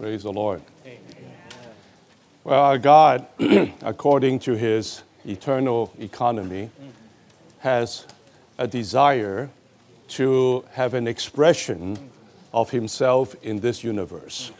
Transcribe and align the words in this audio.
Praise 0.00 0.22
the 0.22 0.32
Lord. 0.32 0.62
Well, 2.42 2.58
our 2.58 2.78
God, 2.78 3.26
according 3.82 4.38
to 4.38 4.56
his 4.56 5.02
eternal 5.26 5.92
economy, 5.98 6.70
has 7.58 8.06
a 8.56 8.66
desire 8.66 9.50
to 10.08 10.64
have 10.72 10.94
an 10.94 11.06
expression 11.06 11.98
of 12.54 12.70
himself 12.70 13.36
in 13.42 13.60
this 13.60 13.84
universe. 13.84 14.52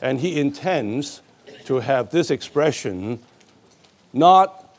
And 0.00 0.20
he 0.20 0.38
intends 0.38 1.20
to 1.64 1.80
have 1.80 2.10
this 2.10 2.30
expression 2.30 3.18
not 4.12 4.76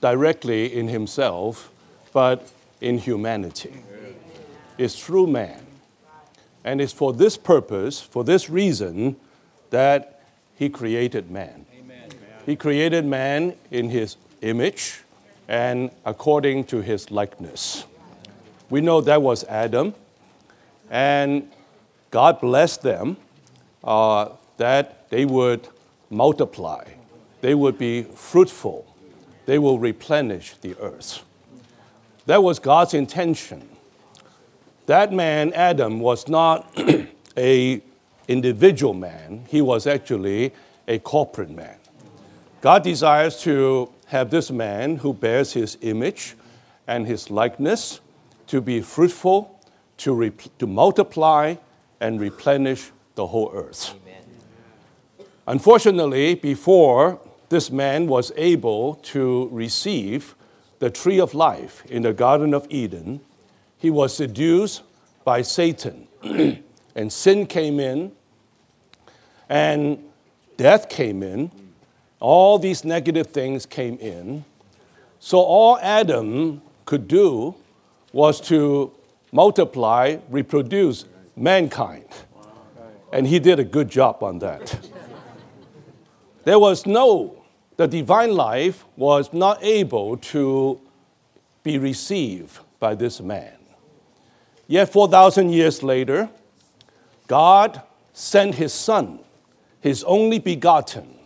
directly 0.00 0.74
in 0.74 0.88
himself, 0.88 1.70
but 2.14 2.50
in 2.80 2.96
humanity. 2.96 3.74
It's 4.78 4.98
through 4.98 5.26
man. 5.26 5.66
And 6.64 6.80
it's 6.80 6.92
for 6.92 7.12
this 7.12 7.36
purpose, 7.36 8.00
for 8.00 8.24
this 8.24 8.48
reason, 8.48 9.16
that 9.70 10.22
he 10.54 10.68
created 10.68 11.30
man. 11.30 11.66
Amen. 11.76 12.08
He 12.46 12.56
created 12.56 13.04
man 13.04 13.54
in 13.70 13.90
his 13.90 14.16
image 14.42 15.02
and 15.48 15.90
according 16.04 16.64
to 16.64 16.80
his 16.80 17.10
likeness. 17.10 17.84
We 18.70 18.80
know 18.80 19.00
that 19.02 19.20
was 19.20 19.44
Adam, 19.44 19.94
and 20.90 21.50
God 22.10 22.40
blessed 22.40 22.82
them 22.82 23.16
uh, 23.84 24.30
that 24.56 25.10
they 25.10 25.24
would 25.24 25.68
multiply, 26.10 26.84
they 27.40 27.54
would 27.54 27.76
be 27.76 28.02
fruitful, 28.02 28.86
they 29.46 29.58
will 29.58 29.78
replenish 29.78 30.54
the 30.60 30.74
earth. 30.80 31.22
That 32.26 32.42
was 32.42 32.58
God's 32.58 32.94
intention. 32.94 33.68
That 34.86 35.12
man, 35.12 35.52
Adam, 35.52 36.00
was 36.00 36.28
not 36.28 36.72
a 37.36 37.82
individual 38.28 38.94
man, 38.94 39.44
he 39.48 39.60
was 39.60 39.86
actually 39.86 40.52
a 40.88 40.98
corporate 40.98 41.50
man. 41.50 41.76
God 42.60 42.82
desires 42.82 43.40
to 43.42 43.90
have 44.06 44.30
this 44.30 44.50
man 44.50 44.96
who 44.96 45.12
bears 45.12 45.52
his 45.52 45.78
image 45.80 46.36
and 46.86 47.06
his 47.06 47.30
likeness 47.30 48.00
to 48.48 48.60
be 48.60 48.80
fruitful, 48.80 49.58
to, 49.98 50.12
rep- 50.12 50.58
to 50.58 50.66
multiply, 50.66 51.54
and 52.00 52.20
replenish 52.20 52.90
the 53.14 53.26
whole 53.26 53.50
earth. 53.54 53.94
Amen. 54.02 55.26
Unfortunately, 55.46 56.34
before 56.34 57.20
this 57.48 57.70
man 57.70 58.06
was 58.06 58.32
able 58.36 58.96
to 58.96 59.48
receive 59.52 60.34
the 60.78 60.90
tree 60.90 61.20
of 61.20 61.34
life 61.34 61.84
in 61.86 62.02
the 62.02 62.12
Garden 62.12 62.54
of 62.54 62.66
Eden, 62.70 63.20
he 63.82 63.90
was 63.90 64.16
seduced 64.16 64.84
by 65.24 65.42
Satan. 65.42 66.06
and 66.94 67.12
sin 67.12 67.46
came 67.46 67.80
in, 67.80 68.12
and 69.48 69.98
death 70.56 70.88
came 70.88 71.20
in. 71.20 71.50
All 72.20 72.60
these 72.60 72.84
negative 72.84 73.26
things 73.26 73.66
came 73.66 73.98
in. 73.98 74.44
So, 75.18 75.38
all 75.38 75.80
Adam 75.82 76.62
could 76.84 77.08
do 77.08 77.56
was 78.12 78.40
to 78.42 78.92
multiply, 79.32 80.18
reproduce 80.30 81.06
mankind. 81.34 82.06
And 83.12 83.26
he 83.26 83.40
did 83.40 83.58
a 83.58 83.64
good 83.64 83.90
job 83.90 84.22
on 84.22 84.38
that. 84.38 84.78
There 86.44 86.60
was 86.60 86.86
no, 86.86 87.42
the 87.76 87.88
divine 87.88 88.36
life 88.36 88.84
was 88.96 89.32
not 89.32 89.58
able 89.60 90.18
to 90.18 90.80
be 91.64 91.78
received 91.78 92.60
by 92.78 92.94
this 92.94 93.20
man. 93.20 93.54
Yet 94.66 94.92
4,000 94.92 95.50
years 95.50 95.82
later, 95.82 96.30
God 97.26 97.82
sent 98.12 98.56
his 98.56 98.72
son, 98.72 99.20
his 99.80 100.04
only 100.04 100.38
begotten, 100.38 101.18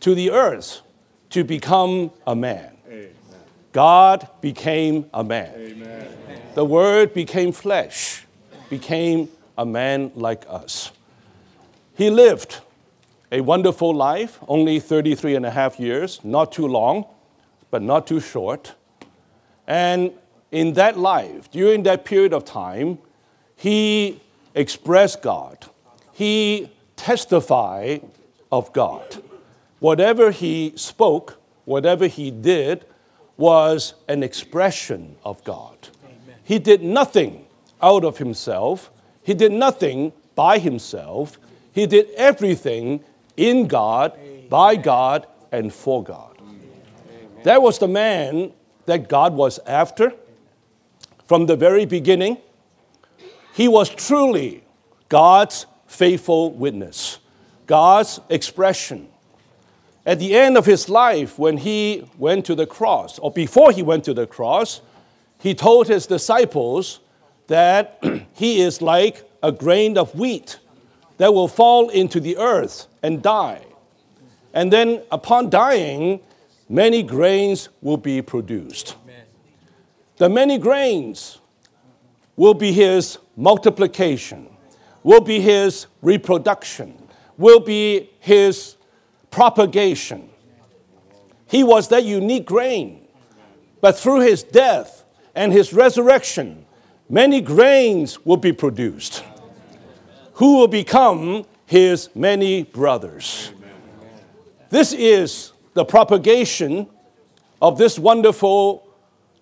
to 0.00 0.14
the 0.14 0.30
earth 0.30 0.82
to 1.30 1.44
become 1.44 2.10
a 2.26 2.34
man. 2.34 2.76
Amen. 2.88 3.08
God 3.72 4.28
became 4.40 5.06
a 5.12 5.22
man. 5.24 5.52
Amen. 5.56 6.08
The 6.54 6.64
Word 6.64 7.12
became 7.12 7.52
flesh, 7.52 8.24
became 8.70 9.28
a 9.58 9.66
man 9.66 10.10
like 10.14 10.44
us. 10.48 10.90
He 11.96 12.10
lived 12.10 12.60
a 13.32 13.40
wonderful 13.40 13.94
life, 13.94 14.38
only 14.48 14.80
33 14.80 15.34
and 15.34 15.46
a 15.46 15.50
half 15.50 15.80
years, 15.80 16.20
not 16.24 16.52
too 16.52 16.66
long, 16.66 17.06
but 17.70 17.82
not 17.82 18.06
too 18.06 18.20
short. 18.20 18.74
And 19.66 20.12
in 20.56 20.72
that 20.72 20.98
life, 20.98 21.50
during 21.50 21.82
that 21.82 22.06
period 22.06 22.32
of 22.32 22.42
time, 22.42 22.96
he 23.56 24.18
expressed 24.54 25.20
God. 25.20 25.66
He 26.12 26.70
testified 26.96 28.00
of 28.50 28.72
God. 28.72 29.22
Whatever 29.80 30.30
he 30.30 30.72
spoke, 30.74 31.38
whatever 31.66 32.06
he 32.06 32.30
did, 32.30 32.86
was 33.36 33.92
an 34.08 34.22
expression 34.22 35.16
of 35.24 35.44
God. 35.44 35.76
Amen. 36.02 36.36
He 36.42 36.58
did 36.58 36.82
nothing 36.82 37.44
out 37.82 38.02
of 38.02 38.16
himself, 38.16 38.90
he 39.22 39.34
did 39.34 39.52
nothing 39.52 40.14
by 40.34 40.58
himself. 40.58 41.38
He 41.72 41.84
did 41.86 42.08
everything 42.16 43.04
in 43.36 43.66
God, 43.66 44.18
by 44.48 44.76
God, 44.76 45.26
and 45.52 45.70
for 45.70 46.02
God. 46.02 46.38
Amen. 46.40 46.62
That 47.42 47.60
was 47.60 47.78
the 47.78 47.88
man 47.88 48.52
that 48.86 49.10
God 49.10 49.34
was 49.34 49.58
after 49.66 50.14
from 51.26 51.46
the 51.46 51.56
very 51.56 51.84
beginning, 51.84 52.38
he 53.54 53.68
was 53.68 53.88
truly 53.88 54.64
God's 55.08 55.66
faithful 55.86 56.52
witness, 56.52 57.18
God's 57.66 58.20
expression. 58.28 59.08
At 60.04 60.20
the 60.20 60.36
end 60.36 60.56
of 60.56 60.66
his 60.66 60.88
life, 60.88 61.38
when 61.38 61.56
he 61.56 62.08
went 62.16 62.46
to 62.46 62.54
the 62.54 62.66
cross, 62.66 63.18
or 63.18 63.32
before 63.32 63.72
he 63.72 63.82
went 63.82 64.04
to 64.04 64.14
the 64.14 64.26
cross, 64.26 64.80
he 65.40 65.54
told 65.54 65.88
his 65.88 66.06
disciples 66.06 67.00
that 67.48 68.02
he 68.34 68.60
is 68.60 68.80
like 68.80 69.28
a 69.42 69.50
grain 69.50 69.98
of 69.98 70.14
wheat 70.14 70.58
that 71.18 71.32
will 71.32 71.48
fall 71.48 71.88
into 71.88 72.20
the 72.20 72.36
earth 72.36 72.86
and 73.02 73.22
die. 73.22 73.64
And 74.52 74.72
then, 74.72 75.02
upon 75.10 75.50
dying, 75.50 76.20
many 76.68 77.02
grains 77.02 77.68
will 77.82 77.96
be 77.96 78.22
produced. 78.22 78.96
The 80.16 80.28
many 80.28 80.58
grains 80.58 81.38
will 82.36 82.54
be 82.54 82.72
his 82.72 83.18
multiplication, 83.36 84.48
will 85.02 85.20
be 85.20 85.40
his 85.40 85.86
reproduction, 86.02 86.96
will 87.36 87.60
be 87.60 88.10
his 88.20 88.76
propagation. 89.30 90.28
He 91.46 91.62
was 91.62 91.88
that 91.88 92.04
unique 92.04 92.46
grain. 92.46 93.06
But 93.80 93.98
through 93.98 94.20
his 94.20 94.42
death 94.42 95.04
and 95.34 95.52
his 95.52 95.72
resurrection, 95.72 96.64
many 97.08 97.40
grains 97.40 98.24
will 98.24 98.38
be 98.38 98.52
produced 98.52 99.22
who 100.36 100.58
will 100.58 100.68
become 100.68 101.46
his 101.64 102.10
many 102.14 102.62
brothers. 102.62 103.52
This 104.68 104.92
is 104.92 105.52
the 105.72 105.84
propagation 105.84 106.86
of 107.62 107.78
this 107.78 107.98
wonderful 107.98 108.85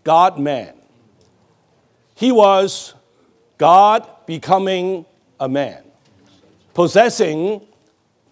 God 0.04 0.38
man. 0.38 0.74
He 2.14 2.30
was 2.30 2.94
God 3.58 4.08
becoming 4.26 5.06
a 5.40 5.48
man, 5.48 5.82
possessing 6.74 7.62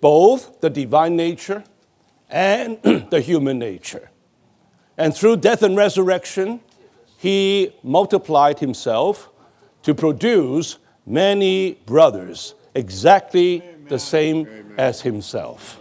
both 0.00 0.61
the 0.61 0.71
divine 0.71 1.16
nature 1.16 1.65
and 2.31 2.81
the 3.11 3.21
human 3.21 3.59
nature. 3.59 4.11
And 4.97 5.15
through 5.15 5.38
death 5.38 5.62
and 5.62 5.77
resurrection, 5.77 6.61
he 7.19 7.72
multiplied 7.82 8.59
himself 8.59 9.31
to 9.82 9.94
produce 9.94 10.78
many 11.06 11.72
brothers, 11.87 12.55
exactly 12.75 13.62
Amen. 13.62 13.87
the 13.88 13.99
same 13.99 14.47
Amen. 14.47 14.75
as 14.77 15.00
himself. 15.00 15.81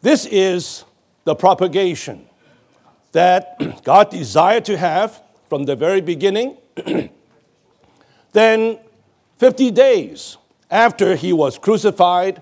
This 0.00 0.26
is 0.26 0.84
the 1.24 1.34
propagation 1.34 2.26
that 3.12 3.82
God 3.84 4.10
desired 4.10 4.64
to 4.66 4.76
have 4.76 5.22
from 5.48 5.64
the 5.64 5.76
very 5.76 6.00
beginning. 6.00 6.56
then, 8.32 8.78
50 9.38 9.70
days 9.70 10.38
after 10.70 11.16
he 11.16 11.32
was 11.32 11.58
crucified 11.58 12.40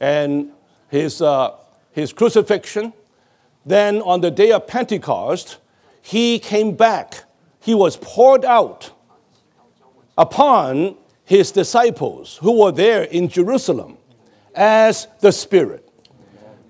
and 0.00 0.50
his, 0.88 1.22
uh, 1.22 1.56
his 1.92 2.12
crucifixion, 2.12 2.92
then 3.64 4.02
on 4.02 4.20
the 4.20 4.30
day 4.30 4.52
of 4.52 4.66
Pentecost, 4.66 5.58
he 6.02 6.38
came 6.38 6.74
back. 6.74 7.24
He 7.60 7.74
was 7.74 7.96
poured 7.96 8.44
out 8.44 8.90
upon 10.16 10.96
his 11.24 11.52
disciples 11.52 12.38
who 12.38 12.60
were 12.60 12.72
there 12.72 13.04
in 13.04 13.28
Jerusalem 13.28 13.98
as 14.54 15.06
the 15.20 15.30
Spirit. 15.30 15.88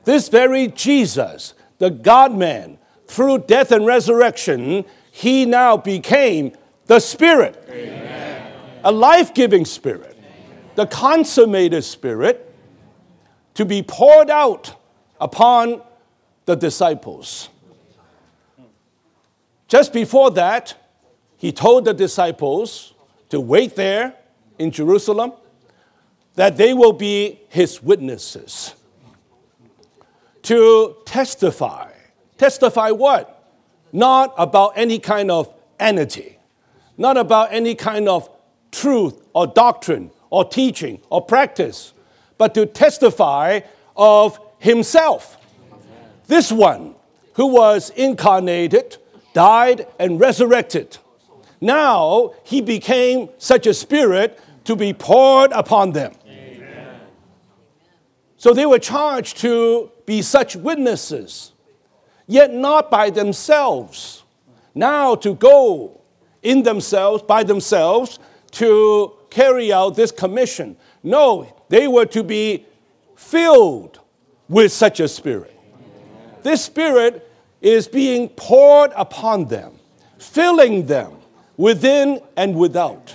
This 0.05 0.29
very 0.29 0.69
Jesus, 0.69 1.55
the 1.79 1.91
God 1.91 2.37
man, 2.37 2.79
through 3.11 3.39
death 3.39 3.73
and 3.73 3.85
resurrection, 3.85 4.85
he 5.11 5.45
now 5.45 5.77
became 5.77 6.53
the 6.87 7.01
Spirit, 7.01 7.61
Amen. 7.69 8.53
a 8.85 8.93
life 8.93 9.35
giving 9.35 9.65
Spirit. 9.65 10.17
Amen. 10.17 10.71
the 10.77 10.87
consummated 10.87 11.83
Spirit 11.83 12.55
to 13.55 13.65
be 13.65 13.83
poured 13.83 14.31
out 14.31 14.77
upon 15.21 15.83
the 16.45 16.55
disciples. 16.55 17.49
Just 19.67 19.93
before 19.93 20.31
that, 20.33 20.77
he 21.37 21.51
told 21.51 21.87
the 21.87 21.95
disciples 21.95 22.95
to 23.31 23.41
wait 23.41 23.75
there 23.75 24.15
in 24.59 24.71
Jerusalem, 24.71 25.33
that 26.35 26.57
they 26.57 26.75
will 26.75 26.93
be 26.93 27.41
his 27.49 27.83
witnesses, 27.83 28.75
to 30.43 30.97
testify. 31.05 31.90
Testify 32.41 32.91
what? 32.93 33.53
Not 33.93 34.33
about 34.39 34.73
any 34.75 34.99
kind 34.99 35.31
of 35.31 35.53
entity, 35.79 36.39
not 36.97 37.19
about 37.19 37.53
any 37.53 37.75
kind 37.75 38.09
of 38.09 38.31
truth 38.73 39.21
or 39.35 39.47
doctrine 39.47 40.11
or 40.31 40.49
teaching 40.49 41.03
or 41.11 41.21
practice, 41.21 41.93
but 42.39 42.55
to 42.55 42.65
testify 42.65 43.61
of 43.95 44.41
himself. 44.59 45.37
This 46.29 46.51
one 46.51 46.95
who 47.35 47.49
was 47.49 47.91
incarnated, 47.91 48.97
died, 49.35 49.87
and 49.99 50.19
resurrected. 50.19 50.97
Now 51.61 52.33
he 52.43 52.63
became 52.63 53.29
such 53.37 53.67
a 53.67 53.75
spirit 53.75 54.41
to 54.65 54.75
be 54.75 54.95
poured 54.95 55.53
upon 55.53 55.93
them. 55.93 56.15
Amen. 56.27 57.01
So 58.39 58.55
they 58.55 58.65
were 58.65 58.79
charged 58.79 59.37
to 59.43 59.93
be 60.07 60.23
such 60.23 60.57
witnesses, 60.57 61.50
yet 62.31 62.55
not 62.55 62.91
by 62.91 63.11
themselves. 63.11 64.23
Now 64.75 65.17
to 65.17 65.35
go 65.35 66.01
in 66.43 66.63
themselves, 66.63 67.23
by 67.25 67.43
themselves, 67.43 68.19
to 68.53 69.13
carry 69.31 69.73
out 69.73 69.97
this 69.97 70.13
commission. 70.13 70.77
No, 71.03 71.53
they 71.69 71.89
were 71.89 72.07
to 72.07 72.23
be 72.23 72.67
filled 73.17 73.99
with 74.49 74.73
such 74.73 75.01
a 75.01 75.09
spirit. 75.09 75.57
This 76.43 76.65
spirit 76.65 77.29
is 77.61 77.89
being 77.89 78.29
poured 78.29 78.93
upon 78.97 79.47
them, 79.47 79.79
filling 80.19 80.87
them 80.87 81.13
within 81.57 82.21
and 82.37 82.55
without. 82.55 83.15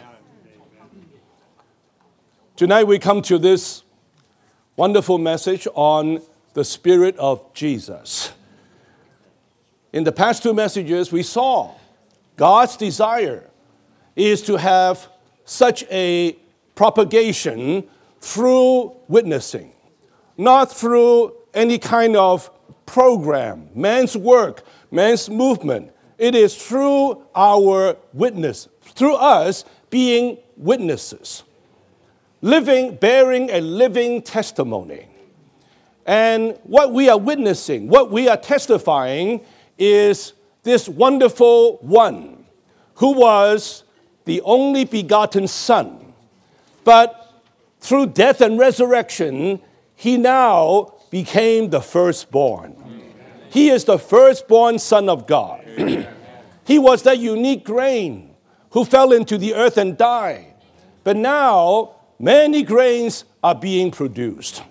Tonight 2.56 2.84
we 2.84 3.00
come 3.00 3.22
to 3.24 3.38
this 3.38 3.84
wonderful 4.76 5.18
message 5.18 5.68
on 5.74 6.22
the 6.54 6.64
Spirit 6.64 7.18
of 7.18 7.54
Jesus. 7.54 8.32
In 9.96 10.04
the 10.04 10.12
past 10.12 10.44
two 10.44 10.54
messages, 10.54 11.10
we 11.10 11.24
saw 11.24 11.74
God's 12.36 12.76
desire 12.76 13.50
is 14.14 14.42
to 14.42 14.58
have 14.58 15.08
such 15.46 15.86
a 15.90 16.36
propagation 16.76 17.86
through 18.20 18.94
witnessing, 19.08 19.72
not 20.38 20.70
through 20.70 21.34
any 21.54 21.78
kind 21.78 22.18
of 22.18 22.52
program, 22.86 23.70
man's 23.74 24.18
work, 24.18 24.64
man's 24.92 25.30
movement. 25.30 25.94
It 26.18 26.36
is 26.36 26.58
through 26.58 27.24
our 27.34 27.96
witness, 28.12 28.68
through 28.82 29.16
us 29.16 29.64
being 29.90 30.40
witnesses, 30.58 31.44
living, 32.42 32.98
bearing 32.98 33.50
a 33.50 33.62
living 33.62 34.24
testimony. 34.24 35.08
And 36.06 36.60
what 36.64 36.92
we 36.92 37.08
are 37.08 37.18
witnessing, 37.18 37.88
what 37.88 38.12
we 38.12 38.28
are 38.28 38.36
testifying, 38.36 39.40
is 39.78 40.34
this 40.64 40.90
wonderful 40.90 41.78
one 41.78 42.46
who 42.96 43.14
was 43.14 43.84
the 44.26 44.42
only 44.42 44.86
begotten 44.86 45.48
Son. 45.48 46.14
But 46.84 47.32
through 47.80 48.08
death 48.08 48.42
and 48.42 48.58
resurrection, 48.58 49.62
he 49.96 50.18
now 50.18 50.94
became 51.12 51.70
the 51.70 51.82
firstborn. 51.82 52.76
He 53.50 53.70
is 53.70 53.86
the 53.86 54.00
firstborn 54.00 54.80
Son 54.80 55.08
of 55.08 55.28
God. 55.28 55.64
he 56.66 56.80
was 56.80 57.04
that 57.04 57.20
unique 57.20 57.64
grain 57.64 58.36
who 58.72 58.84
fell 58.84 59.14
into 59.14 59.38
the 59.38 59.54
earth 59.54 59.78
and 59.78 59.98
died. 59.98 60.54
But 61.04 61.16
now, 61.16 61.96
many 62.20 62.64
grains 62.64 63.24
are 63.44 63.56
being 63.56 63.92
produced. 63.92 64.64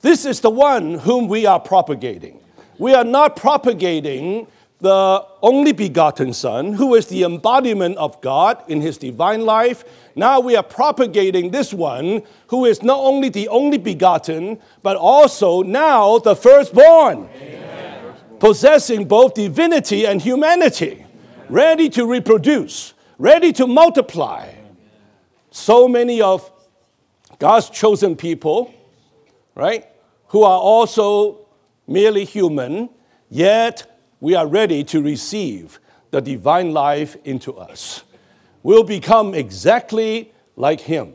This 0.00 0.24
is 0.24 0.40
the 0.40 0.50
one 0.50 0.94
whom 0.94 1.28
we 1.28 1.44
are 1.44 1.60
propagating. 1.60 2.37
We 2.78 2.94
are 2.94 3.04
not 3.04 3.36
propagating 3.36 4.46
the 4.80 5.26
only 5.42 5.72
begotten 5.72 6.32
Son, 6.32 6.72
who 6.72 6.94
is 6.94 7.06
the 7.06 7.24
embodiment 7.24 7.96
of 7.96 8.20
God 8.20 8.62
in 8.68 8.80
his 8.80 8.96
divine 8.96 9.44
life. 9.44 9.84
Now 10.14 10.38
we 10.38 10.54
are 10.54 10.62
propagating 10.62 11.50
this 11.50 11.74
one, 11.74 12.22
who 12.48 12.64
is 12.64 12.82
not 12.82 13.00
only 13.00 13.28
the 13.28 13.48
only 13.48 13.78
begotten, 13.78 14.60
but 14.82 14.96
also 14.96 15.62
now 15.62 16.18
the 16.18 16.36
firstborn, 16.36 17.28
Amen. 17.40 18.14
possessing 18.38 19.06
both 19.06 19.34
divinity 19.34 20.06
and 20.06 20.22
humanity, 20.22 21.04
ready 21.48 21.88
to 21.90 22.06
reproduce, 22.06 22.94
ready 23.18 23.52
to 23.54 23.66
multiply. 23.66 24.54
So 25.50 25.88
many 25.88 26.22
of 26.22 26.52
God's 27.40 27.68
chosen 27.70 28.14
people, 28.14 28.72
right, 29.56 29.86
who 30.28 30.44
are 30.44 30.60
also 30.60 31.47
merely 31.88 32.24
human, 32.24 32.90
yet 33.28 34.00
we 34.20 34.34
are 34.34 34.46
ready 34.46 34.84
to 34.84 35.02
receive 35.02 35.80
the 36.10 36.20
divine 36.20 36.72
life 36.72 37.16
into 37.24 37.56
us. 37.56 38.04
We'll 38.62 38.84
become 38.84 39.34
exactly 39.34 40.32
like 40.56 40.80
Him. 40.80 41.14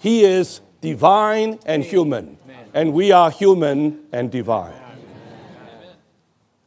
He 0.00 0.24
is 0.24 0.60
divine 0.80 1.58
and 1.66 1.84
human, 1.84 2.38
and 2.74 2.92
we 2.92 3.12
are 3.12 3.30
human 3.30 4.04
and 4.12 4.30
divine. 4.30 4.80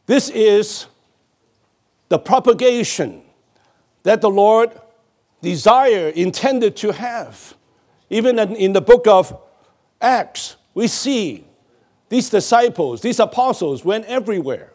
This 0.06 0.30
is 0.30 0.88
the 2.10 2.19
propagation 2.19 3.22
that 4.04 4.22
the 4.22 4.30
Lord 4.30 4.72
desire 5.42 6.10
intended 6.10 6.75
to 6.78 6.92
have. 6.92 7.54
Even 8.10 8.40
in 8.40 8.74
the 8.74 8.81
book 8.81 9.07
of 9.07 9.40
Acts, 10.02 10.56
we 10.74 10.88
see 10.88 11.45
these 12.09 12.29
disciples, 12.29 13.01
these 13.01 13.19
apostles 13.19 13.85
went 13.85 14.06
everywhere. 14.06 14.73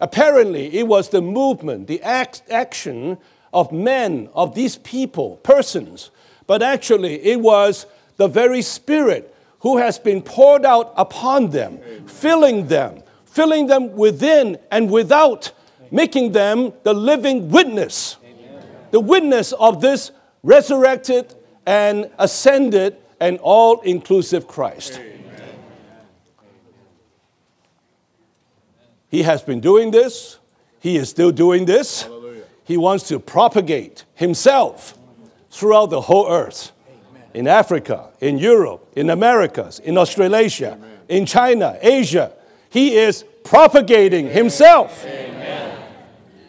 Apparently, 0.00 0.76
it 0.76 0.86
was 0.86 1.08
the 1.08 1.22
movement, 1.22 1.86
the 1.86 2.02
act, 2.02 2.42
action 2.50 3.16
of 3.52 3.72
men, 3.72 4.28
of 4.34 4.54
these 4.54 4.76
people, 4.78 5.36
persons, 5.36 6.10
but 6.46 6.62
actually, 6.62 7.24
it 7.24 7.40
was 7.40 7.86
the 8.16 8.28
very 8.28 8.60
Spirit 8.60 9.34
who 9.60 9.78
has 9.78 9.98
been 9.98 10.20
poured 10.20 10.64
out 10.64 10.92
upon 10.96 11.50
them, 11.50 11.78
filling 12.06 12.66
them, 12.66 13.02
filling 13.24 13.66
them 13.66 13.94
within 13.96 14.58
and 14.70 14.90
without, 14.90 15.52
making 15.90 16.32
them 16.32 16.72
the 16.82 16.92
living 16.92 17.48
witness, 17.48 18.16
the 18.90 19.00
witness 19.00 19.52
of 19.52 19.80
this 19.80 20.10
resurrected 20.42 21.34
and 21.64 22.10
ascended 22.18 22.96
and 23.20 23.38
all 23.38 23.80
inclusive 23.80 24.46
Christ. 24.46 25.00
He 29.14 29.22
has 29.22 29.42
been 29.42 29.60
doing 29.60 29.92
this. 29.92 30.40
He 30.80 30.96
is 30.96 31.08
still 31.08 31.30
doing 31.30 31.66
this. 31.66 32.02
Hallelujah. 32.02 32.42
He 32.64 32.76
wants 32.76 33.06
to 33.06 33.20
propagate 33.20 34.04
himself 34.14 34.98
throughout 35.52 35.90
the 35.90 36.00
whole 36.00 36.28
earth 36.28 36.72
in 37.32 37.46
Africa, 37.46 38.08
in 38.20 38.38
Europe, 38.38 38.90
in 38.96 39.10
Americas, 39.10 39.78
in 39.78 39.96
Australasia, 39.96 40.72
Amen. 40.72 40.98
in 41.08 41.26
China, 41.26 41.78
Asia. 41.80 42.32
He 42.70 42.96
is 42.96 43.24
propagating 43.44 44.30
himself. 44.30 45.04
Amen. 45.04 45.78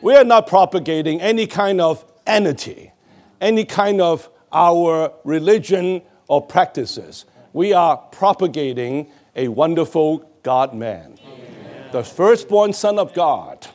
We 0.01 0.15
are 0.15 0.23
not 0.23 0.47
propagating 0.47 1.21
any 1.21 1.45
kind 1.45 1.79
of 1.79 2.03
entity, 2.25 2.93
any 3.39 3.65
kind 3.65 4.01
of 4.01 4.27
our 4.51 5.13
religion 5.23 6.01
or 6.27 6.41
practices. 6.41 7.25
We 7.53 7.73
are 7.73 7.97
propagating 7.97 9.11
a 9.35 9.49
wonderful 9.49 10.27
God 10.41 10.73
man 10.73 11.14
the 11.91 12.03
firstborn 12.03 12.73
Son 12.73 12.99
of 12.99 13.13
God, 13.13 13.67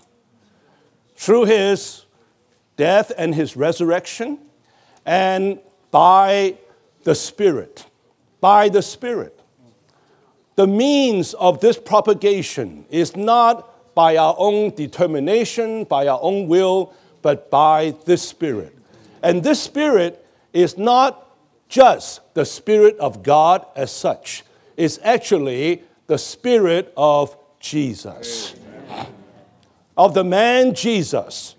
through 1.17 1.45
his 1.45 2.07
death 2.76 3.12
and 3.17 3.35
his 3.35 3.57
resurrection, 3.57 4.38
and 5.05 5.59
by 5.90 6.57
the 7.05 7.14
Spirit. 7.14 7.87
By 8.40 8.69
the 8.69 8.83
Spirit. 8.83 9.38
The 10.57 10.67
means 10.67 11.35
of 11.35 11.61
this 11.61 11.79
propagation 11.79 12.85
is 12.90 13.17
not 13.17 13.95
by 13.95 14.17
our 14.17 14.35
own 14.38 14.71
determination, 14.75 15.85
by 15.85 16.07
our 16.07 16.19
own 16.23 16.49
will, 16.49 16.95
but 17.23 17.50
by 17.50 17.95
this 18.05 18.23
Spirit. 18.23 18.76
And 19.23 19.43
this 19.43 19.62
Spirit 19.62 20.25
is 20.52 20.79
not 20.79 21.26
just 21.69 22.21
the 22.35 22.45
Spirit 22.45 22.99
of 22.99 23.23
God 23.23 23.64
as 23.76 23.90
such, 23.90 24.43
it's 24.76 24.99
actually 25.02 25.83
the 26.07 26.19
Spirit 26.19 26.93
of 26.97 27.37
Jesus. 27.61 28.55
Of 29.97 30.14
the 30.14 30.25
man 30.25 30.75
Jesus, 30.75 31.55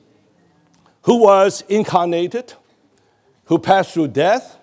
who 1.03 1.21
was 1.21 1.63
incarnated, 1.69 2.53
who 3.45 3.59
passed 3.59 3.93
through 3.93 4.09
death, 4.09 4.57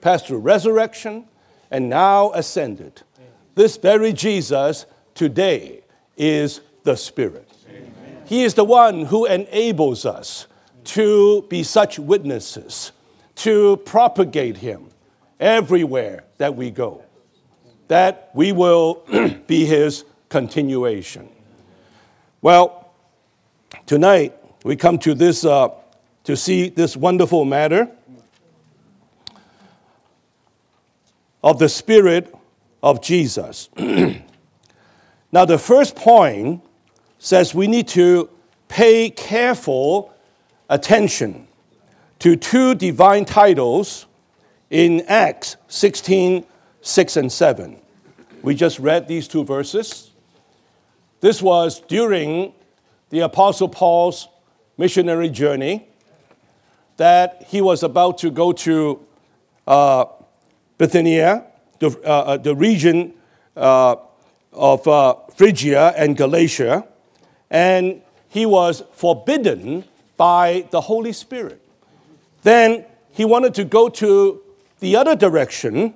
passed 0.00 0.28
through 0.28 0.38
resurrection, 0.38 1.26
and 1.70 1.88
now 1.88 2.30
ascended. 2.32 3.02
This 3.54 3.76
very 3.76 4.12
Jesus 4.12 4.86
today 5.14 5.82
is 6.16 6.60
the 6.84 6.96
Spirit. 6.96 7.50
Amen. 7.68 8.22
He 8.24 8.42
is 8.44 8.54
the 8.54 8.64
one 8.64 9.06
who 9.06 9.26
enables 9.26 10.06
us 10.06 10.46
to 10.84 11.42
be 11.48 11.62
such 11.62 11.98
witnesses, 11.98 12.92
to 13.36 13.78
propagate 13.78 14.58
Him 14.58 14.90
everywhere 15.40 16.24
that 16.38 16.54
we 16.54 16.70
go, 16.70 17.02
that 17.88 18.30
we 18.34 18.52
will 18.52 19.02
be 19.46 19.64
His 19.64 20.04
continuation. 20.34 21.28
Well, 22.42 22.92
tonight 23.86 24.34
we 24.64 24.74
come 24.74 24.98
to 24.98 25.14
this 25.14 25.44
uh, 25.44 25.68
to 26.24 26.36
see 26.36 26.70
this 26.70 26.96
wonderful 26.96 27.44
matter 27.44 27.88
of 31.40 31.60
the 31.60 31.68
Spirit 31.68 32.34
of 32.82 33.00
Jesus. 33.00 33.68
now, 33.78 35.44
the 35.44 35.56
first 35.56 35.94
point 35.94 36.64
says 37.20 37.54
we 37.54 37.68
need 37.68 37.86
to 37.86 38.28
pay 38.66 39.10
careful 39.10 40.12
attention 40.68 41.46
to 42.18 42.34
two 42.34 42.74
divine 42.74 43.24
titles 43.24 44.06
in 44.68 45.02
Acts 45.02 45.56
16 45.68 46.44
6 46.80 47.16
and 47.18 47.30
7. 47.30 47.76
We 48.42 48.56
just 48.56 48.80
read 48.80 49.06
these 49.06 49.28
two 49.28 49.44
verses. 49.44 50.10
This 51.24 51.40
was 51.40 51.80
during 51.80 52.52
the 53.08 53.20
Apostle 53.20 53.70
Paul's 53.70 54.28
missionary 54.76 55.30
journey 55.30 55.88
that 56.98 57.46
he 57.48 57.62
was 57.62 57.82
about 57.82 58.18
to 58.18 58.30
go 58.30 58.52
to 58.52 59.00
uh, 59.66 60.04
Bithynia, 60.76 61.46
the, 61.78 61.98
uh, 62.04 62.08
uh, 62.08 62.36
the 62.36 62.54
region 62.54 63.14
uh, 63.56 63.96
of 64.52 64.86
uh, 64.86 65.14
Phrygia 65.34 65.94
and 65.96 66.14
Galatia, 66.14 66.86
and 67.48 68.02
he 68.28 68.44
was 68.44 68.82
forbidden 68.92 69.84
by 70.18 70.68
the 70.72 70.82
Holy 70.82 71.14
Spirit. 71.14 71.62
Then 72.42 72.84
he 73.12 73.24
wanted 73.24 73.54
to 73.54 73.64
go 73.64 73.88
to 73.88 74.42
the 74.80 74.94
other 74.94 75.16
direction. 75.16 75.94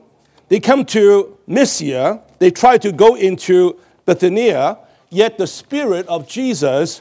They 0.48 0.58
come 0.58 0.86
to 0.86 1.36
Mysia, 1.46 2.22
they 2.38 2.50
try 2.50 2.78
to 2.78 2.92
go 2.92 3.14
into 3.14 3.78
Bithynia, 4.06 4.78
yet 5.10 5.38
the 5.38 5.46
Spirit 5.46 6.06
of 6.08 6.28
Jesus 6.28 7.00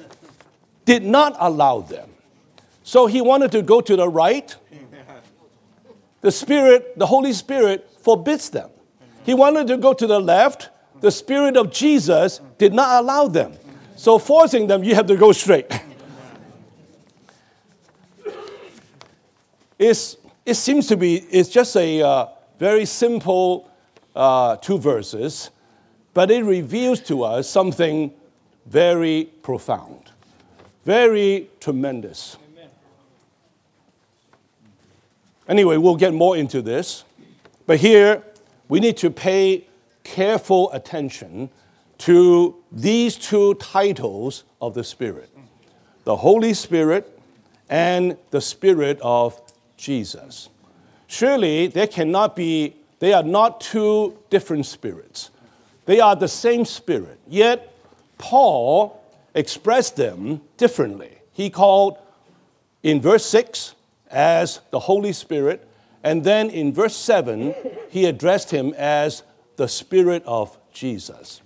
did 0.86 1.04
not 1.04 1.36
allow 1.40 1.82
them. 1.82 2.10
So 2.84 3.08
he 3.08 3.22
wanted 3.22 3.52
to 3.52 3.62
go 3.62 3.82
to 3.82 3.96
the 3.96 4.08
right. 4.08 4.56
The 6.22 6.32
Spirit, 6.32 6.98
the 6.98 7.06
Holy 7.06 7.34
Spirit, 7.34 7.90
forbids 8.02 8.50
them. 8.50 8.70
He 9.26 9.34
wanted 9.34 9.68
to 9.68 9.78
go 9.78 9.94
to 9.94 10.08
the 10.08 10.20
left. 10.20 10.70
The 11.02 11.12
Spirit 11.12 11.58
of 11.58 11.72
Jesus 11.72 12.40
did 12.58 12.74
not 12.74 13.04
allow 13.04 13.28
them. 13.28 13.54
So, 13.98 14.20
forcing 14.20 14.68
them, 14.68 14.84
you 14.84 14.96
have 14.96 15.08
to 15.08 15.18
go 15.18 15.32
straight. 15.32 15.70
It's, 19.80 20.18
it 20.44 20.56
seems 20.56 20.88
to 20.88 20.98
be, 20.98 21.18
it's 21.18 21.50
just 21.50 21.76
a 21.76 22.02
uh, 22.02 22.26
very 22.58 22.86
simple 22.86 23.70
uh, 24.16 24.56
two 24.56 24.80
verses, 24.80 25.52
but 26.18 26.32
it 26.32 26.44
reveals 26.44 27.00
to 27.00 27.22
us 27.22 27.48
something 27.48 28.12
very 28.66 29.30
profound, 29.44 30.10
very 30.84 31.48
tremendous. 31.60 32.38
Anyway, 35.48 35.78
we'll 35.78 35.96
get 35.96 36.16
more 36.16 36.36
into 36.36 36.60
this. 36.64 37.04
But 37.68 37.78
here, 37.78 38.24
we 38.68 38.80
need 38.80 38.98
to 38.98 39.12
pay 39.12 39.68
careful 40.04 40.72
attention 40.72 41.52
to 42.00 42.56
these 42.72 43.16
two 43.16 43.54
titles 43.54 44.44
of 44.60 44.74
the 44.74 44.84
Spirit 44.84 45.30
the 46.04 46.16
Holy 46.16 46.56
Spirit 46.56 47.20
and 47.70 48.18
the 48.32 48.42
Spirit 48.42 48.98
of 49.04 49.40
Jesus. 49.78 50.50
Surely 51.06 51.68
there 51.68 51.86
cannot 51.86 52.36
be, 52.36 52.76
they 52.98 53.14
are 53.14 53.22
not 53.22 53.62
two 53.62 54.18
different 54.32 54.66
spirits. 54.66 55.30
They 55.88 56.01
are 56.01 56.15
the 56.15 56.27
same 56.27 56.65
spirit. 56.65 57.17
Yet 57.27 57.74
Paul 58.17 59.01
expressed 59.34 59.96
them 59.96 60.41
differently. 60.58 61.17
He 61.32 61.50
called 61.50 61.98
in 62.84 63.01
verse 63.01 63.25
6 63.25 63.74
as 64.12 64.60
the 64.70 64.79
Holy 64.79 65.13
Spirit. 65.13 65.65
And 66.03 66.24
then 66.24 66.50
in 66.50 66.74
verse 66.74 66.96
7, 66.96 67.56
he 67.89 68.06
addressed 68.06 68.51
him 68.51 68.74
as 68.77 69.24
the 69.56 69.67
Spirit 69.67 70.24
of 70.25 70.58
Jesus. 70.74 71.41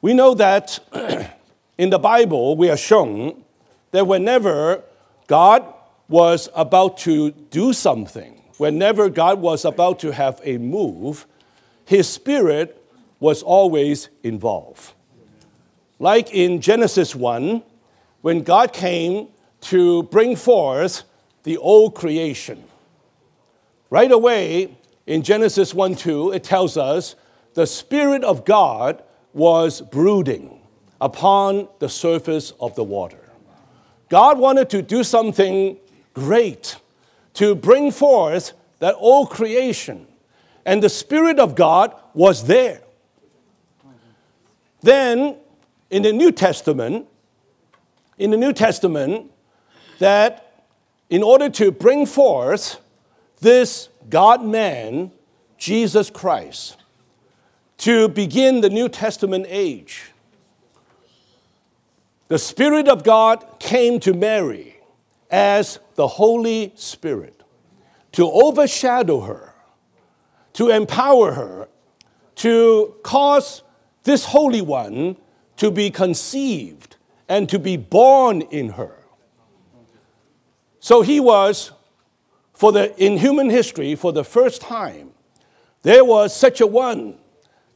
We 0.00 0.12
know 0.12 0.34
that 0.34 0.80
in 1.78 1.90
the 1.90 2.00
Bible, 2.00 2.56
we 2.56 2.68
are 2.68 2.76
shown 2.76 3.44
that 3.92 4.08
whenever 4.08 4.82
God 5.28 5.72
was 6.08 6.48
about 6.56 6.98
to 6.98 7.30
do 7.30 7.72
something, 7.72 8.42
whenever 8.56 9.08
God 9.08 9.40
was 9.40 9.64
about 9.64 10.00
to 10.00 10.12
have 10.12 10.40
a 10.42 10.58
move, 10.58 11.26
his 11.84 12.08
spirit 12.08 12.82
was 13.20 13.42
always 13.42 14.08
involved. 14.22 14.92
Like 15.98 16.32
in 16.34 16.60
Genesis 16.60 17.14
1, 17.14 17.62
when 18.22 18.42
God 18.42 18.72
came 18.72 19.28
to 19.62 20.02
bring 20.04 20.36
forth 20.36 21.04
the 21.44 21.56
old 21.58 21.94
creation. 21.94 22.64
Right 23.90 24.10
away, 24.10 24.76
in 25.06 25.22
Genesis 25.22 25.74
1 25.74 25.96
2, 25.96 26.32
it 26.32 26.44
tells 26.44 26.76
us 26.76 27.14
the 27.54 27.66
Spirit 27.66 28.24
of 28.24 28.44
God 28.44 29.02
was 29.32 29.80
brooding 29.80 30.60
upon 31.00 31.68
the 31.80 31.88
surface 31.88 32.52
of 32.60 32.74
the 32.76 32.84
water. 32.84 33.18
God 34.08 34.38
wanted 34.38 34.70
to 34.70 34.82
do 34.82 35.02
something 35.02 35.78
great 36.14 36.76
to 37.34 37.54
bring 37.54 37.90
forth 37.90 38.52
that 38.78 38.94
old 38.98 39.30
creation, 39.30 40.06
and 40.64 40.82
the 40.82 40.88
Spirit 40.88 41.38
of 41.38 41.54
God 41.54 41.94
was 42.14 42.46
there. 42.46 42.82
Then, 44.80 45.36
in 45.90 46.02
the 46.02 46.12
New 46.12 46.32
Testament, 46.32 47.06
in 48.18 48.30
the 48.30 48.36
New 48.36 48.52
Testament, 48.52 49.30
that 49.98 50.64
in 51.10 51.22
order 51.22 51.48
to 51.50 51.70
bring 51.70 52.06
forth 52.06 52.80
this 53.40 53.88
God 54.08 54.44
man, 54.44 55.12
Jesus 55.58 56.10
Christ, 56.10 56.76
to 57.78 58.08
begin 58.08 58.60
the 58.60 58.70
New 58.70 58.88
Testament 58.88 59.46
age, 59.48 60.12
the 62.28 62.38
Spirit 62.38 62.88
of 62.88 63.04
God 63.04 63.44
came 63.58 64.00
to 64.00 64.14
Mary 64.14 64.76
as 65.30 65.78
the 65.96 66.06
Holy 66.06 66.72
Spirit 66.76 67.42
to 68.12 68.30
overshadow 68.30 69.20
her, 69.20 69.51
to 70.54 70.68
empower 70.68 71.32
her, 71.32 71.68
to 72.36 72.94
cause 73.02 73.62
this 74.04 74.24
Holy 74.26 74.60
One 74.60 75.16
to 75.56 75.70
be 75.70 75.90
conceived 75.90 76.96
and 77.28 77.48
to 77.48 77.58
be 77.58 77.76
born 77.76 78.42
in 78.42 78.70
her. 78.70 78.98
So 80.80 81.02
he 81.02 81.20
was, 81.20 81.70
for 82.52 82.72
the, 82.72 82.96
in 83.02 83.16
human 83.18 83.48
history, 83.48 83.94
for 83.94 84.12
the 84.12 84.24
first 84.24 84.60
time, 84.60 85.12
there 85.82 86.04
was 86.04 86.34
such 86.34 86.60
a 86.60 86.66
one, 86.66 87.18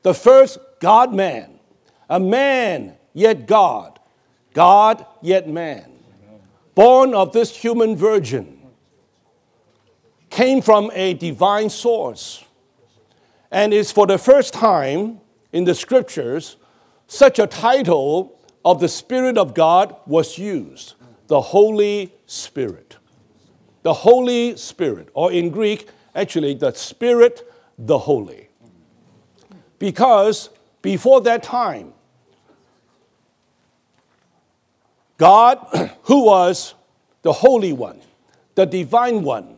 the 0.03 0.15
first 0.15 0.59
God 0.81 1.15
man, 1.15 1.59
a 2.09 2.21
man 2.21 2.97
yet 3.13 3.47
God, 3.47 3.99
God 4.53 5.07
yet 5.23 5.49
man, 5.49 5.91
born 6.75 7.15
of 7.15 7.33
this 7.33 7.57
human 7.57 7.97
virgin, 7.97 8.61
came 10.31 10.61
from 10.61 10.91
a 10.95 11.15
divine 11.15 11.71
source, 11.71 12.45
and 13.57 13.73
it's 13.73 13.91
for 13.91 14.07
the 14.07 14.19
first 14.19 14.53
time 14.53 15.19
in 15.51 15.65
the 15.65 15.75
scriptures, 15.75 16.59
such 17.07 17.39
a 17.39 17.47
title 17.47 18.39
of 18.67 18.81
the 18.81 18.89
Spirit 18.89 19.39
of 19.39 19.55
God 19.55 19.97
was 20.05 20.37
used 20.37 20.95
the 21.29 21.41
Holy 21.41 22.13
Spirit. 22.27 22.99
The 23.83 23.95
Holy 23.95 24.59
Spirit, 24.59 25.09
or 25.15 25.33
in 25.33 25.49
Greek, 25.49 25.89
actually, 26.15 26.53
the 26.53 26.75
Spirit, 26.75 27.51
the 27.79 27.97
Holy. 27.97 28.51
Because 29.79 30.51
before 30.83 31.23
that 31.23 31.43
time, 31.43 31.95
God, 35.17 35.67
who 36.03 36.27
was 36.27 36.75
the 37.23 37.33
Holy 37.33 37.73
One, 37.73 38.03
the 38.55 38.67
Divine 38.67 39.23
One, 39.23 39.57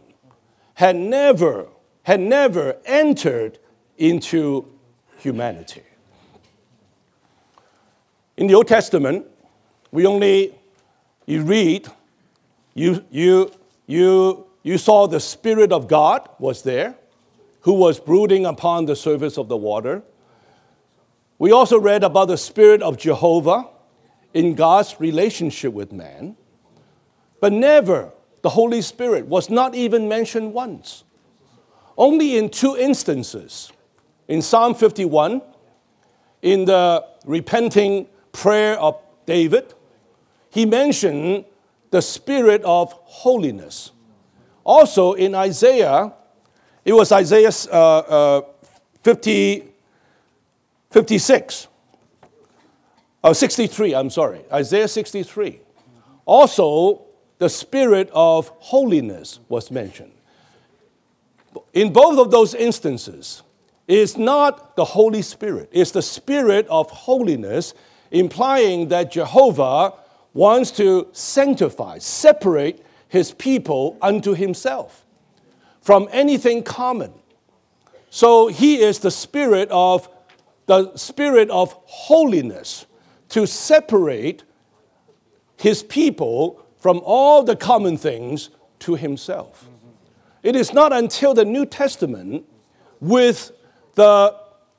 had 0.75 0.95
never, 0.95 1.67
had 2.05 2.21
never 2.21 2.76
entered 2.85 3.59
into 3.99 4.67
humanity. 5.19 5.83
In 8.37 8.47
the 8.47 8.55
Old 8.55 8.69
Testament, 8.69 9.26
we 9.90 10.07
only 10.07 10.55
you 11.28 11.43
read, 11.43 11.87
you, 12.73 13.05
you, 13.11 13.52
you, 13.87 14.47
you 14.62 14.78
saw 14.78 15.07
the 15.07 15.21
Spirit 15.21 15.73
of 15.73 15.87
God 15.87 16.26
was 16.38 16.62
there, 16.62 16.95
who 17.61 17.75
was 17.75 18.00
brooding 18.00 18.47
upon 18.47 18.87
the 18.87 18.97
surface 18.97 19.37
of 19.37 19.49
the 19.49 19.57
water. 19.57 20.02
We 21.38 21.52
also 21.52 21.78
read 21.78 22.02
about 22.02 22.28
the 22.28 22.38
Spirit 22.38 22.81
of 22.81 22.97
Jehovah 22.97 23.69
in 24.33 24.55
God's 24.55 24.99
relationship 24.99 25.75
with 25.75 25.93
man, 25.93 26.35
but 27.43 27.52
never 27.52 28.11
the 28.40 28.49
Holy 28.49 28.81
Spirit 28.81 29.26
was 29.26 29.50
not 29.50 29.75
even 29.75 30.09
mentioned 30.09 30.55
once. 30.55 31.05
Only 31.99 32.38
in 32.38 32.49
two 32.49 32.75
instances. 32.75 33.71
In 34.28 34.42
Psalm 34.42 34.75
51, 34.75 35.42
in 36.42 36.66
the 36.66 37.04
repenting 37.25 38.06
prayer 38.32 38.78
of 38.78 39.00
David, 39.26 39.75
he 40.50 40.66
mentioned 40.66 41.44
the 41.90 42.02
spirit 42.02 42.62
of 42.62 42.92
holiness. 43.04 43.92
Also 44.64 45.14
in 45.14 45.35
Isaiah, 45.35 46.12
it 46.85 46.92
was 46.92 47.11
Isaiah 47.11 47.50
uh, 47.73 47.99
uh, 47.99 48.42
50, 49.02 49.64
56, 50.90 51.68
oh, 53.25 53.32
63, 53.32 53.94
I'm 53.94 54.11
sorry, 54.11 54.40
Isaiah 54.52 54.88
63. 54.88 55.61
Also, 56.26 57.02
the 57.38 57.49
spirit 57.49 58.11
of 58.12 58.49
holiness 58.58 59.40
was 59.49 59.70
mentioned. 59.70 60.12
In 61.73 61.92
both 61.92 62.18
of 62.18 62.30
those 62.30 62.54
instances, 62.54 63.42
it's 63.88 64.16
not 64.16 64.76
the 64.76 64.85
Holy 64.85 65.23
Spirit, 65.23 65.71
it's 65.73 65.90
the 65.90 66.02
spirit 66.02 66.66
of 66.68 66.90
holiness, 66.90 67.75
implying 68.11 68.88
that 68.88 69.11
Jehovah 69.11 69.95
wants 70.35 70.71
to 70.73 71.09
sanctify, 71.12 71.99
separate 71.99 72.85
his 73.09 73.33
people 73.33 73.97
unto 74.02 74.35
himself 74.35 75.07
from 75.80 76.07
anything 76.12 76.62
common. 76.62 77.12
So 78.11 78.49
he 78.49 78.80
is 78.80 78.99
the 78.99 79.11
spirit 79.11 79.68
of 79.71 80.09
the 80.66 80.95
spirit 80.97 81.49
of 81.49 81.73
holiness 81.87 82.85
to 83.30 83.47
separate 83.47 84.45
his 85.57 85.83
people 85.83 86.62
from 86.76 87.00
all 87.04 87.42
the 87.42 87.57
common 87.57 87.97
things 87.97 88.50
to 88.80 88.95
himself. 88.95 89.66
It 90.42 90.54
is 90.54 90.75
not 90.75 90.92
until 90.92 91.33
the 91.33 91.45
New 91.45 91.64
Testament, 91.66 92.45
with 93.00 93.52
the 93.99 94.33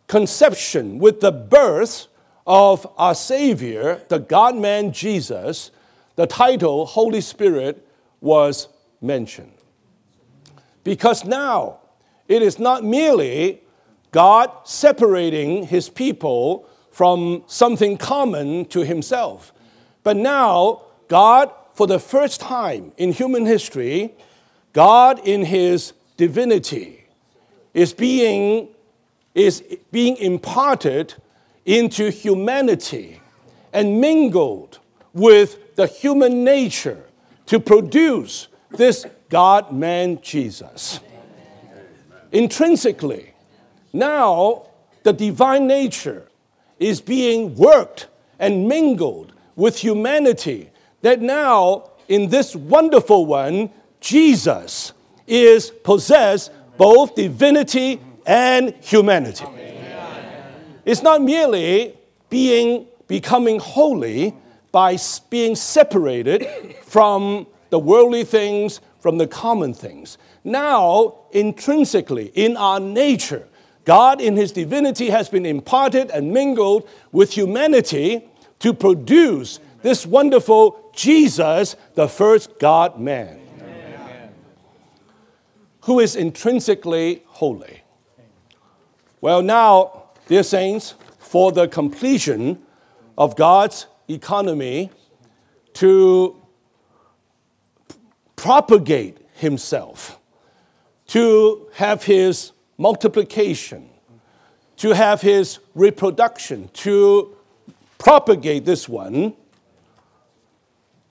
conception, 0.07 0.97
with 0.97 1.19
the 1.19 1.31
birth 1.31 2.07
of 2.47 2.87
our 2.97 3.13
Savior, 3.13 4.01
the 4.07 4.17
God 4.17 4.55
man 4.55 4.93
Jesus, 4.93 5.71
the 6.15 6.25
title 6.25 6.85
Holy 6.85 7.19
Spirit 7.19 7.85
was 8.21 8.69
mentioned. 9.01 9.51
Because 10.85 11.25
now 11.25 11.79
it 12.29 12.41
is 12.41 12.59
not 12.59 12.85
merely 12.85 13.61
God 14.11 14.51
separating 14.63 15.67
his 15.67 15.89
people 15.89 16.65
from 16.89 17.43
something 17.47 17.97
common 17.97 18.63
to 18.67 18.85
himself, 18.85 19.51
but 20.01 20.15
now 20.15 20.83
God, 21.09 21.51
for 21.73 21.87
the 21.87 21.99
first 21.99 22.39
time 22.39 22.93
in 22.95 23.11
human 23.11 23.45
history, 23.45 24.13
God 24.71 25.19
in 25.27 25.43
his 25.43 25.91
divinity 26.15 27.05
is 27.73 27.93
being, 27.93 28.69
is 29.39 29.63
being 29.91 30.17
imparted 30.17 31.13
into 31.65 32.09
humanity 32.09 33.21
and 33.71 34.01
mingled 34.01 34.79
with 35.13 35.75
the 35.75 35.87
human 35.87 36.43
nature 36.43 37.03
to 37.45 37.59
produce 37.59 38.47
this 38.71 39.05
God 39.29 39.71
man 39.71 40.19
Jesus. 40.21 40.99
Intrinsically, 42.31 43.33
now 43.93 44.67
the 45.03 45.13
divine 45.13 45.67
nature 45.67 46.27
is 46.77 47.01
being 47.01 47.55
worked 47.55 48.07
and 48.39 48.67
mingled 48.67 49.33
with 49.55 49.77
humanity, 49.77 50.69
that 51.01 51.21
now 51.21 51.91
in 52.07 52.29
this 52.29 52.55
wonderful 52.55 53.25
one, 53.25 53.69
Jesus 53.99 54.93
is 55.27 55.69
possessed 55.69 56.51
both 56.77 57.15
divinity 57.15 57.99
and 58.29 58.75
humanity. 58.79 59.43
It's 60.85 61.01
not 61.01 61.19
merely 61.23 61.97
being 62.29 62.85
becoming 63.07 63.59
holy 63.59 64.35
by 64.71 64.97
being 65.31 65.55
separated 65.55 66.47
from 66.83 67.47
the 67.71 67.79
worldly 67.79 68.23
things, 68.23 68.81
from 68.99 69.17
the 69.17 69.25
common 69.25 69.73
things. 69.73 70.19
Now, 70.43 71.15
intrinsically, 71.31 72.31
in 72.35 72.55
our 72.55 72.79
nature, 72.79 73.47
God 73.83 74.21
in 74.21 74.35
His 74.35 74.51
divinity 74.51 75.09
has 75.09 75.27
been 75.27 75.45
imparted 75.45 76.11
and 76.11 76.31
mingled 76.31 76.87
with 77.11 77.31
humanity 77.31 78.29
to 78.59 78.75
produce 78.75 79.59
this 79.81 80.05
wonderful 80.05 80.91
Jesus, 80.95 81.75
the 81.95 82.07
first 82.07 82.59
God 82.59 82.99
man, 82.99 83.39
who 85.81 85.99
is 85.99 86.15
intrinsically 86.15 87.23
holy. 87.25 87.78
Well, 89.21 89.41
now, 89.41 90.03
Dear 90.27 90.43
Saints, 90.43 90.95
for 91.17 91.51
the 91.51 91.67
completion 91.67 92.61
of 93.17 93.35
God's 93.35 93.85
economy 94.07 94.91
to 95.73 96.41
propagate 98.37 99.17
Himself, 99.33 100.17
to 101.07 101.67
have 101.73 102.03
His 102.03 102.53
multiplication, 102.77 103.89
to 104.77 104.93
have 104.93 105.21
His 105.21 105.59
reproduction, 105.75 106.69
to 106.75 107.35
propagate 107.97 108.63
this 108.63 108.87
one, 108.87 109.33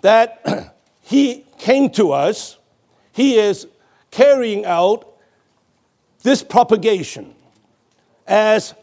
that 0.00 0.74
He 1.02 1.44
came 1.58 1.90
to 1.90 2.12
us, 2.12 2.56
He 3.12 3.36
is 3.36 3.66
carrying 4.10 4.64
out 4.64 5.12
this 6.22 6.42
propagation 6.42 7.34
as 8.28 8.74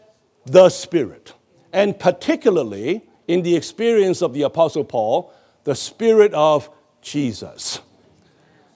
the 0.44 0.68
Spirit. 0.68 1.32
And 1.72 1.98
particularly 1.98 3.02
in 3.26 3.42
the 3.42 3.56
experience 3.56 4.22
of 4.22 4.32
the 4.34 4.42
Apostle 4.42 4.84
Paul, 4.84 5.32
the 5.64 5.74
Spirit 5.74 6.32
of 6.34 6.70
Jesus. 7.00 7.80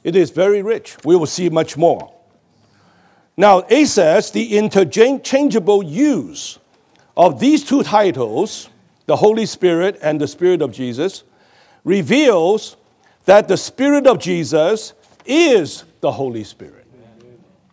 It 0.02 0.16
is 0.16 0.30
very 0.30 0.62
rich. 0.62 0.96
We 1.04 1.16
will 1.16 1.26
see 1.26 1.50
much 1.50 1.76
more. 1.76 2.12
Now, 3.37 3.64
it 3.68 3.87
says 3.87 4.30
the 4.30 4.56
interchangeable 4.56 5.83
use 5.83 6.59
of 7.16 7.40
these 7.40 7.64
two 7.64 7.83
titles, 7.83 8.68
the 9.06 9.16
Holy 9.16 9.46
Spirit 9.46 9.98
and 10.02 10.20
the 10.20 10.28
Spirit 10.28 10.62
of 10.62 10.72
Jesus, 10.72 11.24
reveals 11.85 12.76
that 13.24 13.48
the 13.48 13.56
Spirit 13.56 14.06
of 14.06 14.18
Jesus 14.18 14.92
is 15.24 15.85
the 16.00 16.12
Holy 16.12 16.44
Spirit. 16.44 16.87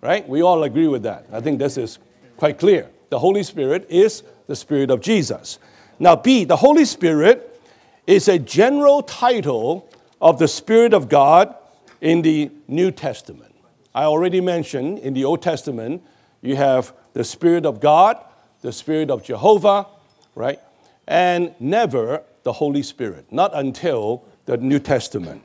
Right? 0.01 0.27
We 0.27 0.41
all 0.41 0.63
agree 0.63 0.88
with 0.88 1.03
that. 1.03 1.25
I 1.31 1.41
think 1.41 1.60
this 1.60 1.77
is 1.77 1.99
quite 2.38 2.60
clear 2.60 2.89
the 3.10 3.19
Holy 3.19 3.43
Spirit 3.43 3.88
is 3.89 4.23
the 4.47 4.56
Spirit 4.56 4.91
of 4.91 5.02
Jesus. 5.02 5.60
Now, 6.00 6.15
B, 6.15 6.43
the 6.43 6.56
Holy 6.56 6.86
Spirit 6.86 7.60
is 8.06 8.28
a 8.28 8.39
general 8.39 9.02
title 9.02 9.89
of 10.21 10.39
the 10.39 10.47
Spirit 10.47 10.93
of 10.93 11.10
God 11.10 11.56
in 12.02 12.21
the 12.21 12.52
New 12.67 12.91
Testament. 12.91 13.54
I 13.93 14.04
already 14.04 14.41
mentioned 14.41 15.00
in 15.00 15.13
the 15.13 15.26
Old 15.26 15.41
Testament, 15.41 16.04
you 16.41 16.56
have 16.56 16.93
the 17.13 17.23
Spirit 17.23 17.65
of 17.65 17.80
God, 17.80 18.17
the 18.62 18.71
Spirit 18.71 19.10
of 19.10 19.23
Jehovah, 19.23 19.88
right? 20.36 20.60
And 21.08 21.56
never 21.60 22.23
the 22.43 22.54
Holy 22.54 22.84
Spirit, 22.84 23.26
not 23.32 23.52
until 23.56 24.23
the 24.45 24.58
New 24.58 24.80
Testament. 24.80 25.41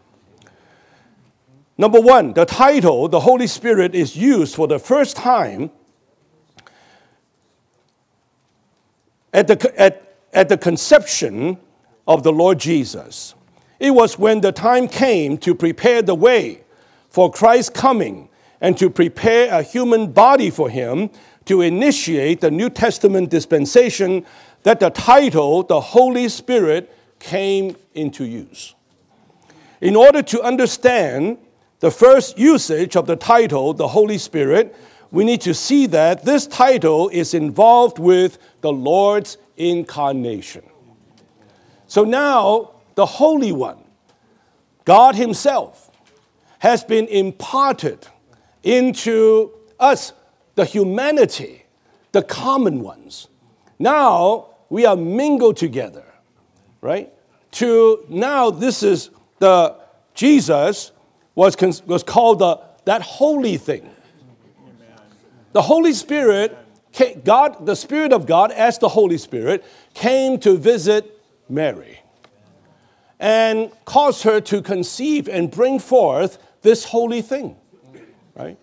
Number 1.79 2.01
one, 2.01 2.35
the 2.35 2.45
title, 2.45 3.09
the 3.09 3.21
Holy 3.21 3.47
Spirit, 3.47 3.95
is 3.95 4.15
used 4.15 4.55
for 4.55 4.69
the 4.69 4.79
first 4.79 5.17
time 5.17 5.71
at 9.33 9.47
the, 9.49 9.81
at, 9.81 10.19
at 10.33 10.49
the 10.49 10.59
conception 10.59 11.59
of 12.07 12.23
the 12.23 12.33
Lord 12.33 12.59
Jesus. 12.59 13.35
It 13.79 13.93
was 13.93 14.19
when 14.19 14.41
the 14.41 14.53
time 14.53 14.89
came 14.89 15.39
to 15.39 15.55
prepare 15.55 16.03
the 16.03 16.15
way 16.15 16.65
for 17.09 17.31
Christ's 17.31 17.71
coming 17.71 18.29
and 18.61 18.79
to 18.79 18.89
prepare 18.89 19.53
a 19.53 19.63
human 19.63 20.13
body 20.13 20.51
for 20.51 20.71
him 20.71 21.11
to 21.47 21.61
initiate 21.61 22.41
the 22.41 22.51
New 22.51 22.71
Testament 22.71 23.31
dispensation 23.31 24.25
that 24.63 24.79
the 24.79 24.91
title, 24.91 25.65
the 25.65 25.81
Holy 25.81 26.29
Spirit, 26.29 26.97
came 27.19 27.77
into 27.95 28.25
use. 28.25 28.75
In 29.81 29.97
order 29.97 30.23
to 30.23 30.43
understand 30.43 31.39
the 31.81 31.91
first 31.91 32.39
usage 32.39 32.95
of 32.95 33.07
the 33.07 33.17
title, 33.17 33.75
the 33.75 33.89
Holy 33.89 34.19
Spirit, 34.19 34.77
we 35.13 35.25
need 35.25 35.43
to 35.43 35.55
see 35.55 35.87
that 35.87 36.25
this 36.25 36.47
title 36.47 37.11
is 37.11 37.35
involved 37.35 37.99
with 37.99 38.39
the 38.63 38.73
Lord's 38.73 39.37
incarnation. 39.57 40.65
So 41.87 42.03
now, 42.05 42.71
the 42.95 43.05
Holy 43.05 43.53
One, 43.53 43.85
God 44.87 45.15
Himself, 45.15 45.91
has 46.61 46.83
been 46.83 47.07
imparted 47.09 48.09
into 48.63 49.53
us, 49.79 50.15
the 50.55 50.65
humanity, 50.65 51.65
the 52.13 52.23
common 52.23 52.81
ones. 52.81 53.29
Now 53.79 54.49
we 54.71 54.87
are 54.87 54.97
mingled 54.97 55.59
together, 55.59 56.05
right? 56.81 57.13
To 57.53 58.05
now, 58.09 58.51
this 58.51 58.83
is 58.83 59.11
the 59.39 59.77
Jesus 60.15 60.93
was, 61.35 61.57
was 61.85 62.03
called 62.03 62.39
the, 62.39 62.61
that 62.85 63.03
holy 63.03 63.59
thing. 63.59 63.91
The 65.53 65.63
Holy 65.63 65.93
Spirit, 65.93 66.57
God, 67.25 67.67
the 67.67 67.77
Spirit 67.77 68.13
of 68.13 68.27
God, 68.27 68.53
as 68.53 68.79
the 68.79 68.89
Holy 68.89 69.19
Spirit, 69.19 69.65
came 69.95 70.39
to 70.41 70.57
visit 70.57 71.21
Mary 71.49 72.01
and 73.21 73.71
caused 73.85 74.25
her 74.25 74.41
to 74.41 74.61
conceive 74.63 75.29
and 75.29 75.51
bring 75.51 75.79
forth 75.79 76.39
this 76.63 76.85
holy 76.85 77.23
thing. 77.23 77.57
Right? 78.35 78.59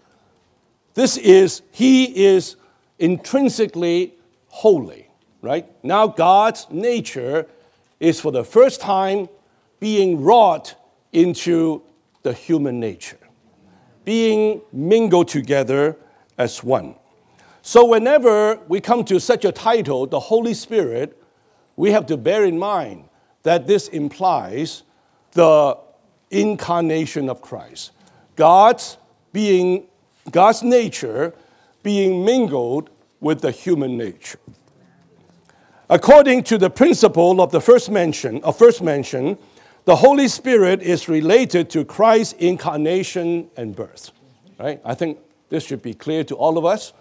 This 0.96 1.16
is, 1.18 1.62
He 1.72 2.26
is 2.26 2.56
intrinsically 2.98 4.16
holy. 4.48 5.08
Right? 5.42 5.68
Now, 5.84 6.08
God's 6.08 6.68
nature 6.70 7.48
is 8.00 8.20
for 8.20 8.32
the 8.32 8.44
first 8.44 8.82
time 8.82 9.30
being 9.80 10.22
wrought 10.22 10.76
into 11.14 11.84
the 12.24 12.34
human 12.34 12.80
nature, 12.80 13.20
being 14.04 14.62
mingled 14.74 15.30
together 15.30 15.96
as 16.40 16.64
one. 16.64 16.96
So, 17.62 17.86
whenever 17.86 18.56
we 18.68 18.80
come 18.80 19.04
to 19.06 19.20
such 19.20 19.46
a 19.46 19.52
title, 19.52 20.08
the 20.08 20.20
Holy 20.20 20.56
Spirit, 20.56 21.22
we 21.76 21.92
have 21.92 22.08
to 22.08 22.18
bear 22.18 22.46
in 22.46 22.58
mind 22.58 23.04
that 23.44 23.68
this 23.68 23.90
implies 23.90 24.84
the 25.34 25.78
incarnation 26.32 27.30
of 27.30 27.42
Christ. 27.42 27.92
God's 28.36 28.98
being, 29.34 29.86
God's 30.32 30.64
nature 30.64 31.34
being 31.84 32.26
mingled 32.26 32.90
with 33.20 33.42
the 33.42 33.52
human 33.52 33.98
nature. 33.98 34.40
According 35.90 36.44
to 36.44 36.58
the 36.58 36.70
principle 36.70 37.42
of 37.42 37.52
the 37.52 37.62
first 37.62 37.92
mention, 37.92 38.42
of 38.44 38.58
first 38.58 38.82
mention, 38.82 39.38
the 39.86 39.96
Holy 39.96 40.28
Spirit 40.28 40.82
is 40.82 41.10
related 41.10 41.70
to 41.72 41.84
Christ's 41.84 42.34
incarnation 42.34 43.50
and 43.58 43.76
birth. 43.76 44.12
Right? 44.60 44.80
I 44.86 44.94
think 44.94 45.18
this 45.50 45.66
should 45.66 45.82
be 45.82 45.94
clear 45.94 46.24
to 46.26 46.36
all 46.36 46.58
of 46.58 46.66
us. 46.66 46.94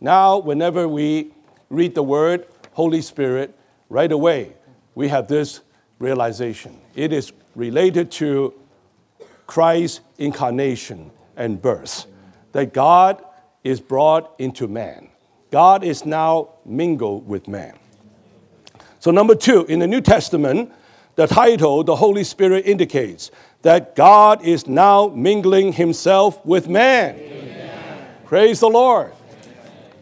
Now, 0.00 0.38
whenever 0.38 0.86
we 0.88 1.32
read 1.70 1.94
the 1.94 2.02
word 2.02 2.46
Holy 2.72 3.02
Spirit, 3.02 3.56
right 3.88 4.10
away 4.10 4.54
we 4.94 5.08
have 5.08 5.28
this 5.28 5.60
realization. 5.98 6.80
It 6.94 7.12
is 7.12 7.32
related 7.54 8.10
to 8.12 8.54
Christ's 9.46 10.00
incarnation 10.18 11.10
and 11.36 11.60
birth. 11.60 12.06
That 12.52 12.72
God 12.72 13.24
is 13.62 13.80
brought 13.80 14.34
into 14.38 14.68
man. 14.68 15.08
God 15.50 15.84
is 15.84 16.04
now 16.04 16.50
mingled 16.64 17.26
with 17.26 17.48
man. 17.48 17.78
So, 19.00 19.10
number 19.10 19.34
two, 19.34 19.64
in 19.66 19.80
the 19.80 19.86
New 19.86 20.00
Testament, 20.00 20.72
the 21.16 21.26
title, 21.26 21.84
the 21.84 21.96
Holy 21.96 22.24
Spirit, 22.24 22.66
indicates 22.66 23.30
that 23.62 23.94
God 23.94 24.44
is 24.44 24.66
now 24.66 25.08
mingling 25.08 25.72
himself 25.72 26.44
with 26.44 26.68
man. 26.68 27.16
Amen. 27.16 27.63
Praise 28.34 28.58
the 28.58 28.68
Lord. 28.68 29.12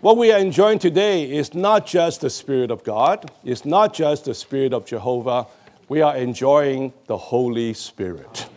What 0.00 0.16
we 0.16 0.32
are 0.32 0.38
enjoying 0.38 0.78
today 0.78 1.30
is 1.30 1.52
not 1.52 1.86
just 1.86 2.22
the 2.22 2.30
Spirit 2.30 2.70
of 2.70 2.82
God, 2.82 3.30
it's 3.44 3.66
not 3.66 3.92
just 3.92 4.24
the 4.24 4.32
Spirit 4.32 4.72
of 4.72 4.86
Jehovah. 4.86 5.48
We 5.90 6.00
are 6.00 6.16
enjoying 6.16 6.94
the 7.08 7.18
Holy 7.18 7.74
Spirit. 7.74 8.48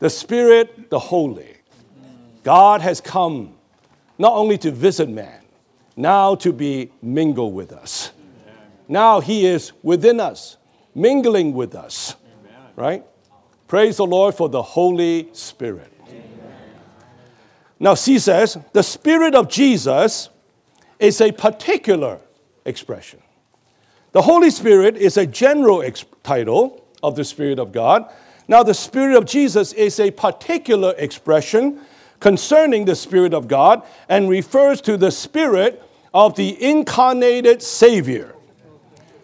The 0.00 0.10
Spirit, 0.10 0.90
the 0.90 0.98
Holy. 0.98 1.58
God 2.42 2.80
has 2.80 3.00
come 3.00 3.54
not 4.18 4.32
only 4.32 4.58
to 4.58 4.72
visit 4.72 5.08
man, 5.08 5.42
now 5.94 6.34
to 6.34 6.52
be 6.52 6.90
mingled 7.00 7.54
with 7.54 7.72
us. 7.72 8.10
Now 8.88 9.20
He 9.20 9.46
is 9.46 9.70
within 9.84 10.18
us 10.18 10.56
mingling 10.92 11.54
with 11.54 11.76
us. 11.76 12.16
Right? 12.74 13.04
Praise 13.68 13.98
the 13.98 14.06
Lord 14.06 14.34
for 14.34 14.48
the 14.48 14.62
Holy 14.62 15.28
Spirit. 15.34 15.92
Now, 17.78 17.94
she 17.94 18.18
says 18.18 18.58
the 18.72 18.82
Spirit 18.82 19.34
of 19.34 19.48
Jesus 19.48 20.30
is 20.98 21.20
a 21.20 21.32
particular 21.32 22.20
expression. 22.64 23.20
The 24.12 24.22
Holy 24.22 24.50
Spirit 24.50 24.96
is 24.96 25.16
a 25.16 25.26
general 25.26 25.82
ex- 25.82 26.04
title 26.22 26.84
of 27.02 27.16
the 27.16 27.24
Spirit 27.24 27.58
of 27.58 27.72
God. 27.72 28.10
Now, 28.48 28.62
the 28.62 28.74
Spirit 28.74 29.16
of 29.16 29.26
Jesus 29.26 29.72
is 29.74 30.00
a 30.00 30.10
particular 30.10 30.94
expression 30.96 31.80
concerning 32.20 32.86
the 32.86 32.96
Spirit 32.96 33.34
of 33.34 33.46
God 33.46 33.82
and 34.08 34.28
refers 34.28 34.80
to 34.82 34.96
the 34.96 35.10
Spirit 35.10 35.82
of 36.14 36.34
the 36.36 36.62
incarnated 36.62 37.62
Savior 37.62 38.36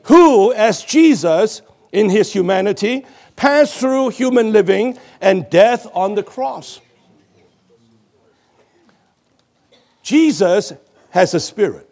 who, 0.05 0.53
as 0.53 0.85
Jesus 0.85 1.63
in 1.93 2.11
his 2.11 2.33
humanity, 2.33 3.07
passed 3.37 3.79
through 3.79 4.11
human 4.11 4.53
living 4.53 4.99
and 5.21 5.49
death 5.51 5.87
on 5.95 6.15
the 6.15 6.23
cross. 6.23 6.81
Jesus 10.03 10.73
has 11.11 11.35
a 11.35 11.41
spirit, 11.41 11.89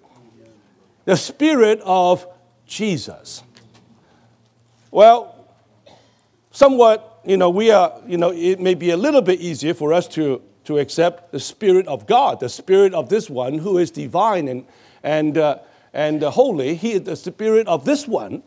the 1.04 1.16
spirit 1.16 1.80
of 1.84 2.26
Jesus. 2.66 3.42
Well, 4.90 5.48
somewhat, 6.50 7.20
you 7.24 7.36
know, 7.36 7.50
we 7.50 7.70
are, 7.70 8.00
you 8.06 8.16
know, 8.16 8.32
it 8.32 8.60
may 8.60 8.74
be 8.74 8.90
a 8.90 8.96
little 8.96 9.22
bit 9.22 9.40
easier 9.40 9.74
for 9.74 9.92
us 9.92 10.08
to, 10.08 10.42
to 10.64 10.78
accept 10.78 11.32
the 11.32 11.40
spirit 11.40 11.86
of 11.86 12.06
God, 12.06 12.40
the 12.40 12.48
spirit 12.48 12.94
of 12.94 13.08
this 13.08 13.30
one 13.30 13.58
who 13.58 13.78
is 13.78 13.90
divine 13.90 14.48
and, 14.48 14.66
and, 15.02 15.38
uh, 15.38 15.58
and 15.92 16.22
holy. 16.22 16.74
He 16.74 16.92
is 16.92 17.02
the 17.02 17.16
spirit 17.16 17.68
of 17.68 17.84
this 17.84 18.08
one. 18.08 18.42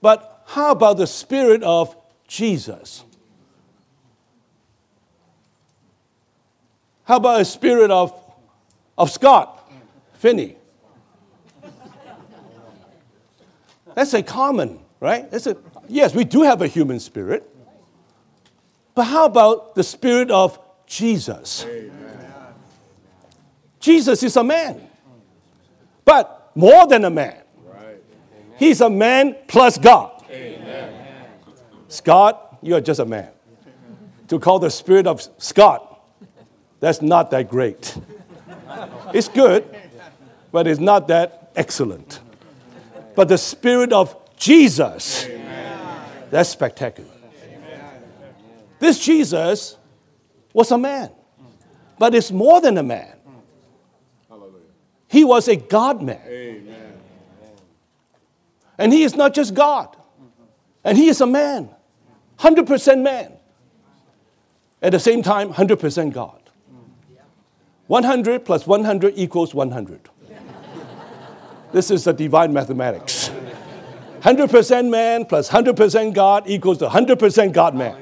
But 0.00 0.42
how 0.46 0.72
about 0.72 0.96
the 0.96 1.06
spirit 1.06 1.62
of 1.62 1.94
Jesus? 2.26 3.04
How 7.04 7.16
about 7.16 7.40
a 7.40 7.44
spirit 7.44 7.90
of, 7.90 8.18
of 8.96 9.10
Scott, 9.10 9.70
Finney? 10.14 10.56
That's 13.94 14.14
a 14.14 14.22
common, 14.22 14.80
right? 15.00 15.30
That's 15.30 15.46
a, 15.46 15.56
yes, 15.88 16.14
we 16.14 16.24
do 16.24 16.42
have 16.42 16.62
a 16.62 16.66
human 16.66 16.98
spirit. 17.00 17.48
But 18.94 19.04
how 19.04 19.26
about 19.26 19.74
the 19.74 19.82
spirit 19.82 20.30
of 20.30 20.58
Jesus? 20.86 21.64
Amen. 21.66 21.92
Jesus 23.80 24.22
is 24.22 24.36
a 24.36 24.44
man. 24.44 24.88
But 26.04 26.52
more 26.54 26.86
than 26.86 27.04
a 27.04 27.10
man. 27.10 27.38
He's 28.58 28.80
a 28.80 28.90
man 28.90 29.36
plus 29.48 29.76
God. 29.76 30.22
Amen. 30.30 30.94
Scott, 31.88 32.58
you 32.62 32.76
are 32.76 32.80
just 32.80 33.00
a 33.00 33.04
man. 33.04 33.30
To 34.28 34.38
call 34.38 34.58
the 34.58 34.70
spirit 34.70 35.06
of 35.06 35.26
Scott, 35.38 36.00
that's 36.78 37.02
not 37.02 37.30
that 37.32 37.48
great. 37.48 37.98
It's 39.12 39.28
good, 39.28 39.64
but 40.50 40.66
it's 40.66 40.80
not 40.80 41.08
that 41.08 41.50
excellent. 41.56 42.20
But 43.14 43.28
the 43.28 43.38
spirit 43.38 43.92
of 43.92 44.16
Jesus, 44.36 45.26
that's 46.30 46.48
spectacular. 46.48 47.10
This 48.78 49.04
Jesus 49.04 49.76
was 50.52 50.70
a 50.70 50.78
man, 50.78 51.10
but 51.98 52.14
it's 52.14 52.32
more 52.32 52.60
than 52.60 52.78
a 52.78 52.82
man. 52.82 53.16
He 55.08 55.24
was 55.24 55.46
a 55.46 55.56
God 55.56 56.02
man. 56.02 56.68
And 58.78 58.92
he 58.92 59.04
is 59.04 59.14
not 59.14 59.34
just 59.34 59.54
God, 59.54 59.96
and 60.82 60.98
he 60.98 61.08
is 61.08 61.20
a 61.20 61.26
man, 61.26 61.68
100% 62.38 63.02
man. 63.02 63.32
At 64.80 64.90
the 64.90 64.98
same 64.98 65.22
time, 65.22 65.52
100% 65.52 66.12
God. 66.12 66.41
100 67.92 68.46
plus 68.46 68.66
100 68.66 69.12
equals 69.16 69.54
100. 69.54 70.08
This 71.72 71.90
is 71.90 72.04
the 72.04 72.14
divine 72.14 72.50
mathematics. 72.50 73.30
100% 74.22 74.88
man 74.88 75.26
plus 75.26 75.50
100% 75.50 76.14
God 76.14 76.44
equals 76.46 76.78
the 76.78 76.88
100% 76.88 77.52
God 77.52 77.74
man. 77.74 77.98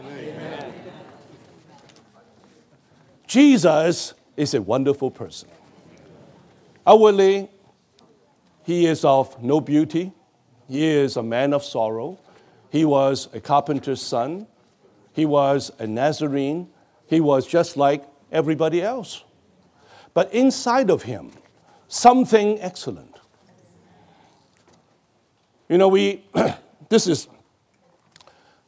Jesus 3.26 4.14
is 4.36 4.54
a 4.54 4.62
wonderful 4.62 5.10
person. 5.10 5.48
Outwardly, 6.86 7.50
he 8.62 8.86
is 8.86 9.04
of 9.04 9.42
no 9.42 9.60
beauty. 9.60 10.12
He 10.68 10.86
is 10.86 11.16
a 11.16 11.22
man 11.24 11.52
of 11.52 11.64
sorrow. 11.64 12.16
He 12.70 12.84
was 12.84 13.28
a 13.32 13.40
carpenter's 13.40 14.00
son. 14.00 14.46
He 15.14 15.26
was 15.26 15.72
a 15.80 15.86
Nazarene. 15.88 16.68
He 17.08 17.20
was 17.20 17.44
just 17.44 17.76
like 17.76 18.04
everybody 18.30 18.82
else. 18.82 19.24
But 20.14 20.32
inside 20.34 20.90
of 20.90 21.02
him, 21.02 21.32
something 21.88 22.60
excellent. 22.60 23.16
You 25.68 25.78
know, 25.78 25.88
we, 25.88 26.24
this 26.88 27.06
is 27.06 27.28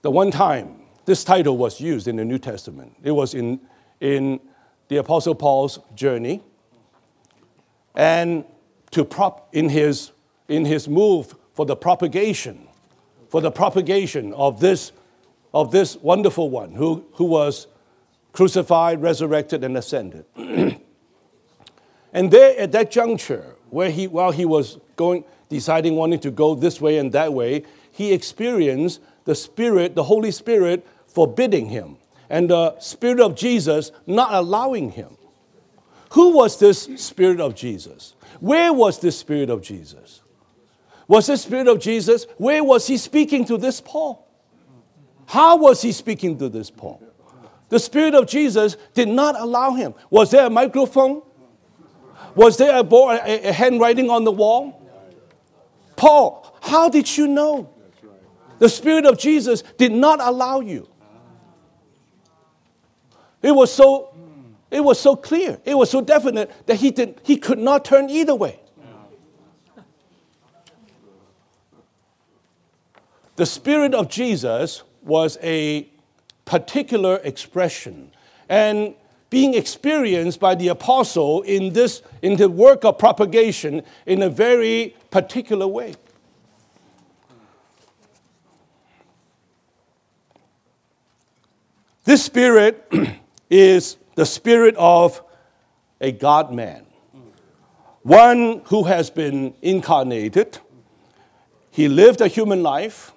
the 0.02 0.10
one 0.10 0.30
time 0.30 0.82
this 1.04 1.24
title 1.24 1.56
was 1.56 1.80
used 1.80 2.06
in 2.06 2.16
the 2.16 2.24
New 2.24 2.38
Testament. 2.38 2.94
It 3.02 3.10
was 3.10 3.34
in, 3.34 3.60
in 4.00 4.40
the 4.88 4.98
Apostle 4.98 5.34
Paul's 5.34 5.80
journey. 5.94 6.42
And 7.94 8.44
to 8.92 9.04
prop 9.04 9.48
in 9.52 9.68
his, 9.68 10.12
in 10.48 10.64
his 10.64 10.88
move 10.88 11.34
for 11.54 11.66
the 11.66 11.76
propagation, 11.76 12.68
for 13.28 13.40
the 13.40 13.50
propagation 13.50 14.32
of 14.34 14.60
this, 14.60 14.92
of 15.52 15.72
this 15.72 15.96
wonderful 15.96 16.50
one 16.50 16.72
who, 16.72 17.04
who 17.14 17.24
was 17.24 17.66
crucified, 18.32 19.02
resurrected, 19.02 19.64
and 19.64 19.76
ascended. 19.76 20.24
and 22.12 22.30
there 22.30 22.58
at 22.58 22.72
that 22.72 22.90
juncture, 22.90 23.56
where 23.70 23.90
he, 23.90 24.06
while 24.06 24.30
he 24.30 24.44
was 24.44 24.78
going, 24.96 25.24
deciding 25.48 25.96
wanting 25.96 26.20
to 26.20 26.30
go 26.30 26.54
this 26.54 26.80
way 26.80 26.98
and 26.98 27.12
that 27.12 27.32
way, 27.32 27.64
he 27.90 28.12
experienced 28.12 29.00
the 29.24 29.34
Spirit, 29.34 29.94
the 29.94 30.04
Holy 30.04 30.30
Spirit, 30.30 30.86
forbidding 31.06 31.66
him, 31.66 31.96
and 32.28 32.50
the 32.50 32.78
Spirit 32.80 33.20
of 33.20 33.36
Jesus 33.36 33.92
not 34.06 34.32
allowing 34.32 34.90
him. 34.90 35.16
Who 36.12 36.36
was 36.36 36.58
this 36.58 36.88
Spirit 36.96 37.40
of 37.40 37.54
Jesus? 37.54 38.14
Where 38.40 38.72
was 38.72 39.00
this 39.00 39.18
Spirit 39.18 39.50
of 39.50 39.62
Jesus? 39.62 40.20
Was 41.08 41.26
this 41.26 41.42
Spirit 41.42 41.68
of 41.68 41.80
Jesus? 41.80 42.26
Where 42.36 42.62
was 42.62 42.86
he 42.86 42.96
speaking 42.96 43.44
to 43.46 43.56
this 43.56 43.80
Paul? 43.80 44.26
How 45.26 45.56
was 45.56 45.80
he 45.80 45.92
speaking 45.92 46.38
to 46.38 46.48
this 46.48 46.70
Paul? 46.70 47.02
The 47.68 47.78
Spirit 47.78 48.14
of 48.14 48.26
Jesus 48.26 48.76
did 48.92 49.08
not 49.08 49.38
allow 49.40 49.72
him. 49.72 49.94
Was 50.10 50.30
there 50.30 50.46
a 50.46 50.50
microphone? 50.50 51.22
Was 52.34 52.56
there 52.56 52.76
a, 52.78 52.82
board, 52.82 53.20
a 53.24 53.52
handwriting 53.52 54.10
on 54.10 54.24
the 54.24 54.32
wall? 54.32 54.80
Paul, 55.96 56.56
how 56.62 56.88
did 56.88 57.16
you 57.16 57.28
know? 57.28 57.70
The 58.58 58.68
Spirit 58.68 59.06
of 59.06 59.18
Jesus 59.18 59.62
did 59.76 59.92
not 59.92 60.20
allow 60.20 60.60
you. 60.60 60.88
It 63.42 63.50
was 63.50 63.72
so, 63.72 64.14
it 64.70 64.80
was 64.80 65.00
so 65.00 65.16
clear, 65.16 65.60
it 65.64 65.74
was 65.76 65.90
so 65.90 66.00
definite 66.00 66.66
that 66.66 66.76
he, 66.76 66.90
did, 66.90 67.20
he 67.24 67.36
could 67.36 67.58
not 67.58 67.84
turn 67.84 68.08
either 68.08 68.34
way. 68.34 68.60
The 73.36 73.46
Spirit 73.46 73.94
of 73.94 74.08
Jesus 74.08 74.82
was 75.02 75.38
a 75.42 75.88
particular 76.44 77.16
expression 77.24 78.12
and 78.48 78.94
being 79.32 79.54
experienced 79.54 80.38
by 80.38 80.54
the 80.54 80.68
apostle 80.68 81.40
in 81.40 81.72
this 81.72 82.02
in 82.20 82.36
the 82.36 82.50
work 82.50 82.84
of 82.84 82.98
propagation 82.98 83.82
in 84.04 84.20
a 84.20 84.28
very 84.28 84.94
particular 85.10 85.66
way. 85.66 85.94
This 92.04 92.22
spirit 92.22 92.86
is 93.50 93.96
the 94.16 94.26
spirit 94.26 94.74
of 94.76 95.22
a 95.98 96.12
God 96.12 96.52
man, 96.52 96.84
one 98.02 98.60
who 98.66 98.84
has 98.84 99.08
been 99.08 99.54
incarnated. 99.62 100.58
He 101.70 101.88
lived 101.88 102.20
a 102.20 102.28
human 102.28 102.62
life, 102.62 103.12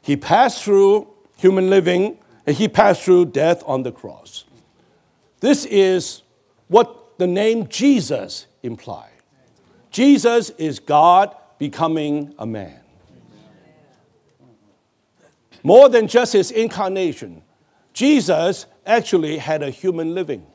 he 0.00 0.16
passed 0.16 0.64
through 0.64 1.08
human 1.36 1.68
living, 1.68 2.16
and 2.46 2.56
he 2.56 2.68
passed 2.68 3.02
through 3.02 3.26
death 3.26 3.62
on 3.66 3.82
the 3.82 3.92
cross. 3.92 4.46
This 5.42 5.64
is 5.64 6.22
what 6.68 7.18
the 7.18 7.26
name 7.26 7.66
Jesus 7.66 8.46
implies. 8.62 9.10
Jesus 9.90 10.50
is 10.50 10.78
God 10.78 11.36
becoming 11.58 12.32
a 12.38 12.46
man. 12.46 12.78
More 15.64 15.88
than 15.88 16.06
just 16.06 16.32
his 16.32 16.52
incarnation, 16.52 17.42
Jesus 17.92 18.66
actually 18.86 19.38
had 19.38 19.64
a 19.64 19.70
human 19.70 20.14
living. 20.14 20.46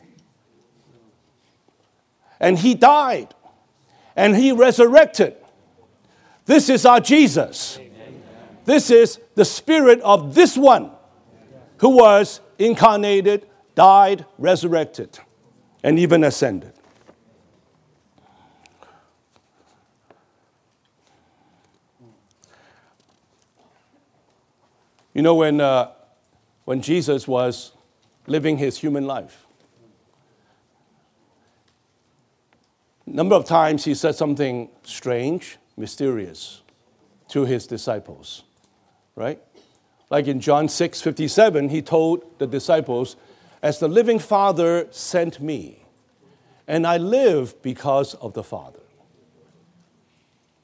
And 2.40 2.58
he 2.58 2.74
died 2.74 3.36
and 4.16 4.38
he 4.38 4.54
resurrected. 4.54 5.36
This 6.46 6.70
is 6.70 6.86
our 6.86 7.02
Jesus. 7.02 7.78
This 8.64 8.90
is 8.90 9.20
the 9.36 9.44
spirit 9.44 10.00
of 10.00 10.34
this 10.34 10.58
one 10.58 10.92
who 11.80 11.90
was 11.90 12.40
incarnated, 12.58 13.46
died, 13.78 14.26
resurrected, 14.40 15.20
and 15.84 16.00
even 16.00 16.24
ascended. 16.24 16.74
You 25.14 25.22
know, 25.22 25.36
when, 25.36 25.62
uh, 25.62 25.92
when 26.66 26.82
Jesus 26.82 27.28
was 27.28 27.74
living 28.26 28.58
his 28.58 28.80
human 28.80 29.06
life, 29.06 29.46
a 33.06 33.12
number 33.12 33.36
of 33.36 33.46
times 33.46 33.86
he 33.86 33.94
said 33.94 34.16
something 34.16 34.70
strange, 34.82 35.58
mysterious 35.78 36.64
to 37.28 37.46
his 37.46 37.68
disciples, 37.68 38.44
right? 39.16 39.40
Like 40.10 40.26
in 40.26 40.40
John 40.40 40.68
6 40.68 41.00
57, 41.00 41.70
he 41.70 41.84
told 41.84 42.40
the 42.40 42.48
disciples, 42.48 43.18
As 43.62 43.80
the 43.80 43.88
living 43.88 44.20
Father 44.20 44.88
sent 44.92 45.42
me, 45.42 45.84
and 46.68 46.86
I 46.86 46.98
live 46.98 47.62
because 47.62 48.14
of 48.16 48.34
the 48.34 48.44
Father. 48.44 48.82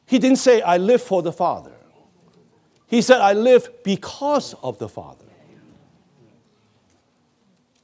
He 0.06 0.20
didn't 0.20 0.38
say, 0.38 0.62
I 0.62 0.78
live 0.78 1.02
for 1.02 1.22
the 1.22 1.32
Father. 1.32 1.72
He 2.88 3.02
said, 3.02 3.22
I 3.22 3.34
live 3.34 3.70
because 3.84 4.54
of 4.62 4.78
the 4.78 4.90
Father. 4.90 5.26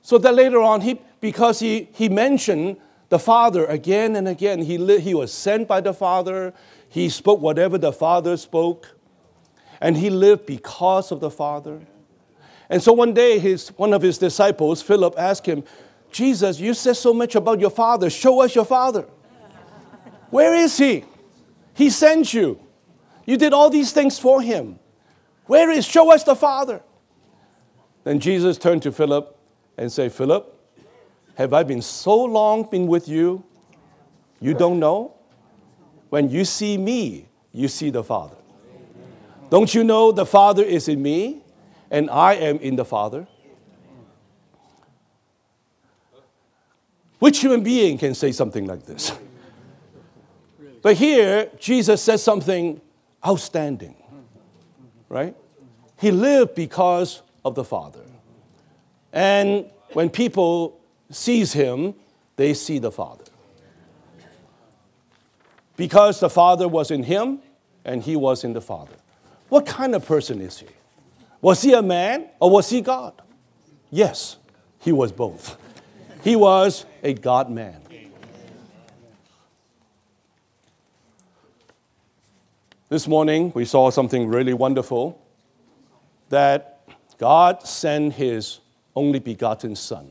So 0.02 0.18
that 0.18 0.36
later 0.36 0.62
on, 0.62 0.82
he, 0.82 1.00
because 1.22 1.60
he, 1.60 1.90
he 1.94 2.10
mentioned 2.10 2.78
the 3.10 3.20
Father 3.20 3.66
again 3.66 4.16
and 4.16 4.28
again, 4.28 4.62
he, 4.62 4.78
li- 4.78 5.00
he 5.00 5.14
was 5.14 5.32
sent 5.32 5.68
by 5.68 5.82
the 5.82 5.94
Father, 5.94 6.54
he 6.90 7.10
spoke 7.10 7.40
whatever 7.40 7.78
the 7.78 7.94
Father 7.94 8.38
spoke, 8.38 8.96
and 9.82 9.98
he 9.98 10.10
lived 10.10 10.46
because 10.46 11.12
of 11.12 11.20
the 11.20 11.32
Father. 11.32 11.82
And 12.70 12.82
so 12.82 12.94
one 12.94 13.14
day, 13.14 13.40
his, 13.40 13.70
one 13.70 13.94
of 13.94 14.02
his 14.02 14.18
disciples, 14.20 14.82
Philip, 14.82 15.16
asked 15.18 15.46
him, 15.46 15.64
Jesus, 16.12 16.60
you 16.60 16.74
said 16.74 16.96
so 16.96 17.14
much 17.14 17.36
about 17.36 17.60
your 17.60 17.72
Father. 17.72 18.10
Show 18.10 18.42
us 18.42 18.54
your 18.54 18.66
Father. 18.66 19.08
Where 20.30 20.54
is 20.54 20.78
he? 20.78 21.04
He 21.74 21.90
sent 21.90 22.34
you. 22.34 22.60
You 23.26 23.38
did 23.38 23.54
all 23.54 23.70
these 23.70 23.92
things 23.92 24.20
for 24.20 24.42
him. 24.42 24.80
Where 25.46 25.72
is? 25.72 25.86
Show 25.86 26.12
us 26.12 26.24
the 26.24 26.36
Father. 26.36 26.82
Then 28.04 28.20
Jesus 28.20 28.58
turned 28.58 28.84
to 28.84 28.92
Philip 28.92 29.36
and 29.78 29.92
said, 29.92 30.12
Philip, 30.12 30.56
have 31.36 31.54
I 31.54 31.64
been 31.64 31.82
so 31.82 32.24
long 32.24 32.70
been 32.70 32.88
with 32.88 33.08
you? 33.08 33.44
You 34.40 34.54
don't 34.54 34.80
know? 34.80 35.16
When 36.10 36.30
you 36.30 36.46
see 36.46 36.78
me, 36.78 37.28
you 37.52 37.68
see 37.68 37.90
the 37.90 38.04
Father. 38.04 38.36
Don't 39.50 39.74
you 39.74 39.84
know 39.84 40.12
the 40.12 40.26
Father 40.26 40.64
is 40.64 40.88
in 40.88 41.02
me 41.02 41.42
and 41.92 42.10
I 42.10 42.36
am 42.36 42.58
in 42.58 42.76
the 42.76 42.86
Father? 42.86 43.28
Which 47.20 47.40
human 47.40 47.64
being 47.64 47.98
can 47.98 48.14
say 48.16 48.32
something 48.32 48.66
like 48.66 48.86
this? 48.86 49.12
But 50.82 50.96
here, 50.96 51.50
Jesus 51.60 52.02
says 52.02 52.24
something 52.24 52.80
outstanding 53.26 53.96
right? 55.10 55.36
He 55.98 56.12
lived 56.12 56.56
because 56.56 57.24
of 57.44 57.56
the 57.56 57.64
Father. 57.64 58.06
And 59.12 59.66
when 59.94 60.10
people 60.10 60.80
sees 61.10 61.52
him, 61.52 61.96
they 62.36 62.54
see 62.54 62.78
the 62.80 62.92
Father. 62.92 63.26
Because 65.76 66.20
the 66.20 66.30
Father 66.30 66.68
was 66.68 66.92
in 66.92 67.04
him 67.04 67.40
and 67.84 68.04
he 68.04 68.16
was 68.16 68.44
in 68.44 68.54
the 68.54 68.62
Father. 68.62 68.96
What 69.50 69.66
kind 69.66 69.96
of 69.96 70.06
person 70.06 70.40
is 70.40 70.60
he? 70.60 70.68
Was 71.42 71.62
he 71.62 71.74
a 71.74 71.82
man 71.82 72.28
or 72.40 72.50
was 72.50 72.70
he 72.70 72.82
God? 72.82 73.14
Yes, 73.90 74.38
he 74.80 74.92
was 74.92 75.12
both. 75.12 75.58
He 76.24 76.36
was 76.36 76.86
a 77.02 77.14
God 77.14 77.50
man. 77.50 77.82
This 82.90 83.08
morning, 83.08 83.52
we 83.54 83.66
saw 83.66 83.92
something 83.92 84.28
really 84.28 84.54
wonderful 84.54 85.22
that 86.30 86.82
God 87.20 87.62
sent 87.62 88.14
His 88.14 88.62
only 88.96 89.20
begotten 89.20 89.76
Son. 89.76 90.10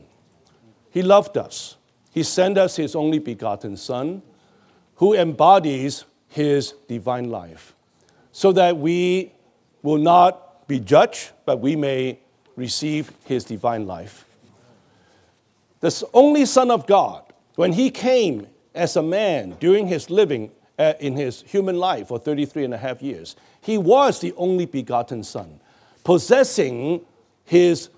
He 0.89 1.01
loved 1.01 1.37
us. 1.37 1.75
He 2.13 2.23
sent 2.23 2.57
us 2.57 2.77
His 2.77 2.95
only 2.95 3.19
begotten 3.19 3.75
Son 3.75 4.21
who 4.95 5.13
embodies 5.13 6.05
His 6.29 6.73
divine 6.87 7.29
life 7.29 7.75
so 8.31 8.53
that 8.53 8.77
we 8.77 9.33
will 9.83 9.97
not 9.97 10.48
be 10.69 10.79
judged, 10.79 11.31
but 11.43 11.59
we 11.59 11.75
may 11.75 12.19
receive 12.55 13.11
His 13.25 13.43
divine 13.43 13.85
life. 13.85 14.23
The 15.81 16.07
only 16.13 16.45
Son 16.45 16.71
of 16.71 16.87
God, 16.87 17.23
when 17.55 17.73
He 17.73 17.91
came 17.91 18.47
as 18.73 18.95
a 18.95 19.03
man 19.03 19.57
during 19.59 19.87
His 19.87 20.09
living, 20.09 20.51
uh, 20.79 20.93
in 21.01 21.15
his 21.17 21.41
human 21.41 21.77
life 21.77 22.07
for 22.07 22.17
33 22.17 22.63
and 22.63 22.73
a 22.73 22.77
half 22.77 23.01
years. 23.01 23.35
He 23.61 23.77
was 23.77 24.21
the 24.21 24.33
only 24.37 24.65
begotten 24.65 25.23
Son, 25.23 25.59
possessing 26.05 27.01
his 27.43 27.89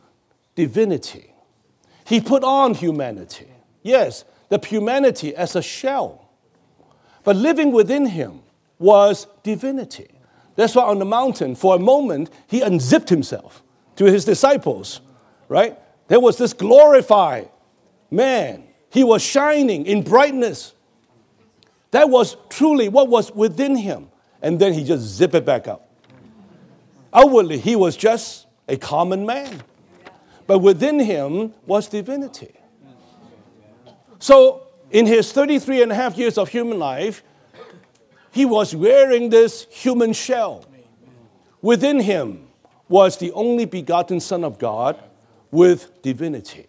divinity. 0.55 1.31
He 2.05 2.19
put 2.19 2.43
on 2.43 2.73
humanity. 2.73 3.47
Yes, 3.83 4.25
the 4.49 4.59
humanity 4.65 5.35
as 5.35 5.55
a 5.55 5.61
shell. 5.61 6.27
But 7.23 7.35
living 7.35 7.71
within 7.71 8.07
him 8.07 8.41
was 8.79 9.27
divinity. 9.43 10.09
That's 10.61 10.75
why 10.75 10.83
on 10.83 10.99
the 10.99 11.05
mountain, 11.05 11.55
for 11.55 11.75
a 11.75 11.79
moment, 11.79 12.29
he 12.45 12.61
unzipped 12.61 13.09
himself 13.09 13.63
to 13.95 14.05
his 14.05 14.25
disciples, 14.25 15.01
right? 15.47 15.75
There 16.07 16.19
was 16.19 16.37
this 16.37 16.53
glorified 16.53 17.49
man. 18.11 18.65
He 18.91 19.03
was 19.03 19.23
shining 19.23 19.87
in 19.87 20.03
brightness. 20.03 20.75
That 21.89 22.11
was 22.11 22.37
truly 22.49 22.89
what 22.89 23.07
was 23.07 23.31
within 23.31 23.75
him. 23.75 24.09
And 24.43 24.59
then 24.59 24.73
he 24.73 24.83
just 24.83 25.03
zipped 25.03 25.33
it 25.33 25.45
back 25.45 25.67
up. 25.67 25.89
Outwardly, 27.11 27.57
he 27.57 27.75
was 27.75 27.97
just 27.97 28.45
a 28.67 28.77
common 28.77 29.25
man. 29.25 29.63
But 30.45 30.59
within 30.59 30.99
him 30.99 31.55
was 31.65 31.87
divinity. 31.87 32.53
So, 34.19 34.67
in 34.91 35.07
his 35.07 35.31
33 35.31 35.81
and 35.81 35.91
a 35.91 35.95
half 35.95 36.19
years 36.19 36.37
of 36.37 36.49
human 36.49 36.77
life, 36.77 37.23
he 38.31 38.45
was 38.45 38.75
wearing 38.75 39.29
this 39.29 39.67
human 39.69 40.13
shell. 40.13 40.65
Within 41.61 41.99
him 41.99 42.47
was 42.87 43.17
the 43.17 43.31
only 43.33 43.65
begotten 43.65 44.19
Son 44.19 44.43
of 44.43 44.57
God 44.57 45.01
with 45.51 46.01
divinity. 46.01 46.67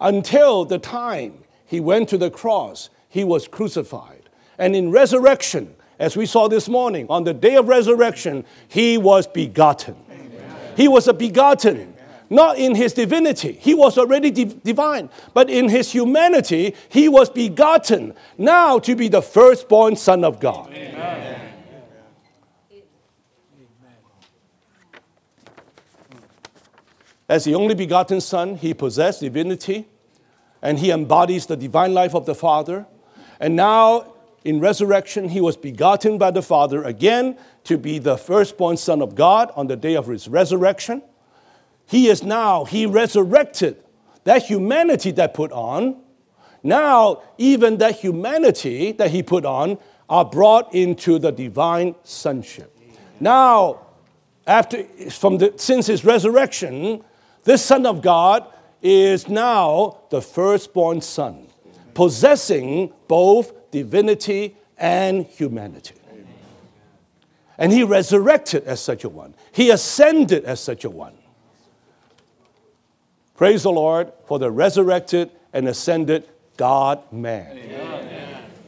Until 0.00 0.64
the 0.64 0.78
time 0.78 1.44
he 1.64 1.80
went 1.80 2.08
to 2.10 2.18
the 2.18 2.30
cross, 2.30 2.90
he 3.08 3.24
was 3.24 3.48
crucified. 3.48 4.28
And 4.58 4.76
in 4.76 4.90
resurrection, 4.90 5.74
as 5.98 6.16
we 6.16 6.26
saw 6.26 6.48
this 6.48 6.68
morning, 6.68 7.06
on 7.08 7.24
the 7.24 7.32
day 7.32 7.56
of 7.56 7.68
resurrection, 7.68 8.44
he 8.68 8.98
was 8.98 9.26
begotten. 9.26 9.96
Amen. 10.10 10.56
He 10.76 10.88
was 10.88 11.08
a 11.08 11.14
begotten 11.14 11.93
not 12.34 12.58
in 12.58 12.74
his 12.74 12.92
divinity. 12.92 13.52
He 13.52 13.74
was 13.74 13.96
already 13.96 14.30
divine, 14.30 15.08
but 15.32 15.48
in 15.48 15.68
his 15.68 15.92
humanity, 15.92 16.74
he 16.88 17.08
was 17.08 17.30
begotten 17.30 18.14
now 18.36 18.78
to 18.80 18.96
be 18.96 19.08
the 19.08 19.22
firstborn 19.22 19.96
Son 19.96 20.24
of 20.24 20.40
God. 20.40 20.70
Amen. 20.72 21.40
As 27.28 27.44
the 27.44 27.54
only 27.54 27.74
begotten 27.74 28.20
Son, 28.20 28.56
he 28.56 28.74
possessed 28.74 29.20
divinity 29.20 29.86
and 30.60 30.78
he 30.78 30.90
embodies 30.90 31.46
the 31.46 31.56
divine 31.56 31.94
life 31.94 32.14
of 32.14 32.26
the 32.26 32.34
Father. 32.34 32.86
And 33.40 33.56
now, 33.56 34.14
in 34.44 34.60
resurrection, 34.60 35.30
he 35.30 35.40
was 35.40 35.56
begotten 35.56 36.18
by 36.18 36.30
the 36.30 36.42
Father 36.42 36.82
again 36.84 37.38
to 37.64 37.78
be 37.78 37.98
the 37.98 38.18
firstborn 38.18 38.76
Son 38.76 39.00
of 39.00 39.14
God 39.14 39.50
on 39.56 39.68
the 39.68 39.76
day 39.76 39.94
of 39.94 40.06
his 40.06 40.28
resurrection. 40.28 41.02
He 41.86 42.08
is 42.08 42.22
now, 42.22 42.64
he 42.64 42.86
resurrected 42.86 43.76
that 44.24 44.44
humanity 44.44 45.10
that 45.12 45.34
put 45.34 45.52
on. 45.52 46.00
Now, 46.62 47.22
even 47.38 47.78
that 47.78 47.96
humanity 47.96 48.92
that 48.92 49.10
he 49.10 49.22
put 49.22 49.44
on 49.44 49.78
are 50.08 50.24
brought 50.24 50.74
into 50.74 51.18
the 51.18 51.30
divine 51.30 51.94
sonship. 52.02 52.76
Now, 53.20 53.80
after 54.46 54.84
from 55.10 55.38
the, 55.38 55.52
since 55.56 55.86
his 55.86 56.04
resurrection, 56.04 57.04
this 57.44 57.62
Son 57.62 57.86
of 57.86 58.02
God 58.02 58.46
is 58.82 59.28
now 59.28 59.98
the 60.10 60.20
firstborn 60.20 61.00
Son, 61.00 61.46
possessing 61.94 62.92
both 63.08 63.70
divinity 63.70 64.56
and 64.76 65.24
humanity. 65.26 65.94
And 67.56 67.72
he 67.72 67.82
resurrected 67.82 68.64
as 68.64 68.80
such 68.80 69.04
a 69.04 69.08
one. 69.08 69.34
He 69.52 69.70
ascended 69.70 70.44
as 70.44 70.60
such 70.60 70.84
a 70.84 70.90
one. 70.90 71.14
Praise 73.36 73.64
the 73.64 73.70
Lord 73.70 74.12
for 74.26 74.38
the 74.38 74.50
resurrected 74.50 75.30
and 75.52 75.66
ascended 75.68 76.28
God 76.56 77.00
man. 77.12 77.58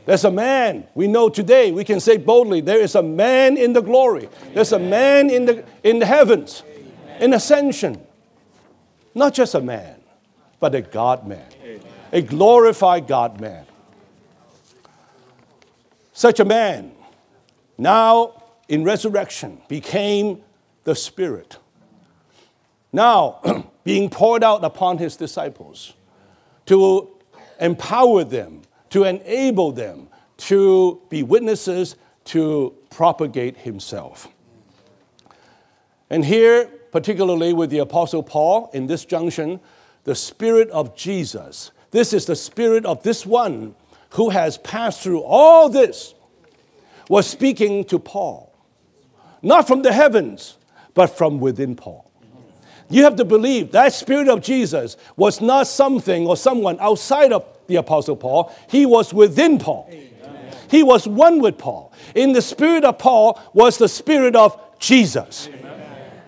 There's 0.07 0.25
a 0.25 0.31
man 0.31 0.87
we 0.95 1.09
know 1.09 1.29
today. 1.29 1.73
We 1.73 1.85
can 1.85 1.99
say 1.99 2.17
boldly, 2.17 2.61
there 2.61 2.81
is 2.81 2.95
a 2.95 3.03
man 3.03 3.57
in 3.57 3.73
the 3.73 3.81
glory. 3.81 4.29
There's 4.55 4.73
a 4.73 4.79
man 4.79 5.31
in 5.31 5.47
the, 5.47 5.65
in 5.83 5.99
the 5.99 6.07
heavens, 6.07 6.63
in 7.21 7.33
ascension. 7.33 8.01
Not 9.15 9.35
just 9.35 9.55
a 9.55 9.61
man, 9.61 10.01
but 10.61 10.75
a 10.75 10.81
God 10.81 11.27
man, 11.27 11.49
a 12.13 12.23
glorified 12.23 13.07
God 13.07 13.41
man. 13.41 13.67
Such 16.13 16.41
a 16.41 16.45
man, 16.45 16.93
now 17.77 18.43
in 18.69 18.85
resurrection, 18.85 19.61
became 19.69 20.43
the 20.85 20.95
Spirit. 20.95 21.59
Now, 22.93 23.41
being 23.87 24.11
poured 24.11 24.43
out 24.43 24.65
upon 24.65 24.99
his 24.99 25.15
disciples 25.15 25.93
to 26.67 27.09
empower 27.61 28.25
them, 28.25 28.61
to 28.91 29.05
enable 29.05 29.71
them 29.71 30.09
to 30.37 31.01
be 31.09 31.23
witnesses, 31.23 31.95
to 32.25 32.75
propagate 32.91 33.57
himself. 33.59 34.27
And 36.11 36.25
here, 36.25 36.67
particularly 36.91 37.53
with 37.53 37.71
the 37.71 37.79
Apostle 37.79 38.25
Paul, 38.25 38.71
in 38.75 38.89
this 38.89 39.05
junction, 39.05 39.61
the 40.03 40.17
Spirit 40.17 40.69
of 40.71 40.97
Jesus. 40.97 41.71
This 41.93 42.13
is 42.13 42.27
the 42.27 42.35
Spirit 42.35 42.85
of 42.85 43.05
this 43.05 43.25
one 43.25 43.77
who 44.11 44.31
has 44.31 44.59
passed 44.59 45.01
through 45.01 45.23
all 45.23 45.69
this, 45.69 46.13
was 47.09 47.29
speaking 47.29 47.85
to 47.85 48.01
Paul. 48.01 48.53
Not 49.43 49.69
from 49.69 49.83
the 49.83 49.93
heavens, 49.93 50.57
but 50.93 51.07
from 51.07 51.39
within 51.39 51.77
Paul. 51.77 52.06
You 52.89 53.05
have 53.05 53.17
to 53.17 53.25
believe 53.25 53.73
that 53.73 53.93
Spirit 53.93 54.29
of 54.29 54.43
Jesus 54.43 54.97
was 55.17 55.41
not 55.41 55.67
something 55.67 56.27
or 56.27 56.37
someone 56.37 56.79
outside 56.81 57.33
of 57.33 57.45
the 57.67 57.77
Apostle 57.77 58.17
Paul, 58.17 58.55
he 58.69 58.87
was 58.87 59.13
within 59.13 59.59
Paul. 59.59 59.89
Amen. 59.91 60.57
He 60.71 60.83
was 60.83 61.07
one 61.09 61.41
with 61.41 61.59
Paul. 61.59 61.93
In 62.15 62.33
the 62.33 62.43
Spirit 62.43 62.85
of 62.85 62.99
Paul 62.99 63.41
was 63.53 63.79
the 63.79 63.89
Spirit 63.89 64.37
of 64.37 64.61
Jesus, 64.79 65.49
Amen. 65.49 66.21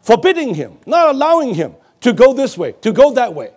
forbidding 0.00 0.54
him, 0.54 0.78
not 0.86 1.08
allowing 1.08 1.54
him 1.54 1.74
to 2.02 2.12
go 2.12 2.32
this 2.32 2.56
way, 2.56 2.72
to 2.82 2.92
go 2.92 3.12
that 3.14 3.34
way. 3.34 3.50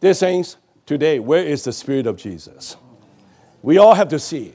Dear 0.00 0.14
saints, 0.14 0.56
today, 0.86 1.18
where 1.18 1.42
is 1.42 1.64
the 1.64 1.72
Spirit 1.72 2.06
of 2.06 2.16
Jesus? 2.16 2.76
We 3.62 3.78
all 3.78 3.94
have 3.94 4.08
to 4.08 4.18
see. 4.18 4.54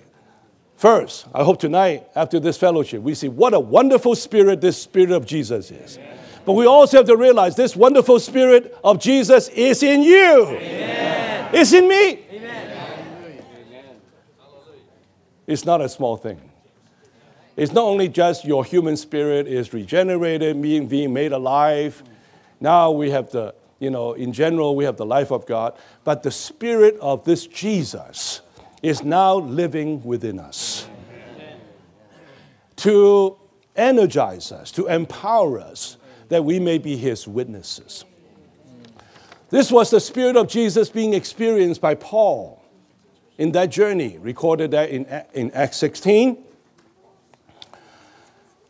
First, 0.83 1.27
I 1.33 1.45
hope 1.45 1.61
tonight, 1.61 2.09
after 2.13 2.41
this 2.41 2.57
fellowship, 2.57 3.01
we 3.01 3.15
see 3.15 3.29
what 3.29 3.53
a 3.53 3.59
wonderful 3.61 4.15
spirit 4.15 4.59
this 4.59 4.81
Spirit 4.81 5.11
of 5.11 5.25
Jesus 5.25 5.71
is. 5.71 5.97
Amen. 5.97 6.19
But 6.43 6.53
we 6.55 6.65
also 6.65 6.97
have 6.97 7.05
to 7.05 7.15
realize 7.15 7.55
this 7.55 7.73
wonderful 7.73 8.19
Spirit 8.19 8.77
of 8.83 8.99
Jesus 8.99 9.47
is 9.47 9.81
in 9.81 10.03
you, 10.03 10.45
Amen. 10.45 11.55
it's 11.55 11.71
in 11.71 11.87
me. 11.87 12.19
Amen. 12.33 12.91
It's 15.47 15.63
not 15.63 15.79
a 15.79 15.87
small 15.87 16.17
thing. 16.17 16.41
It's 17.55 17.71
not 17.71 17.85
only 17.85 18.09
just 18.09 18.43
your 18.43 18.65
human 18.65 18.97
spirit 18.97 19.47
is 19.47 19.71
regenerated, 19.71 20.61
being, 20.61 20.87
being 20.87 21.13
made 21.13 21.31
alive. 21.31 22.03
Now 22.59 22.91
we 22.91 23.09
have 23.11 23.31
the, 23.31 23.55
you 23.79 23.89
know, 23.89 24.11
in 24.15 24.33
general, 24.33 24.75
we 24.75 24.83
have 24.83 24.97
the 24.97 25.05
life 25.05 25.31
of 25.31 25.45
God, 25.45 25.77
but 26.03 26.23
the 26.23 26.31
spirit 26.31 26.97
of 26.99 27.23
this 27.23 27.47
Jesus 27.47 28.41
is 28.83 29.03
now 29.03 29.35
living 29.35 30.03
within 30.03 30.39
us 30.39 30.87
to 32.75 33.37
energize 33.77 34.51
us, 34.51 34.71
to 34.71 34.87
empower 34.87 35.59
us, 35.59 35.97
that 36.27 36.43
we 36.43 36.59
may 36.59 36.77
be 36.77 36.97
his 36.97 37.27
witnesses. 37.27 38.03
This 39.49 39.71
was 39.71 39.89
the 39.89 40.01
Spirit 40.01 40.35
of 40.35 40.47
Jesus 40.47 40.89
being 40.89 41.13
experienced 41.13 41.79
by 41.79 41.95
Paul 41.95 42.61
in 43.37 43.53
that 43.53 43.71
journey, 43.71 44.17
recorded 44.17 44.71
there 44.71 44.85
in, 44.85 45.05
in 45.33 45.49
Acts 45.51 45.77
16. 45.77 46.43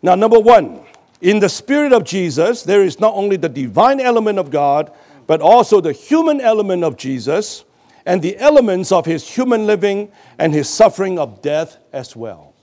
Now, 0.01 0.15
number 0.15 0.39
one, 0.39 0.81
in 1.21 1.39
the 1.39 1.49
Spirit 1.49 1.91
of 1.91 2.03
Jesus, 2.03 2.63
there 2.63 2.83
is 2.83 2.99
not 2.99 3.15
only 3.15 3.37
the 3.37 3.49
divine 3.49 3.99
element 3.99 4.37
of 4.37 4.51
God, 4.51 4.91
but 5.25 5.41
also 5.41 5.81
the 5.81 5.93
human 5.93 6.39
element 6.39 6.83
of 6.83 6.97
Jesus 6.97 7.63
and 8.05 8.21
the 8.21 8.37
elements 8.37 8.91
of 8.91 9.05
his 9.05 9.27
human 9.27 9.65
living 9.65 10.11
and 10.37 10.53
his 10.53 10.69
suffering 10.69 11.17
of 11.17 11.41
death 11.41 11.77
as 11.91 12.15
well. 12.15 12.53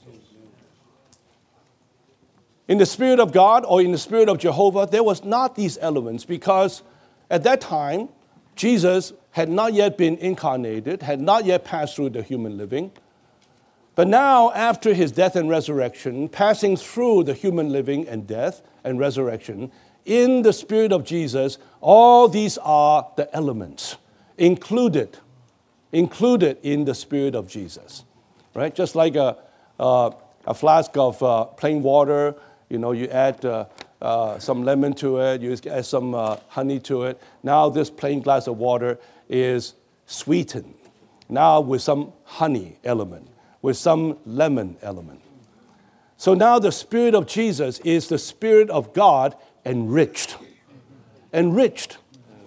In 2.69 2.79
the 2.79 2.87
Spirit 2.87 3.19
of 3.19 3.33
God 3.33 3.65
or 3.67 3.83
in 3.83 3.91
the 3.91 3.99
Spirit 3.99 4.29
of 4.29 4.39
Jehovah, 4.39 4.87
there 4.91 5.03
was 5.03 5.25
not 5.25 5.57
these 5.57 5.77
elements 5.81 6.25
because 6.25 6.83
at 7.29 7.43
that 7.43 7.61
time, 7.61 8.09
Jesus 8.55 9.13
had 9.33 9.49
not 9.49 9.73
yet 9.73 9.97
been 9.97 10.17
incarnated, 10.19 11.03
had 11.03 11.21
not 11.21 11.45
yet 11.45 11.65
passed 11.65 11.97
through 11.97 12.11
the 12.11 12.23
human 12.23 12.57
living. 12.57 12.93
But 13.95 14.09
now, 14.09 14.53
after 14.53 14.95
his 14.95 15.11
death 15.13 15.37
and 15.37 15.49
resurrection, 15.49 16.29
passing 16.29 16.77
through 16.77 17.25
the 17.25 17.35
human 17.35 17.71
living 17.71 18.07
and 18.07 18.27
death 18.27 18.63
and 18.85 18.99
resurrection, 18.99 19.73
in 20.05 20.43
the 20.43 20.53
Spirit 20.53 20.93
of 20.93 21.05
Jesus, 21.05 21.59
all 21.81 22.29
these 22.29 22.59
are 22.59 23.11
the 23.17 23.35
elements 23.35 23.97
included 24.39 25.19
included 25.93 26.59
in 26.63 26.85
the 26.85 26.95
Spirit 26.95 27.35
of 27.35 27.49
Jesus, 27.49 28.05
right? 28.55 28.75
Just 28.75 28.95
like 28.95 29.17
a, 29.17 29.37
a, 29.79 30.13
a 30.47 30.55
flask 30.55 30.97
of 30.97 31.23
uh, 31.23 31.45
plain 31.45 31.83
water, 31.83 32.35
you 32.69 32.79
know, 32.79 32.93
you 32.93 33.09
add 33.09 33.45
uh, 33.45 33.67
uh, 34.01 34.39
some 34.39 34.63
lemon 34.65 34.93
to 34.95 35.19
it, 35.19 35.41
you 35.41 35.57
add 35.71 35.85
some 35.85 36.15
uh, 36.15 36.37
honey 36.49 36.79
to 36.81 37.03
it. 37.05 37.21
Now, 37.43 37.69
this 37.69 37.91
plain 37.91 38.21
glass 38.21 38.47
of 38.47 38.57
water 38.59 38.99
is 39.29 39.75
sweetened. 40.07 40.75
Now, 41.29 41.61
with 41.61 41.83
some 41.83 42.13
honey 42.25 42.77
element, 42.85 43.29
with 43.63 43.77
some 43.77 44.19
lemon 44.25 44.77
element. 44.83 45.21
So 46.17 46.35
now 46.35 46.59
the 46.59 46.73
Spirit 46.73 47.15
of 47.15 47.27
Jesus 47.27 47.79
is 47.81 48.09
the 48.09 48.19
Spirit 48.19 48.69
of 48.69 48.93
God 48.93 49.35
enriched. 49.65 50.37
Enriched 51.33 51.99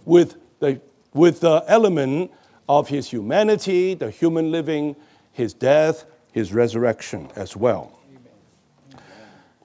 with 0.05 0.37
the, 0.59 0.79
with 1.13 1.39
the 1.39 1.63
element 1.67 2.31
of 2.67 2.87
his 2.87 3.09
humanity, 3.09 3.93
the 3.93 4.09
human 4.09 4.51
living, 4.51 4.95
his 5.31 5.53
death, 5.53 6.05
his 6.31 6.53
resurrection 6.53 7.29
as 7.35 7.55
well. 7.55 7.99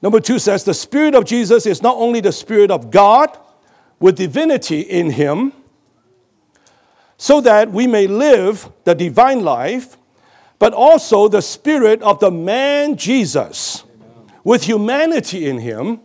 Number 0.00 0.20
two 0.20 0.38
says 0.38 0.64
the 0.64 0.74
Spirit 0.74 1.14
of 1.14 1.24
Jesus 1.24 1.66
is 1.66 1.82
not 1.82 1.96
only 1.96 2.20
the 2.20 2.32
Spirit 2.32 2.70
of 2.70 2.90
God 2.90 3.36
with 3.98 4.16
divinity 4.16 4.80
in 4.80 5.10
him, 5.10 5.52
so 7.16 7.40
that 7.40 7.72
we 7.72 7.86
may 7.86 8.06
live 8.06 8.70
the 8.84 8.94
divine 8.94 9.42
life, 9.42 9.96
but 10.58 10.72
also 10.72 11.28
the 11.28 11.42
Spirit 11.42 12.00
of 12.02 12.20
the 12.20 12.30
man 12.30 12.96
Jesus 12.96 13.84
with 14.44 14.64
humanity 14.64 15.48
in 15.48 15.58
him, 15.58 16.00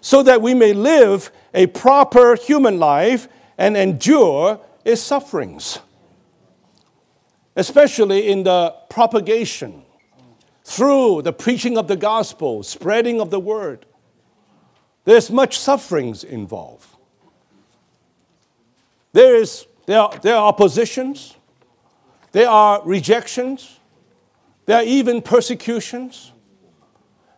so 0.00 0.22
that 0.22 0.42
we 0.42 0.54
may 0.54 0.72
live 0.72 1.30
a 1.54 1.66
proper 1.66 2.36
human 2.36 2.78
life 2.78 3.28
and 3.56 3.76
endure 3.76 4.60
its 4.84 5.00
sufferings, 5.00 5.80
especially 7.58 8.28
in 8.28 8.44
the 8.44 8.72
propagation 8.88 9.82
through 10.62 11.20
the 11.22 11.32
preaching 11.32 11.76
of 11.76 11.88
the 11.88 11.96
gospel, 11.96 12.62
spreading 12.62 13.20
of 13.20 13.30
the 13.30 13.40
word. 13.40 13.84
There's 15.04 15.28
much 15.28 15.58
sufferings 15.58 16.22
involved. 16.22 16.86
There, 19.12 19.34
is, 19.34 19.66
there, 19.86 19.98
are, 19.98 20.16
there 20.22 20.36
are 20.36 20.46
oppositions, 20.46 21.34
there 22.30 22.48
are 22.48 22.80
rejections, 22.84 23.80
there 24.66 24.76
are 24.76 24.84
even 24.84 25.20
persecutions, 25.20 26.30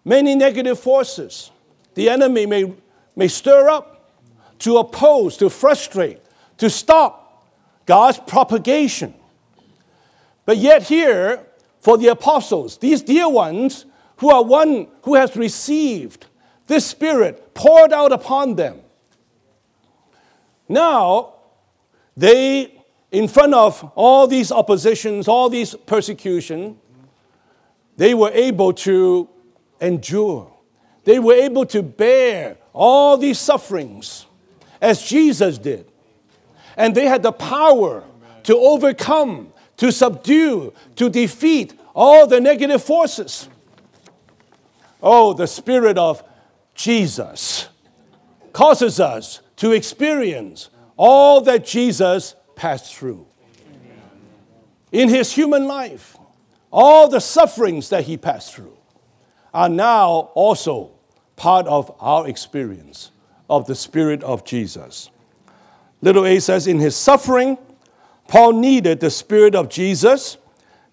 many 0.05 0.35
negative 0.35 0.79
forces. 0.79 1.51
The 1.95 2.11
enemy 2.11 2.45
may, 2.45 2.75
may 3.17 3.29
stir 3.29 3.71
up 3.71 4.13
to 4.59 4.77
oppose, 4.77 5.39
to 5.39 5.49
frustrate, 5.49 6.21
to 6.59 6.69
stop 6.69 7.47
God's 7.87 8.19
propagation. 8.19 9.15
But 10.51 10.59
yet, 10.59 10.83
here, 10.83 11.47
for 11.79 11.97
the 11.97 12.09
apostles, 12.09 12.79
these 12.79 13.03
dear 13.03 13.29
ones 13.29 13.87
who 14.17 14.31
are 14.31 14.43
one 14.43 14.89
who 15.05 15.15
has 15.15 15.37
received 15.37 16.27
this 16.67 16.85
Spirit 16.85 17.55
poured 17.55 17.93
out 17.93 18.11
upon 18.11 18.57
them. 18.57 18.81
Now, 20.69 21.35
they, 22.17 22.83
in 23.13 23.29
front 23.29 23.55
of 23.55 23.93
all 23.95 24.27
these 24.27 24.51
oppositions, 24.51 25.29
all 25.29 25.51
these 25.51 25.77
persecution, 25.87 26.81
they 27.97 28.13
were 28.13 28.33
able 28.33 28.73
to 28.73 29.29
endure. 29.81 30.53
They 31.05 31.21
were 31.21 31.35
able 31.35 31.65
to 31.67 31.81
bear 31.81 32.57
all 32.73 33.17
these 33.17 33.39
sufferings 33.39 34.27
as 34.81 35.01
Jesus 35.01 35.59
did. 35.59 35.89
And 36.77 36.93
they 36.93 37.07
had 37.07 37.23
the 37.23 37.31
power 37.31 38.03
to 38.43 38.57
overcome 38.57 39.53
to 39.81 39.91
subdue, 39.91 40.75
to 40.95 41.09
defeat 41.09 41.73
all 41.95 42.27
the 42.27 42.39
negative 42.39 42.85
forces. 42.85 43.49
Oh, 45.03 45.33
the 45.33 45.47
Spirit 45.47 45.97
of 45.97 46.23
Jesus 46.75 47.67
causes 48.53 49.01
us 49.01 49.41
to 49.57 49.73
experience 49.73 50.69
all 50.99 51.41
that 51.41 51.65
Jesus 51.65 52.35
passed 52.57 52.95
through. 52.95 53.27
In 54.93 55.09
his 55.09 55.33
human 55.33 55.67
life, 55.67 56.15
all 56.71 57.09
the 57.09 57.21
sufferings 57.21 57.89
that 57.89 58.05
he 58.05 58.19
passed 58.19 58.55
through 58.55 58.77
are 59.55 59.71
now 59.71 60.31
also 60.35 60.91
part 61.37 61.67
of 61.67 61.91
our 62.01 62.29
experience 62.29 63.13
of 63.49 63.67
the 63.67 63.75
Spirit 63.75 64.23
of 64.25 64.45
Jesus. 64.45 65.09
Little 66.03 66.27
A 66.27 66.39
says, 66.39 66.67
in 66.67 66.79
his 66.79 66.95
suffering, 66.95 67.57
Paul 68.31 68.53
needed 68.53 69.01
the 69.01 69.11
Spirit 69.11 69.57
of 69.57 69.69
Jesus 69.69 70.39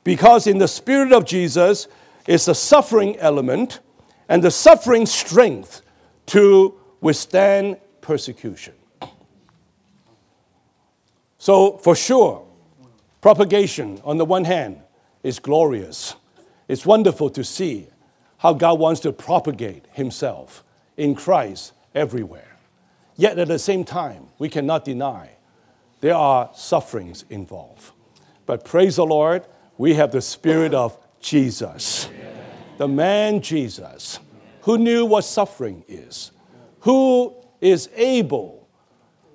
because 0.04 0.48
in 0.48 0.58
the 0.58 0.68
Spirit 0.68 1.14
of 1.14 1.24
Jesus 1.24 1.88
is 2.26 2.46
the 2.46 2.56
suffering 2.56 3.16
element 3.18 3.80
and 4.28 4.42
the 4.42 4.50
suffering 4.50 5.06
strength 5.06 5.84
to 6.26 6.74
withstand 7.00 7.78
persecution. 8.02 8.74
So, 11.38 11.78
for 11.78 11.96
sure, 11.96 12.44
propagation 13.22 14.02
on 14.04 14.18
the 14.18 14.26
one 14.26 14.46
hand 14.46 14.82
is 15.22 15.38
glorious. 15.38 16.16
It's 16.68 16.88
wonderful 16.88 17.30
to 17.30 17.44
see 17.44 17.86
how 18.40 18.54
God 18.54 18.80
wants 18.80 19.02
to 19.02 19.14
propagate 19.14 19.86
Himself 19.92 20.64
in 20.98 21.14
Christ 21.14 21.74
everywhere. 21.94 22.58
Yet 23.16 23.38
at 23.38 23.48
the 23.48 23.60
same 23.60 23.84
time, 23.84 24.30
we 24.40 24.50
cannot 24.50 24.84
deny 24.86 25.37
there 26.02 26.16
are 26.16 26.50
sufferings 26.54 27.26
involved. 27.30 27.92
But 28.46 28.64
praise 28.64 28.98
the 28.98 29.06
Lord, 29.06 29.46
we 29.78 29.96
have 29.96 30.12
the 30.12 30.22
Spirit 30.22 30.74
of 30.74 30.98
Jesus, 31.20 32.10
the 32.78 32.88
man 32.88 33.42
Jesus, 33.42 34.20
who 34.62 34.78
knew 34.78 35.06
what 35.06 35.24
suffering 35.24 35.84
is, 35.88 36.32
who 36.82 37.36
is 37.62 37.90
able, 37.96 38.68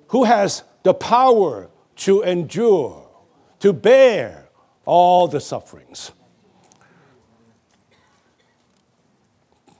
who 0.07 0.23
has 0.23 0.63
the 0.83 0.93
power 0.93 1.69
to 1.95 2.21
endure, 2.21 3.07
to 3.59 3.73
bear 3.73 4.49
all 4.85 5.27
the 5.27 5.39
sufferings. 5.39 6.11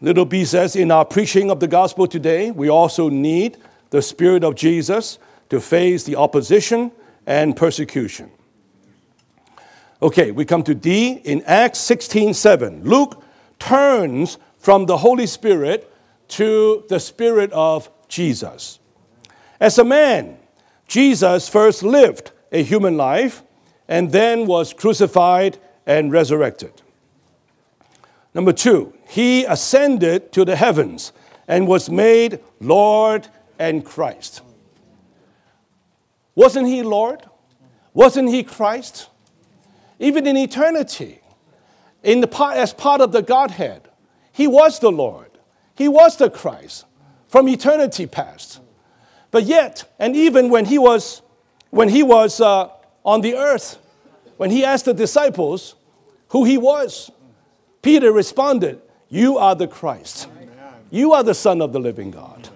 Little 0.02 0.26
B 0.26 0.44
says, 0.44 0.76
in 0.76 0.92
our 0.92 1.06
preaching 1.06 1.50
of 1.50 1.62
the 1.62 1.68
gospel 1.68 2.08
today, 2.08 2.52
we 2.52 2.70
also 2.70 3.08
need 3.08 3.58
the 3.90 4.02
Spirit 4.02 4.44
of 4.44 4.56
Jesus 4.56 5.18
to 5.54 5.62
face 5.62 6.04
the 6.04 6.16
opposition 6.16 6.92
and 7.28 7.56
persecution. 7.56 8.32
Okay, 10.02 10.32
we 10.32 10.46
come 10.46 10.64
to 10.64 10.74
D 10.74 11.22
in 11.24 11.44
Acts 11.44 11.80
16 11.80 12.34
7. 12.34 12.84
Luke 12.84 13.24
turns 13.60 14.40
from 14.58 14.88
the 14.88 14.98
Holy 14.98 15.28
Spirit 15.28 15.90
to 16.30 16.84
the 16.90 17.00
Spirit 17.00 17.52
of 17.54 17.90
Jesus. 18.08 18.80
As 19.60 19.78
a 19.78 19.84
man, 19.84 20.38
Jesus 20.88 21.48
first 21.48 21.84
lived 21.84 22.32
a 22.52 22.64
human 22.64 22.98
life 22.98 23.44
and 23.88 24.12
then 24.12 24.48
was 24.48 24.74
crucified 24.74 25.60
and 25.86 26.12
resurrected. 26.12 26.82
Number 28.34 28.54
two, 28.54 28.94
he 29.08 29.46
ascended 29.46 30.32
to 30.32 30.44
the 30.46 30.56
heavens 30.56 31.14
and 31.48 31.68
was 31.68 31.90
made 31.90 32.40
Lord 32.60 33.28
and 33.60 33.86
Christ. 33.86 34.42
Wasn't 36.36 36.68
he 36.68 36.82
Lord? 36.82 37.24
Wasn't 37.94 38.30
he 38.30 38.44
Christ? 38.44 39.10
Even 40.00 40.26
in 40.26 40.36
eternity, 40.36 41.22
in 42.02 42.22
the 42.22 42.28
part, 42.28 42.58
as 42.58 42.74
part 42.74 43.02
of 43.02 43.12
the 43.12 43.22
Godhead, 43.22 43.90
he 44.32 44.48
was 44.48 44.80
the 44.80 44.92
Lord. 44.92 45.30
He 45.76 45.88
was 45.88 46.18
the 46.18 46.30
Christ 46.30 46.86
from 47.28 47.48
eternity 47.48 48.06
past. 48.06 48.62
But 49.32 49.44
yet, 49.44 49.92
and 50.00 50.16
even 50.16 50.50
when 50.50 50.66
he 50.66 50.78
was, 50.78 51.22
when 51.70 51.90
he 51.90 52.04
was 52.04 52.42
uh, 52.42 52.70
on 53.04 53.22
the 53.22 53.36
earth, 53.36 53.78
when 54.38 54.52
he 54.52 54.64
asked 54.66 54.86
the 54.86 54.94
disciples 54.94 55.76
who 56.30 56.44
he 56.44 56.58
was, 56.58 57.12
Peter 57.82 58.12
responded, 58.12 58.82
You 59.10 59.38
are 59.38 59.56
the 59.56 59.68
Christ. 59.68 60.28
You 60.90 61.14
are 61.14 61.24
the 61.24 61.34
Son 61.34 61.62
of 61.62 61.74
the 61.74 61.80
living 61.80 62.12
God. 62.12 62.50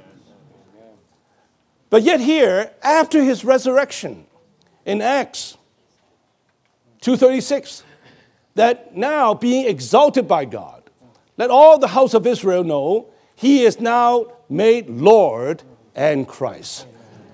But 1.89 2.03
yet 2.03 2.19
here, 2.19 2.71
after 2.81 3.23
his 3.23 3.45
resurrection 3.45 4.25
in 4.85 5.01
Acts 5.01 5.57
2:36, 7.01 7.83
that 8.55 8.95
now 8.95 9.33
being 9.33 9.67
exalted 9.67 10.27
by 10.27 10.45
God, 10.45 10.83
let 11.37 11.49
all 11.49 11.77
the 11.77 11.89
house 11.89 12.13
of 12.13 12.25
Israel 12.27 12.63
know 12.63 13.07
he 13.35 13.63
is 13.63 13.79
now 13.79 14.25
made 14.49 14.89
Lord 14.89 15.63
and 15.95 16.27
Christ. 16.27 16.87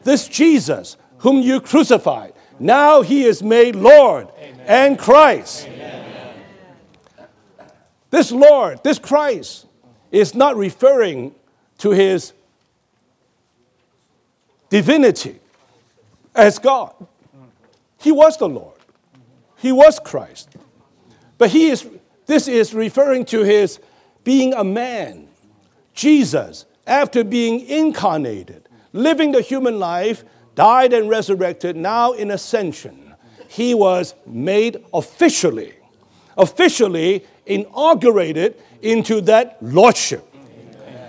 This 0.04 0.28
Jesus, 0.28 0.98
whom 1.20 1.42
you 1.42 1.62
crucified, 1.62 2.34
now 2.60 3.02
he 3.02 3.26
is 3.26 3.42
made 3.42 3.76
Lord 3.76 4.28
Amen. 4.38 4.66
and 4.68 5.00
Christ. 5.00 5.68
Amen. 5.68 6.04
This 8.10 8.32
Lord, 8.32 8.84
this 8.84 9.00
Christ, 9.00 9.66
is 10.12 10.36
not 10.36 10.56
referring 10.56 11.34
to 11.80 11.90
his 11.90 12.34
divinity 14.74 15.40
as 16.34 16.58
God. 16.58 16.96
He 18.00 18.12
was 18.12 18.38
the 18.38 18.50
Lord. 18.50 18.80
He 19.58 19.72
was 19.72 20.00
Christ. 20.00 20.50
But 21.38 21.52
he 21.52 21.70
is 21.70 21.88
this 22.26 22.48
is 22.48 22.74
referring 22.74 23.26
to 23.26 23.44
his 23.44 23.80
being 24.24 24.52
a 24.56 24.64
man. 24.64 25.28
Jesus 25.94 26.66
after 26.88 27.24
being 27.24 27.60
incarnated, 27.68 28.68
living 28.94 29.32
the 29.32 29.42
human 29.42 29.78
life, 29.78 30.26
died 30.56 30.92
and 30.92 31.08
resurrected, 31.08 31.76
now 31.76 32.14
in 32.14 32.32
ascension, 32.32 33.14
he 33.48 33.76
was 33.76 34.16
made 34.26 34.84
officially, 34.92 35.74
officially 36.36 37.24
inaugurated 37.46 38.60
into 38.82 39.22
that 39.22 39.58
lordship, 39.62 40.28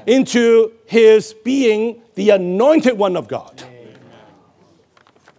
into 0.07 0.71
his 0.85 1.35
being 1.45 2.03
the 2.15 2.31
anointed 2.31 2.97
one 2.99 3.17
of 3.17 3.29
God. 3.29 3.63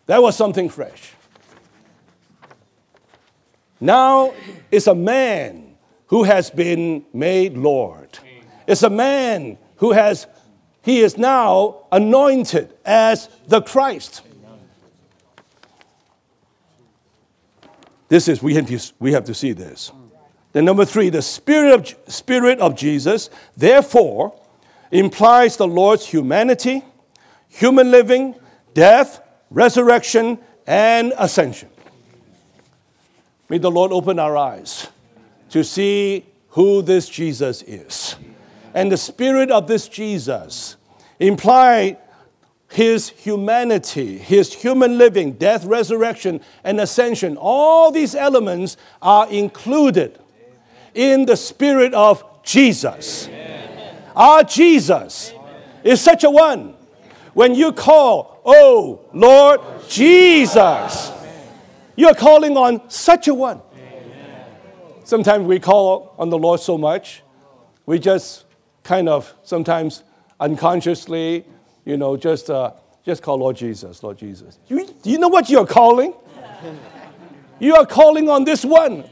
That 0.08 0.22
was 0.22 0.36
something 0.36 0.70
fresh. 0.70 1.14
Now 3.80 4.34
it's 4.72 4.88
a 4.88 4.96
man 4.96 5.76
who 6.08 6.24
has 6.24 6.50
been 6.50 7.06
made 7.14 7.58
Lord. 7.58 8.20
It's 8.68 8.84
a 8.84 8.90
man 8.90 9.58
who 9.78 9.92
has, 9.92 10.28
he 10.82 11.00
is 11.00 11.18
now 11.18 11.88
anointed 11.92 12.74
as 12.86 13.30
the 13.48 13.62
Christ. 13.62 14.22
This 18.08 18.28
is, 18.28 18.42
we 18.42 18.54
have 18.56 18.68
to, 18.68 18.80
we 19.00 19.14
have 19.14 19.26
to 19.26 19.34
see 19.34 19.52
this. 19.52 19.92
Then, 20.54 20.64
number 20.64 20.86
three, 20.86 21.10
the 21.10 21.22
Spirit 21.22 21.74
of, 21.74 22.14
Spirit 22.14 22.60
of 22.60 22.76
Jesus, 22.76 23.30
therefore, 23.58 24.40
implies 24.92 25.58
the 25.58 25.68
Lord's 25.68 26.06
humanity, 26.06 26.84
human 27.50 27.92
living, 27.92 28.36
death, 28.74 29.22
resurrection, 29.50 30.40
and 30.68 31.14
ascension. 31.18 31.70
May 33.50 33.58
the 33.60 33.72
Lord 33.72 33.92
open 33.92 34.20
our 34.20 34.36
eyes 34.36 34.88
to 35.50 35.64
see 35.64 36.26
who 36.50 36.82
this 36.82 37.08
Jesus 37.08 37.62
is. 37.64 38.16
And 38.74 38.92
the 38.92 38.98
spirit 38.98 39.52
of 39.52 39.68
this 39.68 39.88
Jesus 39.88 40.76
imply 41.20 41.98
his 42.70 43.10
humanity, 43.10 44.18
his 44.18 44.54
human 44.54 44.98
living, 44.98 45.34
death, 45.34 45.64
resurrection, 45.66 46.42
and 46.64 46.80
ascension. 46.82 47.38
All 47.38 47.92
these 47.92 48.16
elements 48.16 48.76
are 49.02 49.30
included 49.30 50.20
in 50.94 51.26
the 51.26 51.38
spirit 51.38 51.94
of 51.94 52.24
Jesus. 52.44 53.28
Amen. 53.28 53.65
Our 54.16 54.44
Jesus 54.44 55.32
Amen. 55.32 55.62
is 55.84 56.02
such 56.02 56.24
a 56.24 56.30
one. 56.30 56.76
When 57.34 57.54
you 57.54 57.72
call, 57.72 58.42
Oh 58.46 59.02
Lord 59.14 59.62
Jesus, 59.90 61.12
you're 61.96 62.16
calling 62.16 62.56
on 62.58 62.90
such 62.90 63.28
a 63.28 63.34
one. 63.34 63.62
Sometimes 65.04 65.46
we 65.46 65.60
call 65.60 66.16
on 66.18 66.30
the 66.30 66.38
Lord 66.38 66.60
so 66.60 66.78
much, 66.78 67.22
we 67.86 68.00
just 68.00 68.46
kind 68.84 69.08
of 69.08 69.34
sometimes 69.44 70.04
unconsciously, 70.40 71.46
you 71.86 71.98
know, 71.98 72.18
just, 72.18 72.50
uh, 72.50 72.72
just 73.04 73.22
call 73.22 73.38
Lord 73.38 73.56
Jesus, 73.56 74.02
Lord 74.02 74.18
Jesus. 74.18 74.58
You, 74.68 74.88
do 75.04 75.10
you 75.12 75.20
know 75.20 75.28
what 75.28 75.50
you're 75.50 75.68
calling? 75.68 76.14
You 77.60 77.76
are 77.76 77.86
calling 77.86 78.30
on 78.30 78.44
this 78.44 78.66
one 78.66 79.06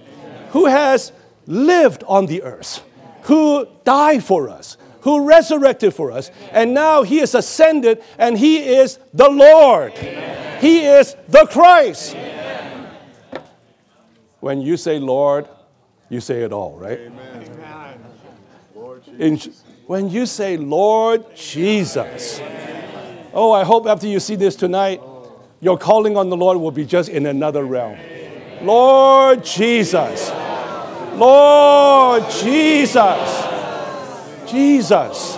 who 0.49 0.65
has 0.65 1.11
lived 1.45 2.03
on 2.07 2.25
the 2.25 2.43
earth, 2.43 2.83
who 3.23 3.67
died 3.83 4.23
for 4.23 4.49
us, 4.49 4.77
who 5.03 5.25
resurrected 5.27 5.93
for 5.93 6.11
us, 6.11 6.31
and 6.51 6.73
now 6.73 7.03
he 7.03 7.19
is 7.19 7.35
ascended 7.35 8.01
and 8.17 8.37
he 8.37 8.57
is 8.57 8.99
the 9.13 9.29
Lord. 9.29 9.93
Amen. 9.93 10.61
He 10.61 10.85
is 10.85 11.15
the 11.27 11.45
Christ. 11.51 12.15
Amen. 12.15 12.89
When 14.39 14.61
you 14.61 14.77
say 14.77 14.99
Lord, 14.99 15.47
you 16.09 16.19
say 16.19 16.43
it 16.43 16.51
all, 16.51 16.77
right? 16.77 16.99
Amen. 16.99 17.49
In, 19.19 19.39
when 19.85 20.09
you 20.09 20.25
say 20.25 20.57
Lord 20.57 21.35
Jesus, 21.35 22.41
oh, 23.33 23.51
I 23.51 23.63
hope 23.63 23.85
after 23.85 24.07
you 24.07 24.19
see 24.19 24.35
this 24.35 24.55
tonight, 24.55 25.01
your 25.59 25.77
calling 25.77 26.17
on 26.17 26.29
the 26.29 26.37
Lord 26.37 26.57
will 26.57 26.71
be 26.71 26.85
just 26.85 27.09
in 27.09 27.25
another 27.25 27.63
realm. 27.63 27.97
Lord 28.61 29.43
Jesus. 29.43 30.29
Lord 31.15 32.23
Jesus. 32.29 33.42
Jesus. 34.53 35.35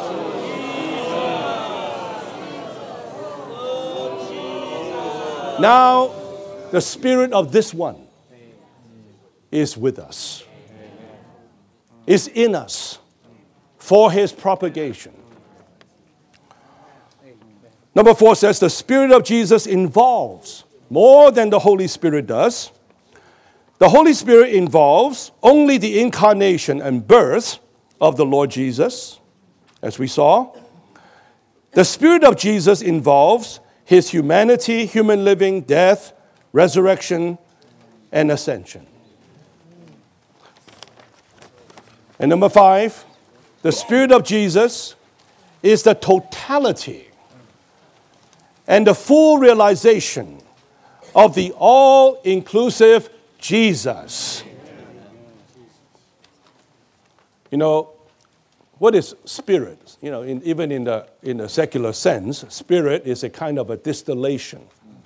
Now, 5.57 6.11
the 6.71 6.81
spirit 6.81 7.31
of 7.31 7.53
this 7.53 7.73
one 7.73 8.07
is 9.51 9.77
with 9.77 9.99
us, 9.99 10.43
is 12.05 12.27
in 12.27 12.55
us 12.55 12.99
for 13.77 14.11
his 14.11 14.33
propagation. 14.33 15.13
Number 17.95 18.13
four 18.13 18.35
says 18.35 18.59
the 18.59 18.69
Spirit 18.69 19.11
of 19.11 19.23
Jesus 19.23 19.65
involves 19.65 20.65
more 20.89 21.31
than 21.31 21.49
the 21.49 21.59
Holy 21.59 21.87
Spirit 21.87 22.27
does. 22.27 22.73
The 23.77 23.87
Holy 23.87 24.13
Spirit 24.13 24.53
involves 24.53 25.31
only 25.41 25.77
the 25.77 26.01
incarnation 26.01 26.81
and 26.81 27.07
birth 27.07 27.59
of 27.99 28.17
the 28.17 28.25
Lord 28.25 28.51
Jesus, 28.51 29.19
as 29.81 29.99
we 29.99 30.07
saw. 30.07 30.55
The 31.71 31.83
Spirit 31.83 32.23
of 32.23 32.37
Jesus 32.37 32.81
involves 32.81 33.59
his 33.83 34.09
humanity, 34.09 34.85
human 34.85 35.23
living, 35.25 35.61
death, 35.61 36.13
resurrection, 36.53 37.37
and 38.11 38.31
ascension. 38.31 38.87
And 42.17 42.29
number 42.29 42.49
five, 42.49 43.03
the 43.61 43.71
Spirit 43.71 44.11
of 44.11 44.23
Jesus 44.23 44.95
is 45.61 45.83
the 45.83 45.93
totality 45.93 47.09
and 48.67 48.87
the 48.87 48.95
full 48.95 49.37
realization 49.37 50.41
of 51.13 51.35
the 51.35 51.51
all 51.57 52.21
inclusive 52.23 53.09
Jesus. 53.37 54.44
You 57.55 57.59
know, 57.59 57.91
what 58.79 58.95
is 58.95 59.15
spirit? 59.23 59.95
You 60.01 60.11
know, 60.11 60.23
in, 60.23 60.43
even 60.43 60.73
in 60.73 60.83
the, 60.83 61.07
in 61.23 61.37
the 61.37 61.47
secular 61.47 61.93
sense, 61.93 62.43
spirit 62.49 63.03
is 63.07 63.23
a 63.23 63.29
kind 63.29 63.57
of 63.57 63.69
a 63.69 63.77
distillation, 63.77 64.61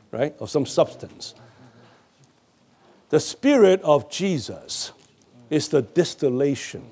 right, 0.10 0.34
of 0.40 0.50
some 0.50 0.66
substance. 0.66 1.36
The 3.10 3.20
spirit 3.20 3.84
of 3.84 4.10
Jesus 4.10 4.94
is 5.52 5.68
the 5.68 5.84
distillation 5.84 6.90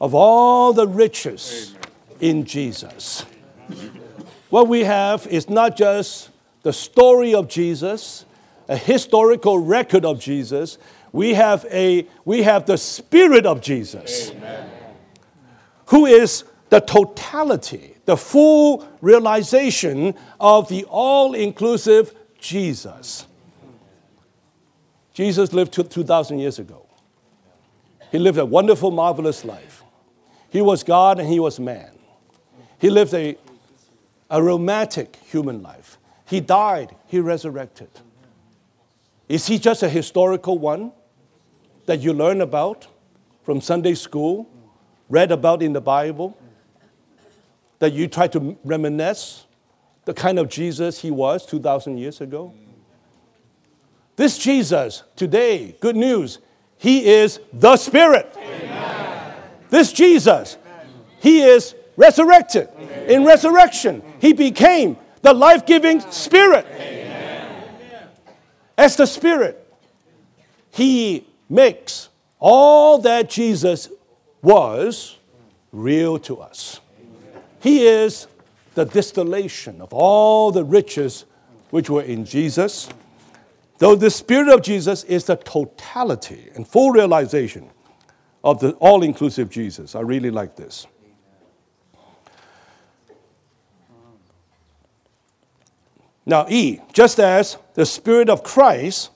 of 0.00 0.14
all 0.14 0.72
the 0.72 0.86
riches 0.86 1.74
in 2.20 2.44
Jesus. 2.44 3.22
What 4.48 4.68
we 4.68 4.84
have 4.84 5.26
is 5.26 5.50
not 5.50 5.76
just 5.76 6.30
the 6.62 6.72
story 6.72 7.34
of 7.34 7.48
Jesus, 7.48 8.26
a 8.68 8.76
historical 8.76 9.58
record 9.58 10.04
of 10.04 10.20
Jesus, 10.20 10.78
we 11.12 11.34
have, 11.34 11.66
a, 11.70 12.06
we 12.24 12.42
have 12.42 12.66
the 12.66 12.78
Spirit 12.78 13.46
of 13.46 13.60
Jesus, 13.60 14.30
Amen. 14.30 14.70
who 15.86 16.06
is 16.06 16.44
the 16.68 16.80
totality, 16.80 17.96
the 18.04 18.16
full 18.16 18.88
realization 19.00 20.14
of 20.38 20.68
the 20.68 20.84
all 20.84 21.34
inclusive 21.34 22.14
Jesus. 22.38 23.26
Jesus 25.12 25.52
lived 25.52 25.72
2,000 25.72 26.38
years 26.38 26.58
ago. 26.58 26.86
He 28.10 28.18
lived 28.18 28.38
a 28.38 28.46
wonderful, 28.46 28.90
marvelous 28.90 29.44
life. 29.44 29.82
He 30.48 30.60
was 30.60 30.82
God 30.82 31.18
and 31.18 31.28
he 31.28 31.38
was 31.38 31.60
man. 31.60 31.90
He 32.78 32.90
lived 32.90 33.14
a, 33.14 33.36
a 34.30 34.42
romantic 34.42 35.16
human 35.26 35.62
life. 35.62 35.98
He 36.26 36.40
died, 36.40 36.94
he 37.06 37.20
resurrected. 37.20 37.88
Is 39.28 39.46
he 39.46 39.58
just 39.58 39.82
a 39.82 39.88
historical 39.88 40.58
one? 40.58 40.92
That 41.90 41.98
you 42.02 42.12
learn 42.12 42.40
about 42.40 42.86
from 43.42 43.60
Sunday 43.60 43.94
school, 43.94 44.48
read 45.08 45.32
about 45.32 45.60
in 45.60 45.72
the 45.72 45.80
Bible, 45.80 46.38
that 47.80 47.92
you 47.92 48.06
try 48.06 48.28
to 48.28 48.56
reminisce 48.62 49.44
the 50.04 50.14
kind 50.14 50.38
of 50.38 50.48
Jesus 50.48 51.00
he 51.00 51.10
was 51.10 51.44
2,000 51.46 51.98
years 51.98 52.20
ago? 52.20 52.54
This 54.14 54.38
Jesus, 54.38 55.02
today, 55.16 55.74
good 55.80 55.96
news, 55.96 56.38
he 56.78 57.06
is 57.06 57.40
the 57.52 57.76
Spirit. 57.76 58.32
Amen. 58.38 59.34
This 59.68 59.92
Jesus, 59.92 60.58
he 61.18 61.42
is 61.42 61.74
resurrected. 61.96 62.68
Amen. 62.76 63.10
In 63.10 63.24
resurrection, 63.24 64.00
he 64.20 64.32
became 64.32 64.96
the 65.22 65.34
life 65.34 65.66
giving 65.66 65.98
Spirit. 66.12 66.66
Amen. 66.72 68.08
As 68.78 68.94
the 68.94 69.06
Spirit, 69.06 69.66
he 70.70 71.26
makes 71.50 72.08
all 72.38 72.98
that 72.98 73.28
Jesus 73.28 73.90
was 74.40 75.18
real 75.72 76.18
to 76.20 76.38
us. 76.38 76.80
He 77.60 77.86
is 77.86 78.26
the 78.74 78.84
distillation 78.84 79.80
of 79.80 79.92
all 79.92 80.52
the 80.52 80.64
riches 80.64 81.26
which 81.70 81.90
were 81.90 82.02
in 82.02 82.24
Jesus. 82.24 82.88
Though 83.78 83.94
the 83.94 84.10
Spirit 84.10 84.48
of 84.48 84.62
Jesus 84.62 85.04
is 85.04 85.24
the 85.24 85.36
totality 85.36 86.50
and 86.54 86.66
full 86.66 86.90
realization 86.90 87.68
of 88.42 88.60
the 88.60 88.72
all 88.72 89.02
inclusive 89.02 89.50
Jesus. 89.50 89.94
I 89.94 90.00
really 90.00 90.30
like 90.30 90.56
this. 90.56 90.86
Now, 96.24 96.46
E, 96.48 96.80
just 96.92 97.18
as 97.18 97.56
the 97.74 97.84
Spirit 97.84 98.28
of 98.30 98.44
Christ 98.44 99.10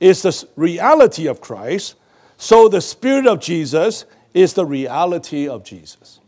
is 0.00 0.22
the 0.22 0.48
reality 0.56 1.26
of 1.26 1.40
Christ, 1.40 1.96
so 2.36 2.68
the 2.68 2.80
Spirit 2.80 3.26
of 3.26 3.40
Jesus 3.40 4.04
is 4.32 4.54
the 4.54 4.64
reality 4.64 5.48
of 5.48 5.64
Jesus. 5.64 6.20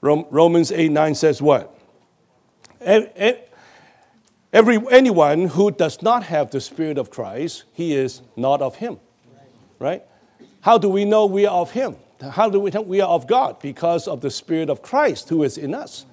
Romans 0.00 0.70
8 0.70 0.92
9 0.92 1.14
says 1.14 1.42
what? 1.42 1.76
Every, 4.52 4.78
anyone 4.90 5.46
who 5.48 5.70
does 5.70 6.00
not 6.02 6.22
have 6.24 6.50
the 6.50 6.60
Spirit 6.60 6.98
of 6.98 7.10
Christ, 7.10 7.64
he 7.72 7.94
is 7.94 8.22
not 8.36 8.62
of 8.62 8.76
him. 8.76 8.98
Right? 9.78 10.02
How 10.60 10.78
do 10.78 10.88
we 10.88 11.04
know 11.04 11.26
we 11.26 11.46
are 11.46 11.56
of 11.56 11.72
him? 11.72 11.96
How 12.30 12.48
do 12.48 12.60
we 12.60 12.70
know 12.70 12.80
we 12.80 13.00
are 13.00 13.08
of 13.08 13.26
God? 13.26 13.58
Because 13.60 14.08
of 14.08 14.20
the 14.20 14.30
Spirit 14.30 14.70
of 14.70 14.82
Christ 14.82 15.28
who 15.28 15.42
is 15.42 15.58
in 15.58 15.74
us. 15.74 16.06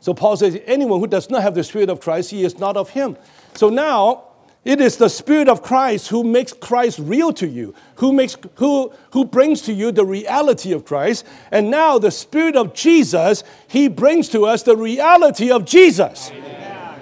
So 0.00 0.14
Paul 0.14 0.36
says, 0.36 0.60
anyone 0.66 1.00
who 1.00 1.06
does 1.06 1.30
not 1.30 1.42
have 1.42 1.54
the 1.54 1.64
Spirit 1.64 1.90
of 1.90 2.00
Christ, 2.00 2.30
he 2.30 2.44
is 2.44 2.58
not 2.58 2.76
of 2.76 2.90
him. 2.90 3.16
So 3.54 3.68
now, 3.68 4.27
it 4.68 4.82
is 4.82 4.98
the 4.98 5.08
Spirit 5.08 5.48
of 5.48 5.62
Christ 5.62 6.08
who 6.08 6.22
makes 6.22 6.52
Christ 6.52 6.98
real 6.98 7.32
to 7.32 7.48
you, 7.48 7.74
who, 7.94 8.12
makes, 8.12 8.36
who, 8.56 8.92
who 9.12 9.24
brings 9.24 9.62
to 9.62 9.72
you 9.72 9.90
the 9.90 10.04
reality 10.04 10.72
of 10.72 10.84
Christ. 10.84 11.24
And 11.50 11.70
now, 11.70 11.98
the 11.98 12.10
Spirit 12.10 12.54
of 12.54 12.74
Jesus, 12.74 13.44
He 13.66 13.88
brings 13.88 14.28
to 14.28 14.44
us 14.44 14.64
the 14.64 14.76
reality 14.76 15.50
of 15.50 15.64
Jesus. 15.64 16.30
Amen. 16.30 17.00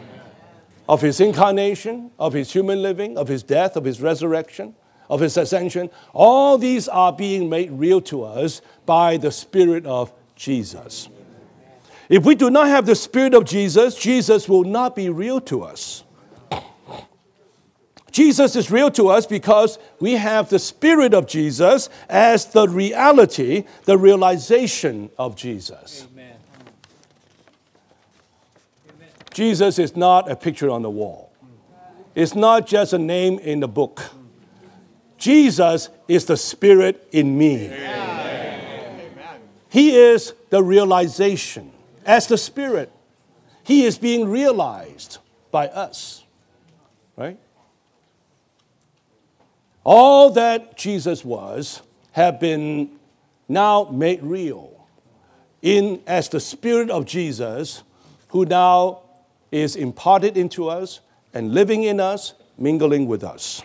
Of 0.89 1.03
His 1.03 1.21
incarnation, 1.21 2.13
of 2.21 2.35
His 2.35 2.53
human 2.53 2.83
living, 2.83 3.19
of 3.19 3.27
His 3.27 3.43
death, 3.43 3.75
of 3.75 3.83
His 3.83 4.01
resurrection, 4.01 4.77
of 5.11 5.19
His 5.19 5.37
ascension. 5.37 5.91
All 6.13 6.59
these 6.59 6.87
are 6.87 7.13
being 7.13 7.51
made 7.51 7.73
real 7.73 8.01
to 8.03 8.23
us 8.23 8.63
by 8.85 9.17
the 9.17 9.33
Spirit 9.33 9.87
of 9.87 10.13
Jesus. 10.37 11.09
If 12.09 12.25
we 12.25 12.37
do 12.37 12.49
not 12.49 12.69
have 12.69 12.87
the 12.87 12.95
Spirit 12.95 13.35
of 13.35 13.45
Jesus, 13.45 13.97
Jesus 13.97 14.49
will 14.49 14.63
not 14.63 14.95
be 14.95 15.09
real 15.09 15.41
to 15.41 15.65
us. 15.65 16.05
Jesus 18.17 18.57
is 18.57 18.71
real 18.71 18.91
to 18.93 19.09
us 19.09 19.27
because 19.27 19.79
we 20.01 20.13
have 20.13 20.49
the 20.49 20.59
Spirit 20.59 21.13
of 21.13 21.27
Jesus 21.27 21.91
as 22.09 22.47
the 22.47 22.67
reality, 22.67 23.65
the 23.85 23.99
realization 23.99 25.11
of 25.19 25.37
Jesus. 25.37 26.07
Amen. 26.15 26.35
Jesus 29.35 29.79
is 29.79 29.95
not 29.95 30.31
a 30.31 30.35
picture 30.35 30.71
on 30.71 30.81
the 30.81 30.89
wall, 30.89 31.31
it's 32.15 32.35
not 32.35 32.67
just 32.67 32.95
a 32.95 32.99
name 32.99 33.39
in 33.41 33.61
the 33.61 33.69
book. 33.69 34.03
Jesus 35.19 35.91
is 36.09 36.25
the 36.25 36.39
Spirit 36.39 37.07
in 37.13 37.37
me. 37.37 37.67
Amen. 37.67 39.11
He 39.69 39.95
is 39.95 40.33
the 40.49 40.63
realization 40.63 41.71
as 42.07 42.29
the 42.29 42.39
Spirit. 42.39 42.91
He 43.63 43.85
is 43.85 43.99
being 43.99 44.27
realized 44.27 45.19
by 45.51 45.69
us, 45.69 46.25
right? 47.15 47.39
All 49.87 50.31
that 50.31 50.77
Jesus 50.77 51.25
was 51.25 51.81
have 52.11 52.41
been 52.41 52.91
now 53.49 53.85
made 53.85 54.21
real 54.21 54.85
in 55.63 56.03
as 56.09 56.29
the 56.29 56.41
spirit 56.41 56.91
of 56.91 57.07
Jesus 57.07 57.85
who 58.31 58.45
now 58.45 59.03
is 59.53 59.77
imparted 59.77 60.37
into 60.37 60.69
us 60.69 60.99
and 61.33 61.55
living 61.55 61.85
in 61.85 62.01
us, 62.01 62.35
mingling 62.59 63.07
with 63.07 63.23
us. 63.23 63.63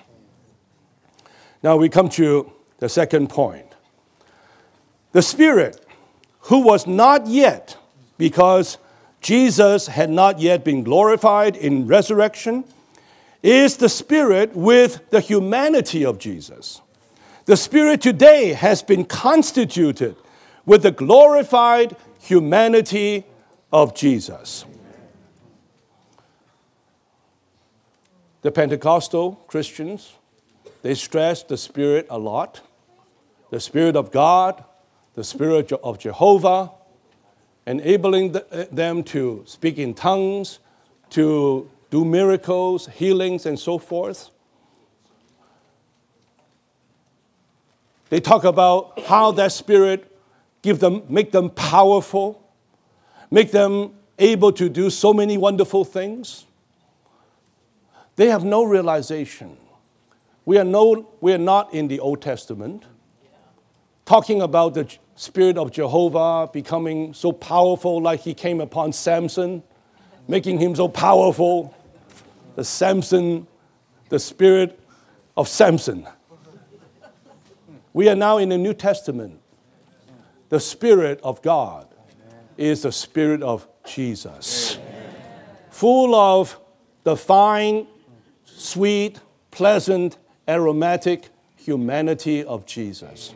Now 1.63 1.75
we 1.77 1.89
come 1.89 2.07
to 2.09 2.51
the 2.77 2.87
second 2.87 3.31
point. 3.31 3.65
The 5.13 5.23
Spirit, 5.23 5.83
who 6.41 6.59
was 6.59 6.85
not 6.85 7.25
yet, 7.25 7.77
because 8.19 8.77
Jesus 9.21 9.87
had 9.87 10.11
not 10.11 10.39
yet 10.39 10.63
been 10.63 10.83
glorified 10.83 11.55
in 11.55 11.87
resurrection, 11.87 12.63
is 13.43 13.77
the 13.77 13.89
Spirit 13.89 14.55
with 14.55 15.09
the 15.09 15.19
humanity 15.19 16.05
of 16.05 16.19
Jesus. 16.19 16.81
The 17.45 17.57
Spirit 17.57 18.01
today 18.01 18.53
has 18.53 18.83
been 18.83 19.05
constituted 19.05 20.15
with 20.65 20.83
the 20.83 20.91
glorified 20.91 21.95
humanity 22.19 23.25
of 23.71 23.95
Jesus. 23.95 24.65
The 28.41 28.51
Pentecostal 28.51 29.33
Christians, 29.47 30.13
they 30.81 30.95
stress 30.95 31.43
the 31.43 31.57
Spirit 31.57 32.07
a 32.09 32.17
lot 32.17 32.61
the 33.51 33.59
Spirit 33.59 33.95
of 33.95 34.11
God, 34.11 34.63
the 35.13 35.23
Spirit 35.23 35.71
of 35.71 35.99
Jehovah, 35.99 36.71
enabling 37.67 38.35
them 38.71 39.03
to 39.03 39.43
speak 39.45 39.77
in 39.77 39.93
tongues, 39.93 40.59
to 41.11 41.69
do 41.91 42.03
miracles, 42.03 42.87
healings, 42.87 43.45
and 43.45 43.59
so 43.59 43.77
forth. 43.77 44.31
They 48.09 48.19
talk 48.19 48.43
about 48.43 48.99
how 49.01 49.31
that 49.33 49.51
spirit 49.51 50.07
give 50.61 50.79
them, 50.79 51.03
make 51.07 51.31
them 51.31 51.49
powerful, 51.49 52.41
make 53.29 53.51
them 53.51 53.93
able 54.17 54.51
to 54.53 54.69
do 54.69 54.89
so 54.89 55.13
many 55.13 55.37
wonderful 55.37 55.85
things. 55.85 56.45
They 58.15 58.29
have 58.29 58.43
no 58.43 58.63
realization. 58.63 59.57
We 60.45 60.57
are, 60.57 60.63
no, 60.63 61.09
we 61.21 61.33
are 61.33 61.37
not 61.37 61.73
in 61.73 61.87
the 61.87 61.99
Old 61.99 62.21
Testament 62.21 62.85
talking 64.05 64.41
about 64.41 64.73
the 64.73 64.97
Spirit 65.15 65.57
of 65.57 65.71
Jehovah 65.71 66.49
becoming 66.51 67.13
so 67.13 67.31
powerful, 67.31 68.01
like 68.01 68.21
he 68.21 68.33
came 68.33 68.59
upon 68.59 68.91
Samson, 68.91 69.63
making 70.27 70.59
him 70.59 70.75
so 70.75 70.87
powerful 70.87 71.73
the 72.55 72.63
Samson, 72.63 73.47
the 74.09 74.19
spirit 74.19 74.79
of 75.37 75.47
Samson. 75.47 76.07
We 77.93 78.09
are 78.09 78.15
now 78.15 78.37
in 78.37 78.49
the 78.49 78.57
New 78.57 78.73
Testament. 78.73 79.39
The 80.49 80.59
Spirit 80.59 81.19
of 81.23 81.41
God 81.41 81.87
is 82.57 82.81
the 82.81 82.91
Spirit 82.91 83.41
of 83.41 83.67
Jesus, 83.85 84.77
full 85.69 86.13
of 86.13 86.59
the 87.03 87.15
fine, 87.15 87.87
sweet, 88.45 89.19
pleasant, 89.49 90.17
aromatic 90.47 91.29
humanity 91.55 92.43
of 92.43 92.65
Jesus. 92.65 93.33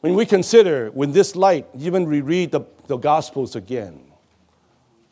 When 0.00 0.14
we 0.14 0.26
consider, 0.26 0.90
with 0.92 1.12
this 1.12 1.34
light, 1.34 1.66
even 1.76 2.06
reread 2.06 2.52
the, 2.52 2.60
the 2.86 2.98
Gospels 2.98 3.56
again, 3.56 4.07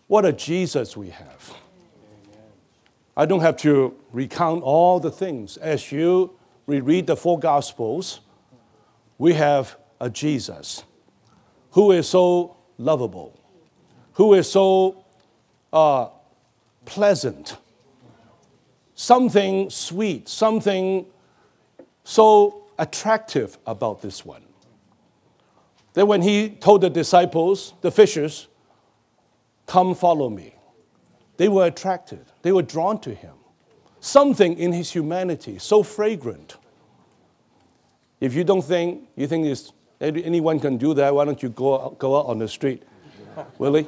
what 0.07 0.25
a 0.25 0.33
Jesus 0.33 0.97
we 0.97 1.11
have. 1.11 1.55
I 3.17 3.27
don't 3.27 3.41
have 3.41 3.57
to 3.59 3.95
recount 4.13 4.63
all 4.63 5.01
the 5.01 5.11
things. 5.11 5.57
As 5.57 5.91
you 5.91 6.37
reread 6.67 7.07
the 7.07 7.17
four 7.17 7.39
Gospels, 7.39 8.21
we 9.19 9.33
have 9.35 9.77
a 10.01 10.11
Jesus 10.11 10.85
who 11.71 11.93
is 11.93 12.09
so 12.09 12.57
lovable, 12.79 13.39
who 14.15 14.35
is 14.35 14.51
so 14.51 15.05
uh, 15.73 16.09
pleasant, 16.85 17.57
something 18.95 19.71
sweet, 19.71 20.29
something 20.29 21.07
so 22.05 22.65
attractive 22.79 23.59
about 23.67 24.03
this 24.03 24.25
one. 24.25 24.43
That 25.95 26.07
when 26.07 26.21
he 26.21 26.51
told 26.51 26.83
the 26.83 26.91
disciples, 26.91 27.73
the 27.81 27.91
fishers, 27.91 28.49
Come 29.67 29.95
follow 29.95 30.31
me. 30.31 30.55
They 31.37 31.49
were 31.49 31.67
attracted, 31.67 32.25
they 32.43 32.53
were 32.53 32.63
drawn 32.63 33.01
to 33.01 33.15
him. 33.15 33.35
Something 34.01 34.59
in 34.59 34.73
his 34.73 34.93
humanity, 34.93 35.59
so 35.59 35.83
fragrant. 35.83 36.57
If 38.21 38.35
you 38.35 38.45
don't 38.45 38.63
think, 38.63 39.09
you 39.17 39.27
think 39.27 39.59
anyone 40.01 40.61
can 40.61 40.79
do 40.79 40.95
that, 40.95 41.15
why 41.15 41.25
don't 41.25 41.43
you 41.43 41.49
go, 41.51 41.95
go 41.99 42.19
out 42.19 42.27
on 42.27 42.39
the 42.39 42.49
street? 42.49 42.83
Willie, 43.59 43.87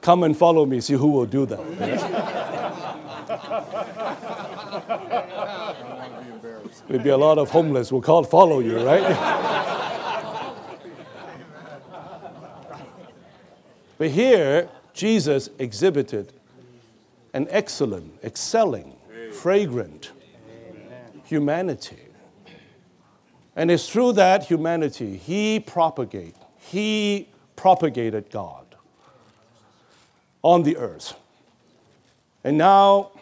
come 0.00 0.24
and 0.24 0.36
follow 0.36 0.66
me, 0.66 0.80
see 0.80 0.94
who 0.94 1.08
will 1.08 1.26
do 1.26 1.46
that. 1.46 1.58
We'd 6.88 7.02
be 7.02 7.10
a 7.10 7.16
lot 7.16 7.38
of 7.38 7.50
homeless 7.50 7.92
We'll 7.92 8.00
call 8.00 8.24
follow 8.24 8.60
you, 8.60 8.80
right? 8.80 9.02
but 13.98 14.10
here, 14.10 14.68
Jesus 14.98 15.48
exhibited 15.60 16.32
an 17.32 17.46
excellent, 17.50 18.18
excelling, 18.24 18.96
fragrant 19.30 20.10
humanity. 21.22 22.00
And 23.54 23.70
it's 23.70 23.88
through 23.88 24.14
that 24.14 24.46
humanity 24.46 25.16
he 25.16 25.60
propagate, 25.60 26.34
he 26.56 27.28
propagated 27.54 28.28
God 28.32 28.74
on 30.42 30.64
the 30.64 30.76
earth. 30.76 31.14
And 32.42 32.58
now 32.58 33.12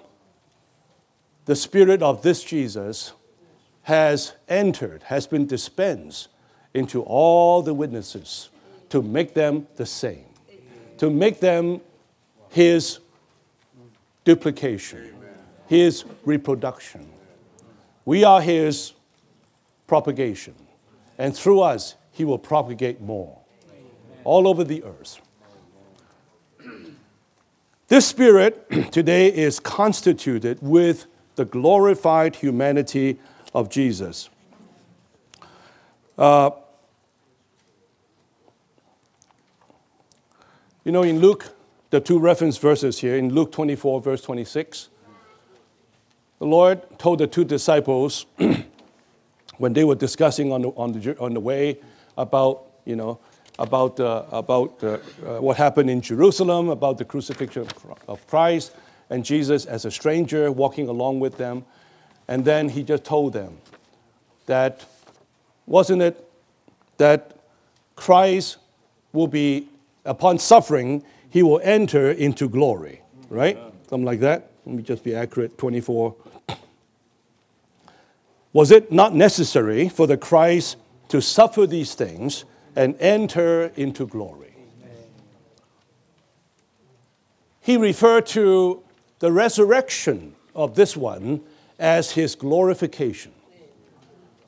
the 1.44 1.56
spirit 1.56 2.02
of 2.02 2.22
this 2.22 2.42
Jesus 2.42 3.12
has 3.82 4.32
entered, 4.48 5.02
has 5.02 5.26
been 5.26 5.46
dispensed 5.46 6.28
into 6.72 7.02
all 7.02 7.60
the 7.60 7.74
witnesses 7.74 8.48
to 8.88 9.02
make 9.02 9.34
them 9.34 9.66
the 9.76 9.84
same 9.84 10.24
to 10.98 11.10
make 11.10 11.40
them 11.40 11.80
his 12.48 13.00
duplication, 14.24 15.14
his 15.66 16.04
reproduction. 16.24 17.08
We 18.04 18.24
are 18.24 18.40
his 18.40 18.92
propagation. 19.86 20.54
And 21.18 21.34
through 21.36 21.60
us, 21.60 21.96
he 22.12 22.24
will 22.24 22.38
propagate 22.38 23.00
more 23.00 23.38
all 24.24 24.48
over 24.48 24.64
the 24.64 24.82
earth. 24.82 25.20
This 27.88 28.06
spirit 28.06 28.68
today 28.90 29.28
is 29.28 29.60
constituted 29.60 30.58
with 30.60 31.06
the 31.36 31.44
glorified 31.44 32.34
humanity 32.34 33.18
of 33.54 33.68
Jesus. 33.70 34.28
Uh, 36.18 36.50
you 40.86 40.92
know, 40.92 41.02
in 41.02 41.18
Luke, 41.18 41.52
the 41.90 41.98
two 41.98 42.20
reference 42.20 42.58
verses 42.58 43.00
here, 43.00 43.16
in 43.16 43.34
Luke 43.34 43.50
24, 43.50 44.00
verse 44.00 44.22
26, 44.22 44.88
the 46.38 46.44
Lord 46.46 46.80
told 46.96 47.18
the 47.18 47.26
two 47.26 47.44
disciples 47.44 48.24
when 49.58 49.72
they 49.72 49.82
were 49.82 49.96
discussing 49.96 50.52
on 50.52 50.62
the, 50.62 50.68
on 50.68 50.92
the, 50.92 51.18
on 51.18 51.34
the 51.34 51.40
way 51.40 51.78
about, 52.16 52.66
you 52.84 52.94
know, 52.94 53.18
about, 53.58 53.98
uh, 53.98 54.26
about 54.30 54.80
uh, 54.84 54.98
uh, 55.26 55.40
what 55.40 55.56
happened 55.56 55.90
in 55.90 56.00
Jerusalem, 56.00 56.68
about 56.68 56.98
the 56.98 57.04
crucifixion 57.04 57.66
of 58.06 58.24
Christ, 58.28 58.72
and 59.10 59.24
Jesus 59.24 59.64
as 59.64 59.86
a 59.86 59.90
stranger 59.90 60.52
walking 60.52 60.86
along 60.86 61.18
with 61.18 61.36
them. 61.36 61.64
And 62.28 62.44
then 62.44 62.68
he 62.68 62.84
just 62.84 63.02
told 63.02 63.32
them 63.32 63.58
that, 64.46 64.84
wasn't 65.66 66.02
it 66.02 66.30
that 66.98 67.40
Christ 67.96 68.58
will 69.12 69.26
be, 69.26 69.68
upon 70.06 70.38
suffering, 70.38 71.04
he 71.28 71.42
will 71.42 71.60
enter 71.62 72.10
into 72.10 72.48
glory, 72.48 73.02
right? 73.28 73.58
Something 73.88 74.04
like 74.04 74.20
that. 74.20 74.50
Let 74.64 74.76
me 74.76 74.82
just 74.82 75.04
be 75.04 75.14
accurate 75.14 75.58
24. 75.58 76.14
Was 78.52 78.70
it 78.70 78.90
not 78.90 79.14
necessary 79.14 79.88
for 79.88 80.06
the 80.06 80.16
Christ 80.16 80.76
to 81.08 81.20
suffer 81.20 81.66
these 81.66 81.94
things 81.94 82.44
and 82.74 82.94
enter 83.00 83.72
into 83.76 84.06
glory. 84.06 84.54
He 87.60 87.76
referred 87.76 88.26
to 88.26 88.82
the 89.18 89.32
resurrection 89.32 90.36
of 90.54 90.74
this 90.74 90.96
one 90.96 91.40
as 91.78 92.12
his 92.12 92.34
glorification. 92.34 93.32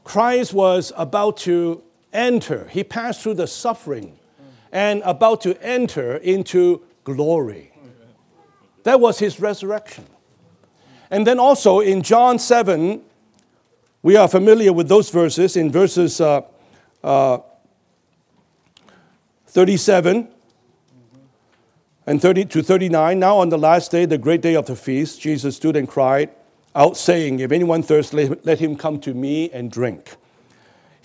Christ 0.04 0.52
was 0.52 0.92
about 0.96 1.38
to 1.38 1.82
enter, 2.12 2.68
he 2.68 2.84
passed 2.84 3.22
through 3.22 3.34
the 3.34 3.46
suffering 3.46 4.18
and 4.72 5.02
about 5.04 5.40
to 5.42 5.60
enter 5.62 6.16
into 6.16 6.82
glory. 7.04 7.72
That 8.84 9.00
was 9.00 9.18
his 9.18 9.40
resurrection. 9.40 10.06
And 11.10 11.26
then 11.26 11.38
also 11.38 11.80
in 11.80 12.02
John 12.02 12.38
7, 12.38 13.02
we 14.02 14.16
are 14.16 14.28
familiar 14.28 14.72
with 14.72 14.88
those 14.88 15.10
verses, 15.10 15.56
in 15.56 15.70
verses 15.72 16.20
uh, 16.20 16.42
uh, 17.02 17.38
37 19.46 20.28
and 22.06 22.22
30 22.22 22.44
to 22.46 22.62
39. 22.62 23.18
Now, 23.18 23.38
on 23.38 23.48
the 23.48 23.58
last 23.58 23.90
day, 23.90 24.04
the 24.04 24.18
great 24.18 24.40
day 24.40 24.54
of 24.54 24.66
the 24.66 24.76
feast, 24.76 25.20
Jesus 25.20 25.56
stood 25.56 25.76
and 25.76 25.88
cried 25.88 26.30
out, 26.74 26.96
saying, 26.96 27.40
If 27.40 27.52
anyone 27.52 27.82
thirsts, 27.82 28.12
let 28.12 28.58
him 28.58 28.76
come 28.76 29.00
to 29.00 29.14
me 29.14 29.50
and 29.50 29.70
drink. 29.70 30.16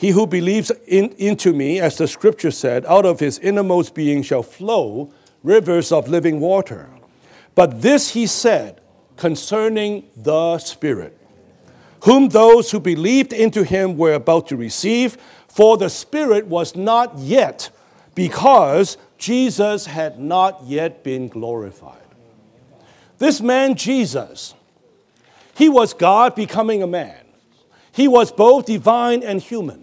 He 0.04 0.10
who 0.10 0.28
believes 0.28 0.70
in, 0.86 1.16
into 1.18 1.54
me, 1.54 1.80
as 1.80 1.98
the 1.98 2.10
scripture 2.10 2.52
said, 2.52 2.86
out 2.88 3.06
of 3.06 3.22
his 3.22 3.40
innermost 3.40 3.96
being 3.96 4.22
shall 4.22 4.44
flow 4.44 5.14
rivers 5.44 5.94
of 5.94 6.10
living 6.10 6.42
water. 6.42 6.90
But 7.56 7.82
this 7.82 8.12
he 8.12 8.28
said 8.28 8.82
concerning 9.16 10.04
the 10.18 10.58
Spirit, 10.58 11.18
whom 12.04 12.28
those 12.28 12.70
who 12.70 12.82
believed 12.82 13.32
into 13.32 13.64
him 13.64 13.96
were 13.96 14.16
about 14.16 14.48
to 14.48 14.58
receive, 14.58 15.16
for 15.48 15.78
the 15.78 15.90
Spirit 15.90 16.48
was 16.48 16.76
not 16.76 17.18
yet 17.18 17.70
because 18.14 18.98
Jesus 19.18 19.86
had 19.86 20.20
not 20.20 20.64
yet 20.66 21.06
been 21.06 21.30
glorified. 21.30 22.04
This 23.20 23.40
man, 23.40 23.76
Jesus, 23.76 24.54
he 25.56 25.70
was 25.70 25.94
God 25.94 26.36
becoming 26.36 26.84
a 26.84 26.88
man. 26.88 27.24
He 27.94 28.10
was 28.10 28.34
both 28.34 28.66
divine 28.66 29.24
and 29.24 29.42
human, 29.42 29.83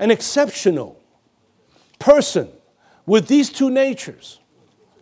an 0.00 0.10
exceptional 0.10 1.00
person 2.00 2.48
with 3.06 3.28
these 3.28 3.50
two 3.50 3.70
natures. 3.70 4.40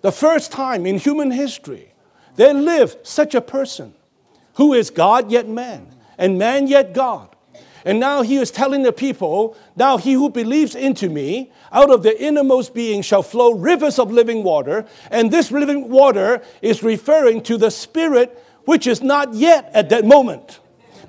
The 0.03 0.13
first 0.13 0.53
time 0.53 0.85
in 0.85 0.99
human 0.99 1.31
history, 1.31 1.95
there 2.37 2.53
lived 2.53 3.07
such 3.07 3.35
a 3.35 3.41
person 3.41 3.95
who 4.55 4.75
is 4.75 4.91
God 4.91 5.31
yet 5.31 5.49
man, 5.49 5.87
and 6.19 6.39
man 6.39 6.67
yet 6.67 6.93
God. 6.93 7.35
And 7.85 8.01
now 8.01 8.23
he 8.23 8.37
is 8.37 8.51
telling 8.51 8.83
the 8.83 8.93
people, 8.93 9.57
now 9.77 9.99
he 9.99 10.13
who 10.13 10.31
believes 10.31 10.75
into 10.75 11.09
me, 11.09 11.53
out 11.73 11.91
of 11.91 12.03
the 12.03 12.21
innermost 12.21 12.75
being 12.75 13.03
shall 13.03 13.23
flow 13.23 13.53
rivers 13.53 13.99
of 13.99 14.11
living 14.11 14.43
water. 14.43 14.85
And 15.11 15.31
this 15.31 15.53
living 15.53 15.89
water 15.89 16.43
is 16.61 16.83
referring 16.83 17.43
to 17.43 17.57
the 17.57 17.71
Spirit, 17.71 18.45
which 18.65 18.87
is 18.89 19.01
not 19.01 19.33
yet 19.33 19.71
at 19.75 19.91
that 19.91 20.05
moment. 20.05 20.59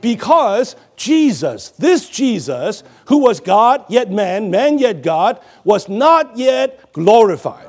Because 0.01 0.75
Jesus, 0.95 1.69
this 1.71 2.09
Jesus, 2.09 2.83
who 3.05 3.17
was 3.17 3.39
God 3.39 3.85
yet 3.89 4.11
man, 4.11 4.51
man 4.51 4.77
yet 4.79 5.01
God, 5.01 5.41
was 5.63 5.89
not 5.89 6.37
yet 6.37 6.91
glorified. 6.93 7.67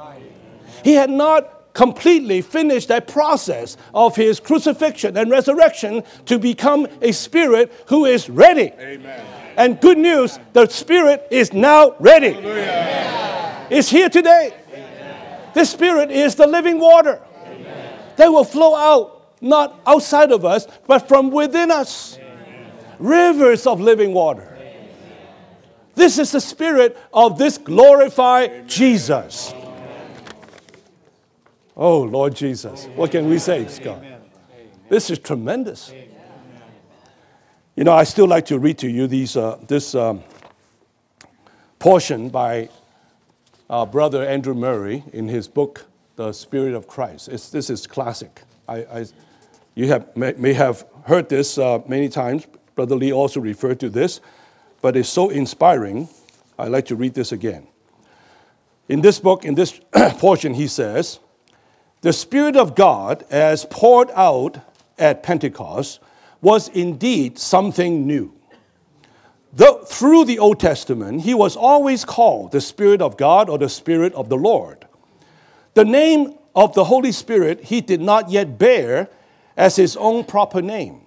He 0.84 0.94
had 0.94 1.10
not 1.10 1.60
completely 1.72 2.42
finished 2.42 2.88
that 2.88 3.06
process 3.06 3.76
of 3.94 4.16
his 4.16 4.40
crucifixion 4.40 5.16
and 5.16 5.30
resurrection 5.30 6.02
to 6.26 6.38
become 6.38 6.86
a 7.00 7.12
spirit 7.12 7.72
who 7.86 8.04
is 8.04 8.28
ready. 8.28 8.72
Amen. 8.78 9.26
And 9.56 9.80
good 9.80 9.98
news, 9.98 10.38
the 10.52 10.66
spirit 10.66 11.26
is 11.30 11.52
now 11.52 11.94
ready. 11.98 12.32
Hallelujah. 12.32 13.66
It's 13.70 13.88
here 13.88 14.08
today. 14.08 14.52
Amen. 14.72 15.42
This 15.54 15.70
spirit 15.70 16.10
is 16.10 16.34
the 16.34 16.46
living 16.46 16.78
water 16.78 17.20
Amen. 17.46 17.98
that 18.16 18.28
will 18.28 18.44
flow 18.44 18.74
out, 18.74 19.34
not 19.40 19.80
outside 19.86 20.32
of 20.32 20.44
us, 20.44 20.66
but 20.86 21.08
from 21.08 21.30
within 21.30 21.70
us. 21.70 22.18
Amen. 23.00 23.38
Rivers 23.38 23.66
of 23.66 23.80
living 23.80 24.12
water. 24.12 24.56
This 25.94 26.18
is 26.18 26.32
the 26.32 26.40
spirit 26.40 26.96
of 27.12 27.38
this 27.38 27.58
glorified 27.58 28.68
Jesus. 28.68 29.52
Oh, 31.76 32.02
Lord 32.02 32.34
Jesus. 32.34 32.86
What 32.94 33.10
can 33.10 33.28
we 33.28 33.38
say, 33.38 33.66
Scott? 33.68 34.02
This 34.88 35.10
is 35.10 35.18
tremendous. 35.18 35.92
You 37.76 37.84
know, 37.84 37.92
I 37.92 38.04
still 38.04 38.26
like 38.26 38.46
to 38.46 38.58
read 38.58 38.78
to 38.78 38.90
you 38.90 39.06
these, 39.06 39.36
uh, 39.36 39.58
this 39.66 39.94
um, 39.94 40.22
portion 41.78 42.28
by 42.28 42.68
our 43.70 43.86
brother 43.86 44.24
Andrew 44.26 44.54
Murray 44.54 45.04
in 45.12 45.28
his 45.28 45.48
book, 45.48 45.86
The 46.16 46.32
Spirit 46.32 46.74
of 46.74 46.86
Christ. 46.86 47.28
It's, 47.28 47.48
this 47.50 47.70
is 47.70 47.86
classic. 47.86 48.42
I, 48.68 48.76
I, 48.78 49.06
you 49.74 49.86
have, 49.88 50.14
may, 50.16 50.32
may 50.36 50.52
have 50.52 50.84
heard 51.04 51.28
this 51.28 51.56
uh, 51.56 51.78
many 51.86 52.08
times. 52.08 52.46
Brother 52.74 52.96
Lee 52.96 53.12
also 53.12 53.40
referred 53.40 53.80
to 53.80 53.88
this, 53.88 54.20
but 54.80 54.96
it's 54.96 55.08
so 55.08 55.30
inspiring. 55.30 56.08
I'd 56.58 56.68
like 56.68 56.86
to 56.86 56.96
read 56.96 57.14
this 57.14 57.32
again. 57.32 57.66
In 58.88 59.00
this 59.00 59.20
book, 59.20 59.44
in 59.44 59.54
this 59.54 59.80
portion, 60.18 60.54
he 60.54 60.66
says, 60.66 61.20
the 62.02 62.12
Spirit 62.12 62.56
of 62.56 62.74
God, 62.74 63.24
as 63.30 63.66
poured 63.66 64.10
out 64.14 64.58
at 64.98 65.22
Pentecost, 65.22 66.00
was 66.40 66.68
indeed 66.68 67.38
something 67.38 68.06
new. 68.06 68.34
Though, 69.52 69.82
through 69.84 70.24
the 70.24 70.38
Old 70.38 70.60
Testament, 70.60 71.22
he 71.22 71.34
was 71.34 71.56
always 71.56 72.04
called 72.04 72.52
the 72.52 72.60
Spirit 72.60 73.02
of 73.02 73.16
God 73.16 73.50
or 73.50 73.58
the 73.58 73.68
Spirit 73.68 74.14
of 74.14 74.28
the 74.28 74.36
Lord. 74.36 74.86
The 75.74 75.84
name 75.84 76.34
of 76.54 76.74
the 76.74 76.84
Holy 76.84 77.12
Spirit 77.12 77.64
he 77.64 77.80
did 77.80 78.00
not 78.00 78.30
yet 78.30 78.58
bear 78.58 79.08
as 79.56 79.76
his 79.76 79.96
own 79.96 80.24
proper 80.24 80.62
name. 80.62 81.06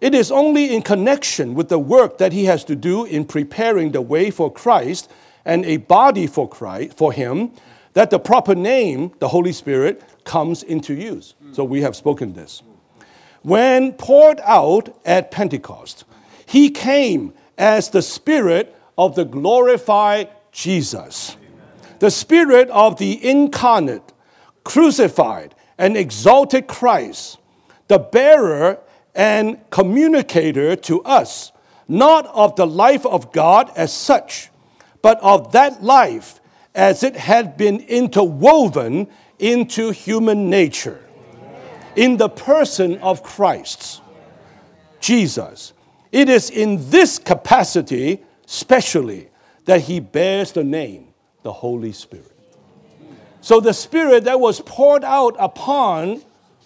It 0.00 0.14
is 0.14 0.30
only 0.30 0.74
in 0.74 0.82
connection 0.82 1.54
with 1.54 1.68
the 1.68 1.78
work 1.78 2.18
that 2.18 2.32
he 2.32 2.44
has 2.44 2.64
to 2.64 2.76
do 2.76 3.04
in 3.04 3.24
preparing 3.24 3.92
the 3.92 4.02
way 4.02 4.30
for 4.30 4.52
Christ 4.52 5.10
and 5.44 5.64
a 5.64 5.78
body 5.78 6.26
for 6.26 6.48
Christ 6.48 6.96
for 6.96 7.12
him 7.12 7.52
that 7.94 8.10
the 8.10 8.18
proper 8.18 8.54
name, 8.54 9.12
the 9.20 9.28
Holy 9.28 9.52
Spirit, 9.52 10.02
comes 10.24 10.62
into 10.62 10.92
use. 10.92 11.34
So 11.52 11.64
we 11.64 11.80
have 11.80 11.96
spoken 11.96 12.34
this. 12.34 12.62
When 13.42 13.92
poured 13.94 14.40
out 14.44 15.00
at 15.06 15.30
Pentecost, 15.30 16.04
he 16.44 16.68
came 16.68 17.32
as 17.56 17.88
the 17.88 18.02
Spirit 18.02 18.76
of 18.98 19.14
the 19.14 19.24
glorified 19.24 20.28
Jesus, 20.52 21.36
the 22.00 22.10
Spirit 22.10 22.68
of 22.68 22.98
the 22.98 23.24
incarnate, 23.26 24.12
crucified, 24.62 25.54
and 25.78 25.96
exalted 25.96 26.66
Christ, 26.66 27.38
the 27.88 27.98
bearer 27.98 28.78
and 29.16 29.58
communicator 29.70 30.76
to 30.76 31.02
us, 31.02 31.50
not 31.88 32.26
of 32.26 32.54
the 32.54 32.66
life 32.66 33.04
of 33.06 33.32
God 33.32 33.72
as 33.74 33.92
such, 33.92 34.50
but 35.02 35.18
of 35.22 35.52
that 35.52 35.82
life 35.82 36.40
as 36.74 37.02
it 37.02 37.16
had 37.16 37.56
been 37.56 37.80
interwoven 37.80 39.08
into 39.38 39.90
human 39.90 40.50
nature 40.50 41.02
in 41.96 42.18
the 42.18 42.28
person 42.28 42.98
of 42.98 43.22
Christ, 43.22 44.02
Jesus. 45.00 45.72
It 46.12 46.28
is 46.28 46.50
in 46.50 46.90
this 46.90 47.18
capacity, 47.18 48.22
specially, 48.44 49.30
that 49.64 49.82
he 49.82 49.98
bears 50.00 50.52
the 50.52 50.64
name, 50.64 51.08
the 51.42 51.52
Holy 51.52 51.92
Spirit. 51.92 52.32
So 53.40 53.60
the 53.60 53.72
Spirit 53.72 54.24
that 54.24 54.40
was 54.40 54.60
poured 54.60 55.04
out 55.04 55.36
upon 55.38 56.22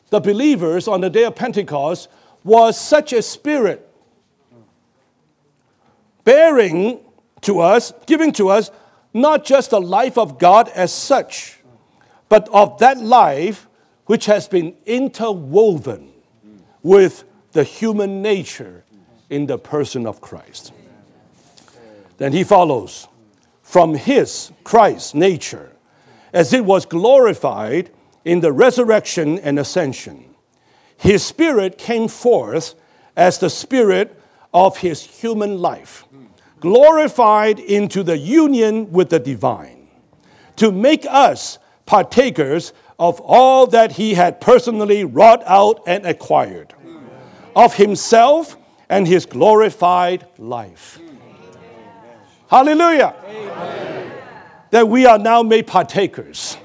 the 0.08 0.20
believers 0.20 0.88
on 0.88 1.00
the 1.00 1.10
day 1.10 1.24
of 1.24 1.36
Pentecost 1.36 2.08
was 2.44 2.80
such 2.80 3.12
a 3.12 3.22
Spirit 3.22 3.86
bearing 6.24 7.00
to 7.42 7.60
us, 7.60 7.92
giving 8.06 8.32
to 8.32 8.48
us, 8.48 8.70
not 9.12 9.44
just 9.44 9.70
the 9.70 9.80
life 9.80 10.16
of 10.18 10.38
God 10.38 10.68
as 10.68 10.92
such, 10.92 11.58
but 12.28 12.48
of 12.50 12.78
that 12.78 12.98
life 12.98 13.68
which 14.06 14.26
has 14.26 14.48
been 14.48 14.74
interwoven 14.86 16.10
with 16.82 17.24
the 17.52 17.64
human 17.64 18.22
nature 18.22 18.84
in 19.28 19.46
the 19.46 19.58
person 19.58 20.06
of 20.06 20.20
Christ. 20.20 20.72
Then 22.18 22.32
he 22.32 22.44
follows 22.44 23.08
from 23.62 23.94
his, 23.94 24.52
Christ's 24.64 25.14
nature, 25.14 25.72
as 26.32 26.52
it 26.52 26.64
was 26.64 26.86
glorified 26.86 27.90
in 28.24 28.40
the 28.40 28.52
resurrection 28.52 29.38
and 29.38 29.58
ascension. 29.58 30.29
His 31.00 31.24
spirit 31.24 31.78
came 31.78 32.08
forth 32.08 32.74
as 33.16 33.38
the 33.38 33.48
spirit 33.48 34.20
of 34.52 34.76
his 34.76 35.02
human 35.02 35.62
life, 35.62 36.04
glorified 36.60 37.58
into 37.58 38.02
the 38.02 38.18
union 38.18 38.92
with 38.92 39.08
the 39.08 39.18
divine, 39.18 39.88
to 40.56 40.70
make 40.70 41.06
us 41.08 41.58
partakers 41.86 42.74
of 42.98 43.18
all 43.20 43.66
that 43.68 43.92
he 43.92 44.12
had 44.12 44.42
personally 44.42 45.02
wrought 45.04 45.42
out 45.46 45.82
and 45.86 46.04
acquired, 46.04 46.74
of 47.56 47.76
himself 47.76 48.58
and 48.90 49.08
his 49.08 49.24
glorified 49.24 50.26
life. 50.36 51.00
Hallelujah. 52.48 53.14
Amen. 53.24 54.12
That 54.70 54.86
we 54.86 55.06
are 55.06 55.18
now 55.18 55.42
made 55.42 55.66
partakers 55.66 56.58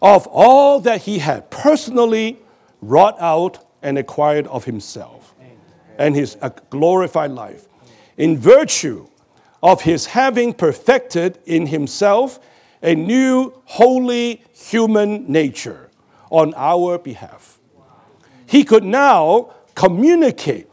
of 0.00 0.26
all 0.26 0.80
that 0.80 1.02
he 1.02 1.20
had 1.20 1.48
personally 1.50 2.41
wrought 2.82 3.16
out 3.20 3.64
and 3.80 3.96
acquired 3.96 4.46
of 4.48 4.64
himself 4.64 5.34
and 5.98 6.14
his 6.14 6.36
glorified 6.68 7.30
life, 7.30 7.66
in 8.16 8.36
virtue 8.36 9.06
of 9.62 9.82
his 9.82 10.06
having 10.06 10.52
perfected 10.52 11.38
in 11.46 11.66
himself 11.66 12.40
a 12.82 12.94
new 12.94 13.52
holy 13.64 14.42
human 14.52 15.30
nature 15.30 15.90
on 16.30 16.52
our 16.56 16.98
behalf. 16.98 17.58
He 18.46 18.64
could 18.64 18.84
now 18.84 19.54
communicate 19.74 20.68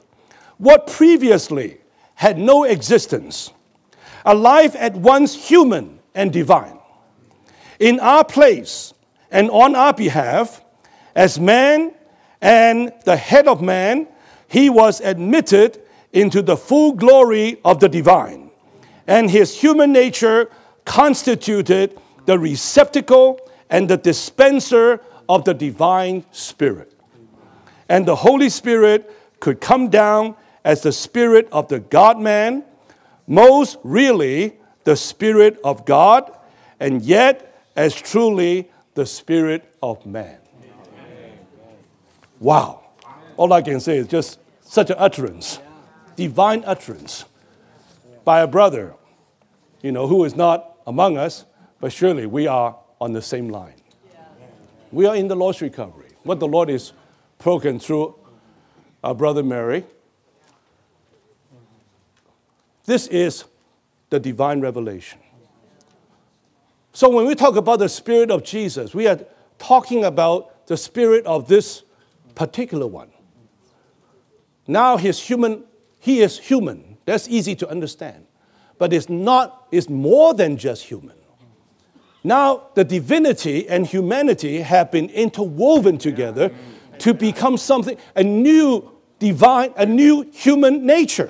what 0.58 0.88
previously 0.88 1.78
had 2.16 2.38
no 2.38 2.64
existence, 2.64 3.52
a 4.26 4.34
life 4.34 4.76
at 4.78 4.96
once 4.96 5.48
human 5.50 6.00
and 6.16 6.34
divine. 6.34 6.80
In 7.80 8.00
our 8.00 8.26
place 8.26 8.94
and 9.32 9.50
on 9.52 9.76
our 9.76 9.94
behalf, 9.94 10.62
as 11.16 11.40
man 11.40 11.94
and 12.42 12.92
the 13.06 13.18
head 13.18 13.48
of 13.48 13.62
man, 13.62 14.08
he 14.48 14.70
was 14.70 15.02
admitted 15.02 15.82
into 16.14 16.42
the 16.42 16.58
full 16.58 16.94
glory 16.94 17.60
of 17.64 17.80
the 17.80 17.90
divine, 17.90 18.50
and 19.08 19.30
his 19.30 19.60
human 19.60 19.92
nature 19.92 20.50
constituted 20.86 22.00
the 22.26 22.40
receptacle 22.40 23.40
and 23.70 23.90
the 23.90 23.98
dispenser 23.98 25.02
of 25.28 25.46
the 25.46 25.54
divine 25.54 26.26
spirit. 26.32 26.94
And 27.88 28.06
the 28.06 28.16
Holy 28.16 28.50
Spirit 28.50 29.12
could 29.40 29.62
come 29.62 29.90
down 29.90 30.36
as 30.64 30.82
the 30.82 30.92
spirit 30.92 31.48
of 31.52 31.68
the 31.68 31.80
God 31.80 32.20
man, 32.20 32.64
most 33.28 33.78
really 33.84 34.58
the 34.84 34.96
spirit 34.96 35.60
of 35.64 35.86
God, 35.86 36.32
and 36.80 37.02
yet 37.02 37.64
as 37.76 37.94
truly 37.94 38.70
the 38.96 39.06
spirit 39.06 39.74
of 39.82 40.06
man. 40.06 40.39
Wow. 42.40 42.82
All 43.38 43.52
I 43.54 43.62
can 43.62 43.80
say 43.80 43.98
is 43.98 44.08
just 44.08 44.40
such 44.62 44.90
an 44.90 44.96
utterance, 45.00 45.60
divine 46.16 46.64
utterance 46.66 47.26
by 48.24 48.42
a 48.42 48.48
brother, 48.48 48.94
you 49.82 49.92
know, 49.92 50.08
who 50.08 50.24
is 50.26 50.36
not 50.36 50.78
among 50.86 51.18
us, 51.18 51.46
but 51.80 51.92
surely 51.92 52.26
we 52.26 52.48
are 52.48 52.78
on 53.00 53.14
the 53.14 53.22
same 53.22 53.50
line. 53.50 53.76
We 54.92 55.06
are 55.06 55.16
in 55.16 55.28
the 55.28 55.36
Lord's 55.36 55.62
recovery. 55.62 56.10
What 56.24 56.40
the 56.40 56.48
Lord 56.48 56.70
is 56.70 56.94
broken 57.38 57.80
through 57.80 58.16
our 59.04 59.16
brother 59.16 59.44
Murray. 59.44 59.86
This 62.86 63.08
is 63.08 63.46
the 64.10 64.20
divine 64.20 64.62
revelation. 64.62 65.20
So 66.92 67.10
when 67.10 67.28
we 67.28 67.36
talk 67.36 67.56
about 67.56 67.80
the 67.80 67.88
Spirit 67.88 68.32
of 68.32 68.44
Jesus, 68.44 68.94
we 68.94 69.08
are 69.08 69.20
talking 69.58 70.04
about 70.04 70.68
the 70.68 70.76
Spirit 70.76 71.26
of 71.26 71.48
this 71.48 71.84
particular 72.40 72.88
one. 72.88 73.12
Now 74.66 74.96
he's 74.96 75.20
human, 75.20 75.66
he 76.00 76.22
is 76.22 76.40
human. 76.40 76.98
That's 77.04 77.28
easy 77.28 77.54
to 77.56 77.70
understand. 77.70 78.28
But 78.78 78.94
it's 78.94 79.10
not, 79.10 79.68
it's 79.74 79.90
more 79.90 80.34
than 80.34 80.56
just 80.56 80.86
human. 80.86 81.18
Now 82.24 82.70
the 82.76 82.86
divinity 82.86 83.68
and 83.68 83.86
humanity 83.86 84.62
have 84.62 84.90
been 84.90 85.10
interwoven 85.10 85.98
together 85.98 86.54
to 87.00 87.14
become 87.14 87.58
something, 87.58 87.98
a 88.16 88.24
new 88.24 88.90
divine, 89.20 89.74
a 89.76 89.86
new 89.86 90.22
human 90.32 90.86
nature. 90.86 91.30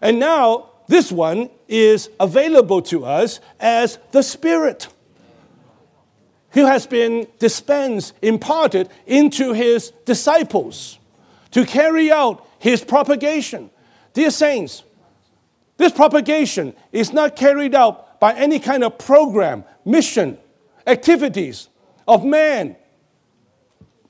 And 0.00 0.20
now 0.20 0.70
this 0.86 1.10
one 1.10 1.50
is 1.66 2.08
available 2.20 2.82
to 2.82 3.04
us 3.04 3.40
as 3.58 3.98
the 4.12 4.22
Spirit 4.22 4.86
who 6.56 6.64
has 6.64 6.86
been 6.86 7.26
dispensed, 7.38 8.14
imparted 8.22 8.88
into 9.06 9.52
his 9.52 9.92
disciples 10.06 10.98
to 11.50 11.66
carry 11.66 12.10
out 12.10 12.48
his 12.58 12.82
propagation. 12.82 13.68
Dear 14.14 14.30
saints, 14.30 14.82
this 15.76 15.92
propagation 15.92 16.72
is 16.92 17.12
not 17.12 17.36
carried 17.36 17.74
out 17.74 18.18
by 18.20 18.32
any 18.32 18.58
kind 18.58 18.82
of 18.84 18.96
program, 18.96 19.64
mission, 19.84 20.38
activities 20.86 21.68
of 22.08 22.24
man, 22.24 22.74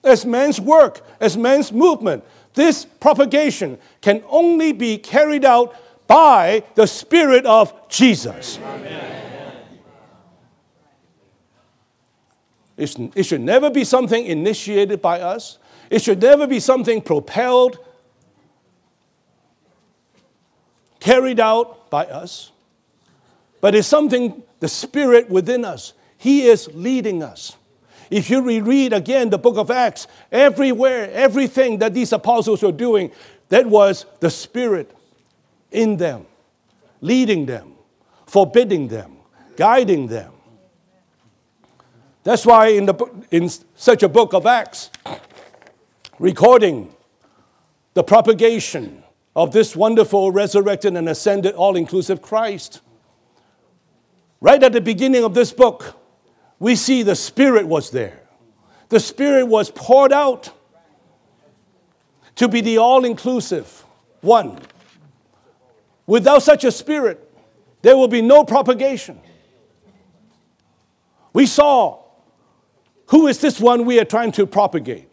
as 0.04 0.24
man's 0.24 0.60
work, 0.60 1.04
as 1.18 1.36
man's 1.36 1.72
movement. 1.72 2.22
This 2.54 2.84
propagation 2.84 3.76
can 4.00 4.22
only 4.28 4.70
be 4.70 4.98
carried 4.98 5.44
out 5.44 5.74
by 6.06 6.62
the 6.76 6.86
Spirit 6.86 7.44
of 7.44 7.88
Jesus. 7.88 8.60
Amen. 8.62 9.25
It 12.76 13.24
should 13.24 13.40
never 13.40 13.70
be 13.70 13.84
something 13.84 14.24
initiated 14.24 15.00
by 15.00 15.20
us. 15.20 15.58
It 15.88 16.02
should 16.02 16.20
never 16.20 16.46
be 16.46 16.60
something 16.60 17.00
propelled, 17.00 17.78
carried 21.00 21.40
out 21.40 21.88
by 21.90 22.04
us. 22.06 22.52
But 23.60 23.74
it's 23.74 23.88
something, 23.88 24.42
the 24.60 24.68
Spirit 24.68 25.30
within 25.30 25.64
us. 25.64 25.94
He 26.18 26.46
is 26.46 26.68
leading 26.74 27.22
us. 27.22 27.56
If 28.10 28.30
you 28.30 28.42
reread 28.42 28.92
again 28.92 29.30
the 29.30 29.38
book 29.38 29.56
of 29.56 29.70
Acts, 29.70 30.06
everywhere, 30.30 31.10
everything 31.12 31.78
that 31.78 31.94
these 31.94 32.12
apostles 32.12 32.62
were 32.62 32.72
doing, 32.72 33.10
that 33.48 33.66
was 33.66 34.06
the 34.20 34.30
Spirit 34.30 34.94
in 35.72 35.96
them, 35.96 36.26
leading 37.00 37.46
them, 37.46 37.72
forbidding 38.26 38.88
them, 38.88 39.16
guiding 39.56 40.08
them. 40.08 40.32
That's 42.26 42.44
why 42.44 42.70
in, 42.70 42.86
the, 42.86 43.24
in 43.30 43.48
such 43.76 44.02
a 44.02 44.08
book 44.08 44.34
of 44.34 44.46
Acts, 44.46 44.90
recording 46.18 46.92
the 47.94 48.02
propagation 48.02 49.04
of 49.36 49.52
this 49.52 49.76
wonderful 49.76 50.32
resurrected 50.32 50.96
and 50.96 51.08
ascended 51.08 51.54
all 51.54 51.76
inclusive 51.76 52.20
Christ, 52.20 52.80
right 54.40 54.60
at 54.60 54.72
the 54.72 54.80
beginning 54.80 55.22
of 55.22 55.34
this 55.34 55.52
book, 55.52 55.94
we 56.58 56.74
see 56.74 57.04
the 57.04 57.14
Spirit 57.14 57.68
was 57.68 57.92
there. 57.92 58.22
The 58.88 58.98
Spirit 58.98 59.44
was 59.44 59.70
poured 59.70 60.12
out 60.12 60.50
to 62.34 62.48
be 62.48 62.60
the 62.60 62.78
all 62.78 63.04
inclusive 63.04 63.84
one. 64.22 64.58
Without 66.08 66.42
such 66.42 66.64
a 66.64 66.72
Spirit, 66.72 67.22
there 67.82 67.96
will 67.96 68.08
be 68.08 68.20
no 68.20 68.42
propagation. 68.42 69.20
We 71.32 71.46
saw 71.46 72.02
who 73.06 73.26
is 73.26 73.40
this 73.40 73.60
one 73.60 73.84
we 73.84 74.00
are 74.00 74.04
trying 74.04 74.32
to 74.32 74.46
propagate? 74.46 75.08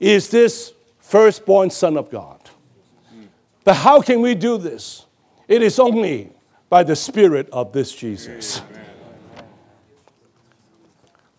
Is 0.00 0.28
this 0.30 0.72
firstborn 0.98 1.70
Son 1.70 1.96
of 1.96 2.10
God? 2.10 2.40
But 3.64 3.74
how 3.74 4.00
can 4.00 4.20
we 4.20 4.34
do 4.34 4.58
this? 4.58 5.06
It 5.48 5.62
is 5.62 5.78
only 5.78 6.30
by 6.68 6.82
the 6.82 6.96
Spirit 6.96 7.48
of 7.50 7.72
this 7.72 7.92
Jesus. 7.92 8.60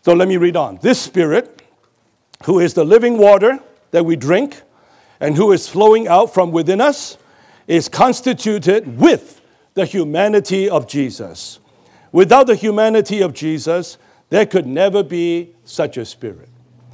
So 0.02 0.14
let 0.14 0.28
me 0.28 0.36
read 0.36 0.56
on. 0.56 0.78
This 0.82 1.00
Spirit, 1.00 1.62
who 2.44 2.60
is 2.60 2.74
the 2.74 2.84
living 2.84 3.18
water 3.18 3.58
that 3.90 4.04
we 4.04 4.16
drink 4.16 4.62
and 5.20 5.36
who 5.36 5.52
is 5.52 5.68
flowing 5.68 6.08
out 6.08 6.32
from 6.32 6.52
within 6.52 6.80
us, 6.80 7.18
is 7.66 7.88
constituted 7.88 8.98
with 8.98 9.40
the 9.74 9.84
humanity 9.84 10.70
of 10.70 10.86
Jesus. 10.86 11.58
Without 12.12 12.46
the 12.46 12.54
humanity 12.54 13.20
of 13.20 13.34
Jesus, 13.34 13.98
there 14.28 14.46
could 14.46 14.66
never 14.66 15.02
be 15.02 15.54
such 15.64 15.96
a 15.96 16.04
spirit. 16.04 16.48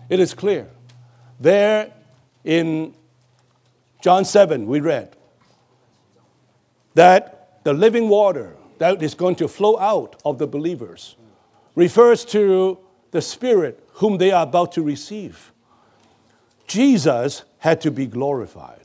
It 0.09 0.21
is 0.21 0.35
clear. 0.35 0.69
There 1.41 1.93
in 2.45 2.95
John 4.03 4.25
7, 4.25 4.67
we 4.67 4.81
read 4.81 5.17
that 6.95 7.65
the 7.65 7.73
living 7.73 8.09
water 8.09 8.57
that 8.79 9.03
is 9.03 9.15
going 9.15 9.37
to 9.37 9.49
flow 9.49 9.79
out 9.79 10.21
of 10.25 10.39
the 10.39 10.47
believers 10.47 11.17
refers 11.75 12.25
to 12.27 12.79
the 13.13 13.23
Spirit 13.23 13.87
whom 13.95 14.19
they 14.19 14.33
are 14.33 14.43
about 14.43 14.73
to 14.73 14.83
receive. 14.83 15.53
Jesus 16.67 17.45
had 17.59 17.81
to 17.83 17.91
be 17.91 18.07
glorified. 18.07 18.81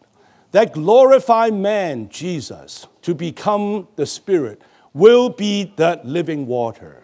That 0.51 0.73
glorified 0.73 1.53
man, 1.53 2.09
Jesus, 2.09 2.87
to 3.01 3.13
become 3.13 3.87
the 3.95 4.05
Spirit, 4.05 4.61
will 4.93 5.29
be 5.29 5.73
that 5.77 6.05
living 6.05 6.47
water 6.47 7.03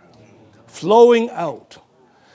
flowing 0.74 1.30
out. 1.30 1.78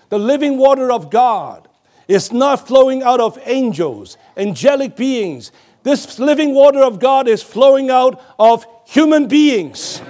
The 0.08 0.18
living 0.18 0.56
water 0.56 0.90
of 0.90 1.10
God 1.10 1.68
is 2.06 2.32
not 2.32 2.66
flowing 2.66 3.02
out 3.02 3.20
of 3.20 3.38
angels, 3.44 4.16
angelic 4.36 4.96
beings. 4.96 5.52
This 5.82 6.18
living 6.18 6.54
water 6.54 6.82
of 6.82 6.98
God 6.98 7.28
is 7.28 7.42
flowing 7.42 7.90
out 7.90 8.22
of 8.38 8.66
human 8.86 9.28
beings 9.28 10.00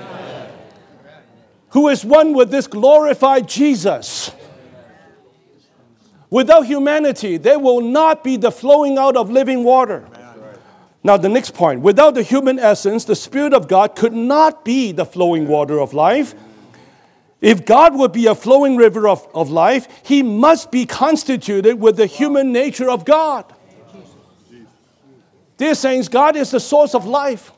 who 1.71 1.89
is 1.89 2.05
one 2.05 2.33
with 2.33 2.51
this 2.51 2.67
glorified 2.67 3.49
Jesus. 3.49 4.31
Without 6.31 6.67
humanity, 6.67 7.37
there 7.39 7.59
will 7.59 7.81
not 7.81 8.23
be 8.23 8.37
the 8.37 8.53
flowing 8.53 8.99
out 8.99 9.17
of 9.17 9.31
living 9.31 9.65
water. 9.65 10.07
Now, 11.03 11.17
the 11.17 11.29
next 11.29 11.55
point 11.55 11.81
without 11.81 12.15
the 12.15 12.23
human 12.23 12.59
essence, 12.59 13.05
the 13.05 13.17
Spirit 13.17 13.55
of 13.55 13.69
God 13.69 13.97
could 13.97 14.13
not 14.13 14.65
be 14.65 14.93
the 14.93 15.07
flowing 15.07 15.47
water 15.47 15.81
of 15.81 15.95
life. 15.95 16.35
If 17.41 17.65
God 17.65 17.95
would 17.97 18.13
be 18.13 18.27
a 18.27 18.35
flowing 18.35 18.77
river 18.77 19.09
of, 19.09 19.27
of 19.33 19.51
life, 19.51 19.87
he 20.05 20.23
must 20.23 20.73
be 20.73 20.87
constituted 20.87 21.81
with 21.81 21.97
the 21.97 22.07
human 22.07 22.53
nature 22.53 22.91
of 22.91 23.05
God. 23.05 23.45
Dear 25.57 25.75
saints, 25.75 26.09
God 26.09 26.37
is 26.37 26.51
the 26.51 26.61
source 26.61 26.95
of 26.95 27.05
life. 27.05 27.53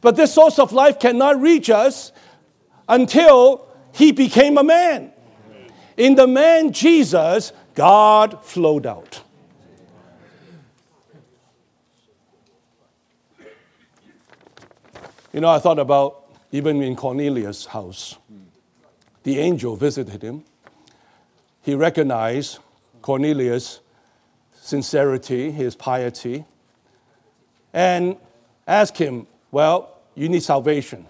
But 0.00 0.16
this 0.16 0.32
source 0.32 0.58
of 0.58 0.72
life 0.72 0.98
cannot 0.98 1.40
reach 1.40 1.70
us 1.70 2.12
until 2.88 3.66
he 3.92 4.12
became 4.12 4.58
a 4.58 4.64
man. 4.64 5.12
In 5.96 6.14
the 6.14 6.26
man 6.26 6.72
Jesus, 6.72 7.52
God 7.74 8.44
flowed 8.44 8.86
out. 8.86 9.22
You 15.32 15.40
know, 15.40 15.48
I 15.48 15.58
thought 15.60 15.78
about 15.78 16.24
even 16.50 16.82
in 16.82 16.96
Cornelius' 16.96 17.66
house, 17.66 18.16
the 19.22 19.38
angel 19.38 19.76
visited 19.76 20.22
him. 20.22 20.44
He 21.62 21.74
recognized 21.74 22.58
Cornelius' 23.02 23.80
sincerity, 24.54 25.50
his 25.50 25.74
piety, 25.74 26.44
and 27.72 28.16
asked 28.66 28.98
him, 28.98 29.26
Well, 29.50 29.96
you 30.14 30.28
need 30.28 30.42
salvation. 30.42 31.06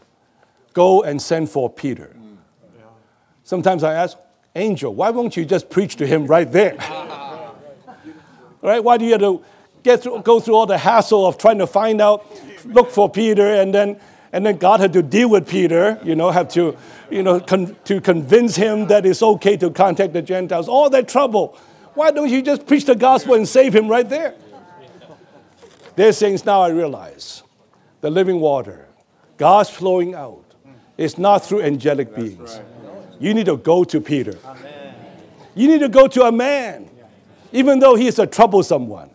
Go 0.72 1.02
and 1.02 1.20
send 1.20 1.50
for 1.50 1.70
Peter. 1.70 2.16
Sometimes 3.44 3.82
I 3.82 3.94
ask, 3.94 4.16
Angel, 4.54 4.94
why 4.94 5.10
won't 5.10 5.36
you 5.36 5.44
just 5.44 5.70
preach 5.70 5.96
to 5.96 6.06
him 6.06 6.26
right 6.26 6.50
there? 6.50 6.76
right? 8.62 8.82
Why 8.82 8.96
do 8.96 9.04
you 9.04 9.12
have 9.12 9.20
to 9.20 9.42
get 9.82 10.02
through, 10.02 10.22
go 10.22 10.40
through 10.40 10.54
all 10.54 10.66
the 10.66 10.78
hassle 10.78 11.26
of 11.26 11.38
trying 11.38 11.58
to 11.58 11.66
find 11.66 12.00
out, 12.00 12.26
look 12.64 12.90
for 12.90 13.08
Peter, 13.08 13.54
and 13.54 13.74
then 13.74 14.00
and 14.32 14.46
then 14.46 14.58
God 14.58 14.80
had 14.80 14.92
to 14.92 15.02
deal 15.02 15.28
with 15.28 15.48
Peter, 15.48 15.98
you 16.04 16.14
know, 16.14 16.30
have 16.30 16.48
to, 16.50 16.76
you 17.10 17.22
know, 17.22 17.40
con- 17.40 17.76
to 17.84 18.00
convince 18.00 18.56
him 18.56 18.86
that 18.86 19.04
it's 19.04 19.22
okay 19.22 19.56
to 19.56 19.70
contact 19.70 20.12
the 20.12 20.22
Gentiles. 20.22 20.68
All 20.68 20.90
that 20.90 21.08
trouble. 21.08 21.58
Why 21.94 22.10
don't 22.10 22.28
you 22.28 22.42
just 22.42 22.66
preach 22.66 22.84
the 22.84 22.94
gospel 22.94 23.34
and 23.34 23.46
save 23.46 23.74
him 23.74 23.88
right 23.88 24.08
there? 24.08 24.34
There's 25.96 26.18
things 26.18 26.44
now 26.44 26.62
I 26.62 26.68
realize. 26.68 27.42
The 28.00 28.10
living 28.10 28.40
water, 28.40 28.88
God's 29.36 29.68
flowing 29.68 30.14
out. 30.14 30.44
It's 30.96 31.18
not 31.18 31.44
through 31.44 31.62
angelic 31.62 32.14
beings. 32.14 32.60
You 33.18 33.34
need 33.34 33.46
to 33.46 33.56
go 33.56 33.84
to 33.84 34.00
Peter. 34.00 34.38
You 35.54 35.68
need 35.68 35.80
to 35.80 35.88
go 35.88 36.06
to 36.06 36.22
a 36.22 36.32
man, 36.32 36.88
even 37.52 37.80
though 37.80 37.96
he's 37.96 38.18
a 38.18 38.26
troublesome 38.26 38.86
one. 38.86 39.10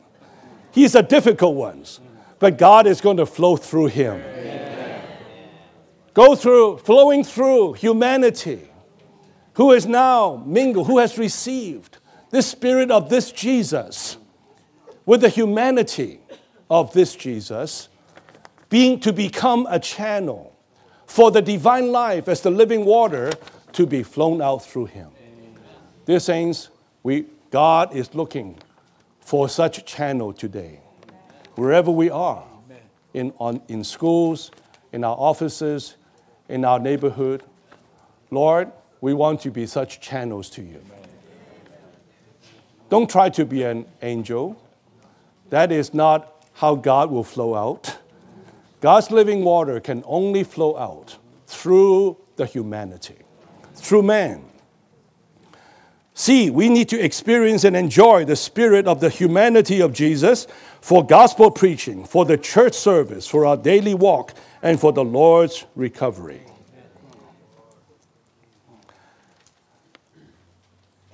He's 0.71 0.93
a 0.93 1.01
difficult 1.01 1.55
one. 1.55 1.85
But 2.37 2.57
God 2.57 2.85
is 2.85 3.01
going 3.01 3.17
to 3.17 3.25
flow 3.25 3.55
through 3.55 3.87
him 3.87 4.21
go 6.15 6.33
through, 6.33 6.77
flowing 6.77 7.23
through 7.23 7.73
humanity, 7.73 8.67
who 9.53 9.71
is 9.73 9.85
now 9.85 10.41
mingled, 10.45 10.87
who 10.87 10.97
has 10.97 11.19
received 11.19 11.99
the 12.31 12.41
spirit 12.41 12.89
of 12.89 13.09
this 13.09 13.31
Jesus 13.31 14.17
with 15.05 15.21
the 15.21 15.29
humanity 15.29 16.19
of 16.69 16.91
this 16.93 17.15
Jesus, 17.15 17.89
being 18.69 18.99
to 19.01 19.13
become 19.13 19.67
a 19.69 19.77
channel 19.77 20.55
for 21.05 21.29
the 21.29 21.41
divine 21.41 21.91
life 21.91 22.27
as 22.27 22.41
the 22.41 22.49
living 22.49 22.85
water 22.85 23.31
to 23.73 23.85
be 23.85 24.01
flown 24.01 24.41
out 24.41 24.65
through 24.65 24.85
him. 24.85 25.09
Dear 26.05 26.19
saints, 26.19 26.69
we, 27.03 27.25
God 27.51 27.95
is 27.95 28.15
looking 28.15 28.57
for 29.19 29.49
such 29.49 29.77
a 29.77 29.81
channel 29.81 30.33
today, 30.33 30.79
wherever 31.55 31.91
we 31.91 32.09
are, 32.09 32.43
in, 33.13 33.33
on, 33.37 33.61
in 33.67 33.83
schools, 33.83 34.49
in 34.91 35.03
our 35.03 35.15
offices, 35.17 35.97
in 36.49 36.65
our 36.65 36.79
neighborhood. 36.79 37.43
Lord, 38.31 38.71
we 39.01 39.13
want 39.13 39.41
to 39.41 39.51
be 39.51 39.65
such 39.65 40.01
channels 40.01 40.49
to 40.51 40.61
you. 40.61 40.81
Don't 42.89 43.09
try 43.09 43.29
to 43.29 43.45
be 43.45 43.63
an 43.63 43.85
angel. 44.01 44.61
That 45.49 45.71
is 45.71 45.93
not 45.93 46.45
how 46.53 46.75
God 46.75 47.11
will 47.11 47.23
flow 47.23 47.55
out. 47.55 47.97
God's 48.81 49.11
living 49.11 49.43
water 49.43 49.79
can 49.79 50.03
only 50.05 50.43
flow 50.43 50.77
out 50.77 51.17
through 51.47 52.17
the 52.35 52.45
humanity, 52.45 53.17
through 53.73 54.03
man. 54.03 54.45
See, 56.13 56.49
we 56.49 56.69
need 56.69 56.87
to 56.89 56.99
experience 57.03 57.65
and 57.65 57.75
enjoy 57.75 58.23
the 58.23 58.37
spirit 58.37 58.87
of 58.87 59.01
the 59.01 59.09
humanity 59.09 59.81
of 59.81 59.91
Jesus 59.91 60.47
for 60.85 61.03
gospel 61.03 61.49
preaching, 61.49 62.05
for 62.05 62.25
the 62.25 62.37
church 62.37 62.75
service, 62.75 63.27
for 63.27 63.43
our 63.43 63.57
daily 63.57 63.95
walk, 63.95 64.35
and 64.61 64.79
for 64.79 64.93
the 64.93 65.03
Lord's 65.03 65.65
recovery. 65.75 66.41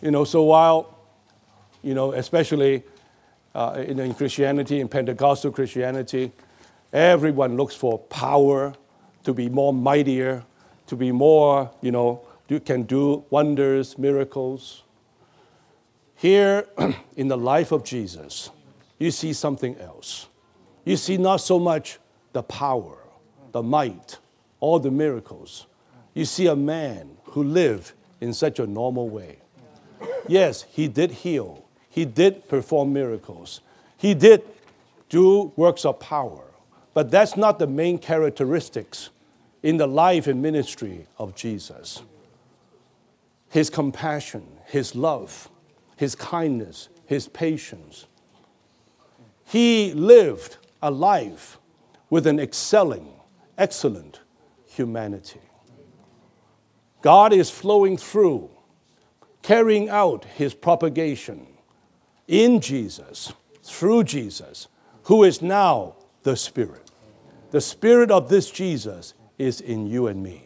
You 0.01 0.11
know, 0.11 0.26
so 0.26 0.43
while, 0.43 0.99
you 1.82 1.93
know, 1.93 2.11
especially 2.11 2.84
uh, 3.55 3.82
in, 3.88 3.97
in 3.97 4.13
Christianity, 4.13 4.82
in 4.82 4.89
Pentecostal 4.89 5.53
Christianity, 5.53 6.34
everyone 6.91 7.55
looks 7.55 7.74
for 7.74 7.97
power 7.97 8.74
to 9.24 9.34
be 9.34 9.47
more 9.47 9.72
mightier, 9.72 10.43
to 10.88 10.97
be 10.97 11.13
more, 11.13 11.72
you 11.80 11.91
know, 11.91 12.22
do, 12.49 12.59
can 12.59 12.84
do 12.84 13.24
wonders, 13.30 13.97
miracles. 13.97 14.84
Here 16.17 16.67
in 17.15 17.30
the 17.30 17.38
life 17.38 17.72
of 17.72 17.86
Jesus, 17.86 18.49
you 19.02 19.10
see 19.10 19.34
something 19.34 19.76
else. 19.80 20.28
You 20.86 20.95
see 20.95 21.18
not 21.18 21.38
so 21.38 21.58
much 21.58 21.97
the 22.34 22.43
power, 22.43 22.99
the 23.52 23.64
might, 23.64 24.20
all 24.60 24.78
the 24.78 24.91
miracles. 24.91 25.66
You 26.14 26.26
see 26.26 26.45
a 26.45 26.56
man 26.56 27.18
who 27.24 27.41
lived 27.41 27.93
in 28.20 28.32
such 28.32 28.60
a 28.60 28.68
normal 28.68 29.10
way. 29.10 29.39
Yes, 30.28 30.66
he 30.70 30.88
did 30.88 31.10
heal, 31.10 31.66
he 31.89 32.06
did 32.06 32.47
perform 32.47 32.93
miracles, 32.93 33.62
he 33.97 34.14
did 34.14 34.43
do 35.10 35.52
works 35.56 35.84
of 35.84 35.99
power, 35.99 36.43
but 36.93 37.10
that's 37.10 37.36
not 37.36 37.58
the 37.58 37.66
main 37.66 37.97
characteristics 37.97 39.10
in 39.64 39.78
the 39.78 39.88
life 39.88 40.28
and 40.28 40.43
ministry 40.43 41.08
of 41.18 41.34
Jesus. 41.34 42.04
His 43.49 43.72
compassion, 43.72 44.45
his 44.66 44.95
love, 44.95 45.49
his 45.97 46.14
kindness, 46.14 46.89
his 47.08 47.28
patience. 47.28 48.06
He 49.52 49.91
lived 49.91 50.56
a 50.82 50.89
life 50.89 51.60
with 52.10 52.26
an 52.26 52.39
excelling 52.39 53.12
excellent 53.58 54.22
humanity. 54.66 55.41
God 57.02 57.34
is 57.34 57.49
flowing 57.49 57.97
through, 57.97 58.49
carrying 59.41 59.89
out 59.89 60.24
his 60.24 60.54
propagation 60.54 61.47
in 62.30 62.62
Jesus, 62.62 63.34
through 63.62 64.06
Jesus, 64.06 64.70
who 65.04 65.26
is 65.26 65.41
now 65.41 65.95
the 66.24 66.38
Spirit. 66.38 66.89
The 67.49 67.60
Spirit 67.60 68.10
of 68.10 68.30
this 68.30 68.49
Jesus 68.49 69.16
is 69.38 69.60
in 69.60 69.86
you 69.86 70.08
and 70.08 70.24
me. 70.24 70.45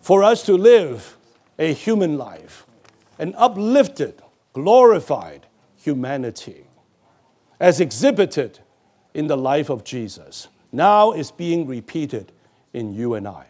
For 0.00 0.24
us 0.24 0.42
to 0.46 0.54
live 0.54 1.18
a 1.58 1.74
human 1.74 2.16
life, 2.16 2.64
an 3.18 3.34
uplifted, 3.36 4.22
glorified 4.54 5.48
humanity 5.76 6.64
as 7.60 7.78
exhibited 7.78 8.58
in 9.14 9.26
the 9.26 9.36
life 9.36 9.68
of 9.68 9.84
Jesus 9.84 10.48
now 10.72 11.12
is 11.12 11.30
being 11.30 11.66
repeated 11.66 12.32
in 12.72 12.94
you 12.94 13.14
and 13.14 13.28
I. 13.28 13.46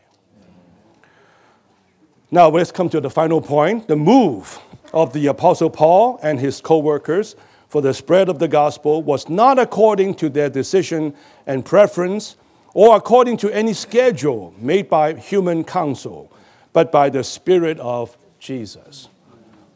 Now, 2.33 2.49
let's 2.49 2.71
come 2.71 2.89
to 2.91 3.01
the 3.01 3.11
final 3.11 3.41
point 3.41 3.89
the 3.89 3.97
move 3.97 4.59
of 4.93 5.13
the 5.13 5.27
Apostle 5.29 5.71
Paul 5.71 6.19
and 6.23 6.39
his 6.39 6.61
co 6.61 6.79
workers 6.79 7.37
for 7.69 7.81
the 7.81 7.95
spread 7.95 8.29
of 8.29 8.39
the 8.39 8.49
gospel 8.49 9.03
was 9.03 9.29
not 9.29 9.59
according 9.59 10.15
to 10.17 10.29
their 10.29 10.51
decision 10.51 11.15
and 11.47 11.65
preference 11.65 12.37
or 12.75 12.97
according 12.97 13.37
to 13.39 13.51
any 13.51 13.73
schedule 13.73 14.55
made 14.59 14.89
by 14.89 15.15
human 15.15 15.65
counsel, 15.65 16.33
but 16.73 16.91
by 16.93 17.09
the 17.11 17.23
Spirit 17.23 17.79
of 17.81 18.17
Jesus. 18.39 19.09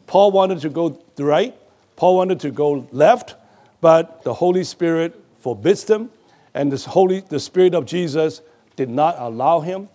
Paul 0.07 0.31
wanted 0.31 0.59
to 0.61 0.69
go 0.69 1.01
right, 1.17 1.55
Paul 1.95 2.17
wanted 2.17 2.39
to 2.41 2.51
go 2.51 2.87
left, 2.91 3.35
but 3.85 4.23
the 4.23 4.33
Holy 4.33 4.63
Spirit 4.63 5.13
forbids 5.37 5.83
them, 5.83 6.09
and 6.55 6.71
the, 6.71 6.89
Holy, 6.89 7.19
the 7.19 7.39
Spirit 7.39 7.75
of 7.75 7.85
Jesus 7.85 8.41
did 8.75 8.89
not 8.89 9.15
allow 9.19 9.59
him. 9.59 9.89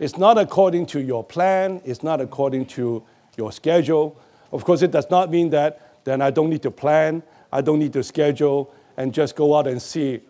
It's 0.00 0.18
not 0.18 0.36
according 0.38 0.86
to 0.86 1.00
your 1.00 1.22
plan, 1.22 1.80
it's 1.84 2.02
not 2.02 2.20
according 2.20 2.66
to 2.74 3.04
your 3.36 3.52
schedule. 3.52 4.20
Of 4.50 4.64
course, 4.64 4.82
it 4.82 4.90
does 4.90 5.08
not 5.08 5.30
mean 5.30 5.50
that 5.50 6.02
then 6.04 6.20
I 6.20 6.32
don't 6.32 6.50
need 6.50 6.62
to 6.62 6.72
plan, 6.72 7.22
I 7.52 7.60
don't 7.60 7.78
need 7.78 7.92
to 7.92 8.02
schedule, 8.02 8.74
and 8.96 9.14
just 9.14 9.36
go 9.36 9.54
out 9.54 9.68
and 9.68 9.80
see 9.80 10.20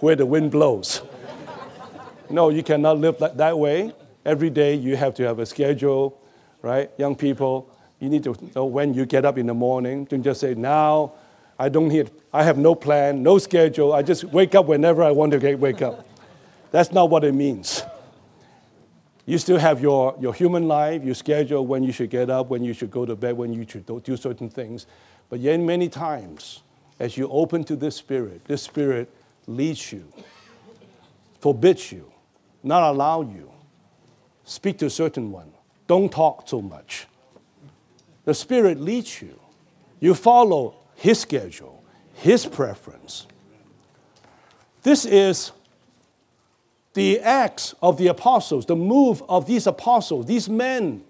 where 0.00 0.14
the 0.14 0.26
wind 0.26 0.50
blows. 0.50 1.00
no, 2.30 2.50
you 2.50 2.62
cannot 2.62 2.98
live 2.98 3.16
that 3.18 3.58
way. 3.58 3.94
Every 4.26 4.50
day 4.50 4.74
you 4.74 4.94
have 4.94 5.14
to 5.14 5.22
have 5.22 5.38
a 5.38 5.46
schedule, 5.46 6.20
right? 6.60 6.90
Young 6.98 7.16
people, 7.16 7.74
you 7.98 8.10
need 8.10 8.24
to 8.24 8.36
know 8.54 8.66
when 8.66 8.92
you 8.92 9.06
get 9.06 9.24
up 9.24 9.38
in 9.38 9.46
the 9.46 9.54
morning. 9.54 10.04
Don't 10.04 10.22
just 10.22 10.40
say, 10.40 10.52
now 10.52 11.14
I 11.58 11.68
don't 11.68 11.88
need, 11.88 12.10
I 12.32 12.44
have 12.44 12.56
no 12.56 12.74
plan, 12.74 13.22
no 13.22 13.38
schedule. 13.38 13.92
I 13.92 14.02
just 14.02 14.24
wake 14.24 14.54
up 14.54 14.66
whenever 14.66 15.02
I 15.02 15.10
want 15.10 15.32
to 15.32 15.38
get, 15.38 15.58
wake 15.58 15.82
up. 15.82 16.06
That's 16.70 16.92
not 16.92 17.10
what 17.10 17.24
it 17.24 17.34
means. 17.34 17.82
You 19.26 19.38
still 19.38 19.58
have 19.58 19.82
your, 19.82 20.16
your 20.20 20.32
human 20.32 20.68
life, 20.68 21.04
you 21.04 21.12
schedule 21.14 21.66
when 21.66 21.82
you 21.82 21.92
should 21.92 22.10
get 22.10 22.30
up, 22.30 22.48
when 22.48 22.64
you 22.64 22.72
should 22.72 22.90
go 22.90 23.04
to 23.04 23.14
bed, 23.16 23.36
when 23.36 23.52
you 23.52 23.66
should 23.68 23.84
do 23.84 24.16
certain 24.16 24.48
things. 24.48 24.86
But 25.28 25.40
yet, 25.40 25.60
many 25.60 25.88
times, 25.88 26.62
as 26.98 27.16
you 27.16 27.28
open 27.28 27.64
to 27.64 27.76
this 27.76 27.96
Spirit, 27.96 28.44
this 28.46 28.62
Spirit 28.62 29.12
leads 29.46 29.92
you, 29.92 30.10
forbids 31.40 31.92
you, 31.92 32.10
not 32.62 32.82
allow 32.82 33.22
you. 33.22 33.50
Speak 34.44 34.78
to 34.78 34.86
a 34.86 34.90
certain 34.90 35.30
one. 35.30 35.52
Don't 35.86 36.10
talk 36.10 36.48
so 36.48 36.62
much. 36.62 37.06
The 38.24 38.32
Spirit 38.32 38.80
leads 38.80 39.20
you. 39.20 39.38
You 40.00 40.14
follow 40.14 40.74
His 40.98 41.20
schedule, 41.20 41.84
His 42.14 42.44
preference. 42.44 43.28
This 44.82 45.04
is 45.04 45.52
the 46.94 47.20
acts 47.20 47.72
of 47.80 47.98
the 47.98 48.08
apostles, 48.08 48.66
the 48.66 48.74
move 48.74 49.22
of 49.28 49.46
these 49.46 49.68
apostles, 49.68 50.26
these 50.26 50.48
men 50.48 51.04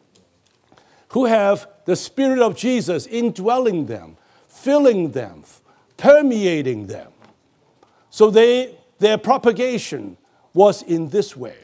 who 1.09 1.25
have 1.25 1.67
the 1.87 1.97
Spirit 1.97 2.41
of 2.41 2.55
Jesus 2.55 3.07
indwelling 3.07 3.87
them, 3.87 4.19
filling 4.47 5.13
them, 5.13 5.43
permeating 5.97 6.87
them. 6.87 7.11
So 8.11 8.31
they, 8.31 8.77
their 8.99 9.17
propagation 9.17 10.19
was 10.53 10.83
in 10.83 11.09
this 11.09 11.35
way, 11.35 11.57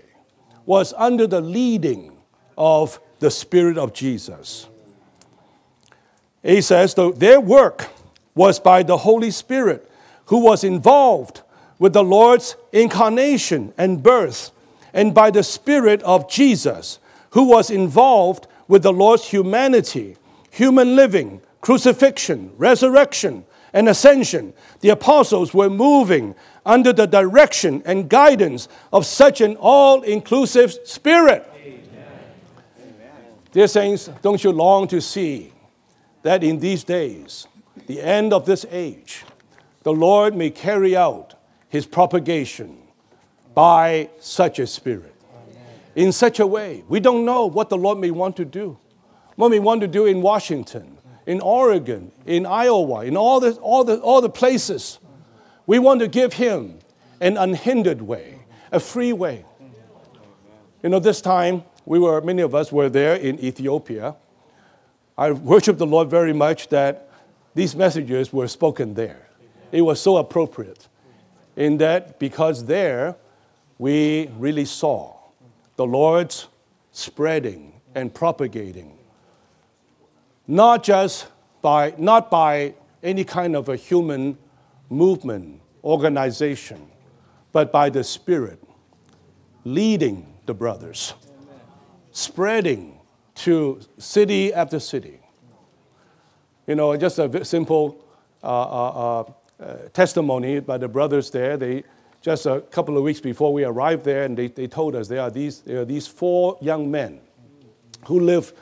was 0.64 0.94
under 0.96 1.26
the 1.26 1.42
leading 1.42 2.16
of 2.56 2.98
the 3.18 3.30
Spirit 3.30 3.76
of 3.76 3.92
Jesus. 3.92 4.66
He 6.42 6.62
says, 6.62 6.94
though 6.94 7.12
their 7.12 7.38
work 7.38 7.90
was 8.34 8.58
by 8.58 8.82
the 8.82 8.98
Holy 8.98 9.30
Spirit 9.30 9.90
who 10.26 10.38
was 10.38 10.64
involved 10.64 11.42
with 11.78 11.92
the 11.92 12.04
Lord's 12.04 12.56
incarnation 12.72 13.72
and 13.76 14.02
birth, 14.02 14.50
and 14.92 15.12
by 15.12 15.30
the 15.30 15.42
Spirit 15.42 16.02
of 16.02 16.30
Jesus 16.30 16.98
who 17.30 17.44
was 17.44 17.70
involved 17.70 18.46
with 18.68 18.82
the 18.82 18.92
Lord's 18.92 19.26
humanity, 19.26 20.16
human 20.50 20.94
living, 20.94 21.40
crucifixion, 21.60 22.52
resurrection, 22.56 23.44
and 23.72 23.88
ascension. 23.88 24.54
The 24.80 24.90
apostles 24.90 25.52
were 25.52 25.68
moving 25.68 26.36
under 26.64 26.92
the 26.92 27.06
direction 27.06 27.82
and 27.84 28.08
guidance 28.08 28.68
of 28.92 29.04
such 29.04 29.40
an 29.40 29.56
all 29.56 30.02
inclusive 30.02 30.72
spirit. 30.84 31.50
Dear 33.50 33.66
saints, 33.66 34.10
don't 34.22 34.42
you 34.42 34.52
long 34.52 34.88
to 34.88 35.00
see 35.00 35.52
that 36.22 36.42
in 36.44 36.58
these 36.58 36.84
days, 36.84 37.46
the 37.86 38.00
end 38.00 38.32
of 38.32 38.46
this 38.46 38.64
age, 38.70 39.24
the 39.82 39.92
Lord 39.92 40.34
may 40.34 40.50
carry 40.50 40.96
out 40.96 41.34
his 41.68 41.86
propagation 41.86 42.78
by 43.54 44.10
such 44.20 44.58
a 44.58 44.66
spirit? 44.66 45.14
in 45.94 46.12
such 46.12 46.40
a 46.40 46.46
way. 46.46 46.84
We 46.88 47.00
don't 47.00 47.24
know 47.24 47.46
what 47.46 47.68
the 47.68 47.76
Lord 47.76 47.98
may 47.98 48.10
want 48.10 48.36
to 48.36 48.44
do. 48.44 48.78
What 49.36 49.50
may 49.50 49.58
want 49.58 49.80
to 49.80 49.88
do 49.88 50.06
in 50.06 50.22
Washington, 50.22 50.98
in 51.26 51.40
Oregon, 51.40 52.12
in 52.26 52.46
Iowa, 52.46 53.04
in 53.04 53.16
all 53.16 53.40
the, 53.40 53.52
all 53.56 53.84
the, 53.84 53.98
all 54.00 54.20
the 54.20 54.30
places. 54.30 54.98
We 55.66 55.78
want 55.78 56.00
to 56.00 56.08
give 56.08 56.34
Him 56.34 56.78
an 57.20 57.36
unhindered 57.36 58.02
way, 58.02 58.40
a 58.70 58.80
free 58.80 59.12
way. 59.12 59.44
You 60.82 60.90
know, 60.90 60.98
this 60.98 61.20
time, 61.20 61.64
we 61.86 61.98
were, 61.98 62.20
many 62.20 62.42
of 62.42 62.54
us 62.54 62.70
were 62.70 62.88
there 62.88 63.16
in 63.16 63.40
Ethiopia. 63.40 64.16
I 65.16 65.32
worship 65.32 65.78
the 65.78 65.86
Lord 65.86 66.10
very 66.10 66.32
much 66.32 66.68
that 66.68 67.03
these 67.54 67.76
messages 67.76 68.32
were 68.32 68.48
spoken 68.48 68.94
there. 68.94 69.28
It 69.72 69.82
was 69.82 70.00
so 70.00 70.16
appropriate 70.16 70.88
in 71.56 71.78
that 71.78 72.18
because 72.18 72.64
there 72.64 73.16
we 73.78 74.28
really 74.38 74.64
saw 74.64 75.16
the 75.76 75.86
Lord's 75.86 76.48
spreading 76.92 77.80
and 77.94 78.12
propagating, 78.12 78.96
not 80.46 80.82
just 80.82 81.26
by, 81.62 81.94
not 81.98 82.30
by 82.30 82.74
any 83.02 83.24
kind 83.24 83.56
of 83.56 83.68
a 83.68 83.76
human 83.76 84.38
movement, 84.90 85.60
organization, 85.82 86.88
but 87.52 87.70
by 87.70 87.90
the 87.90 88.02
Spirit 88.02 88.58
leading 89.64 90.26
the 90.46 90.54
brothers, 90.54 91.14
spreading 92.12 92.98
to 93.34 93.80
city 93.98 94.52
after 94.52 94.78
city. 94.78 95.20
You 96.66 96.74
know, 96.74 96.96
just 96.96 97.18
a 97.18 97.44
simple 97.44 98.02
uh, 98.42 98.46
uh, 98.46 99.24
uh, 99.60 99.76
testimony 99.92 100.60
by 100.60 100.78
the 100.78 100.88
brothers 100.88 101.30
there. 101.30 101.56
They 101.56 101.84
just 102.22 102.46
a 102.46 102.62
couple 102.62 102.96
of 102.96 103.02
weeks 103.02 103.20
before 103.20 103.52
we 103.52 103.64
arrived 103.64 104.04
there, 104.04 104.24
and 104.24 104.34
they, 104.34 104.48
they 104.48 104.66
told 104.66 104.96
us 104.96 105.08
there 105.08 105.20
are, 105.20 105.30
these, 105.30 105.60
there 105.60 105.82
are 105.82 105.84
these 105.84 106.06
four 106.06 106.56
young 106.62 106.90
men 106.90 107.20
who 108.06 108.20
live 108.20 108.54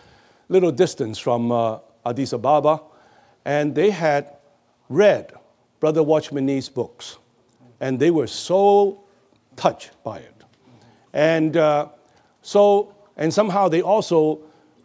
little 0.49 0.73
distance 0.73 1.16
from 1.16 1.53
uh, 1.53 1.79
Addis 2.05 2.33
Ababa, 2.33 2.81
and 3.45 3.73
they 3.73 3.91
had 3.91 4.37
read 4.89 5.33
Brother 5.79 6.03
Watchman 6.03 6.47
Nee's 6.47 6.69
books, 6.69 7.19
and 7.81 8.01
they 8.01 8.11
were 8.11 8.27
so 8.27 9.05
touched 9.55 9.91
by 10.03 10.19
it. 10.19 10.45
And 11.12 11.57
uh, 11.57 11.89
so, 12.43 12.97
and 13.16 13.33
somehow 13.33 13.69
they 13.69 13.81
also 13.81 14.41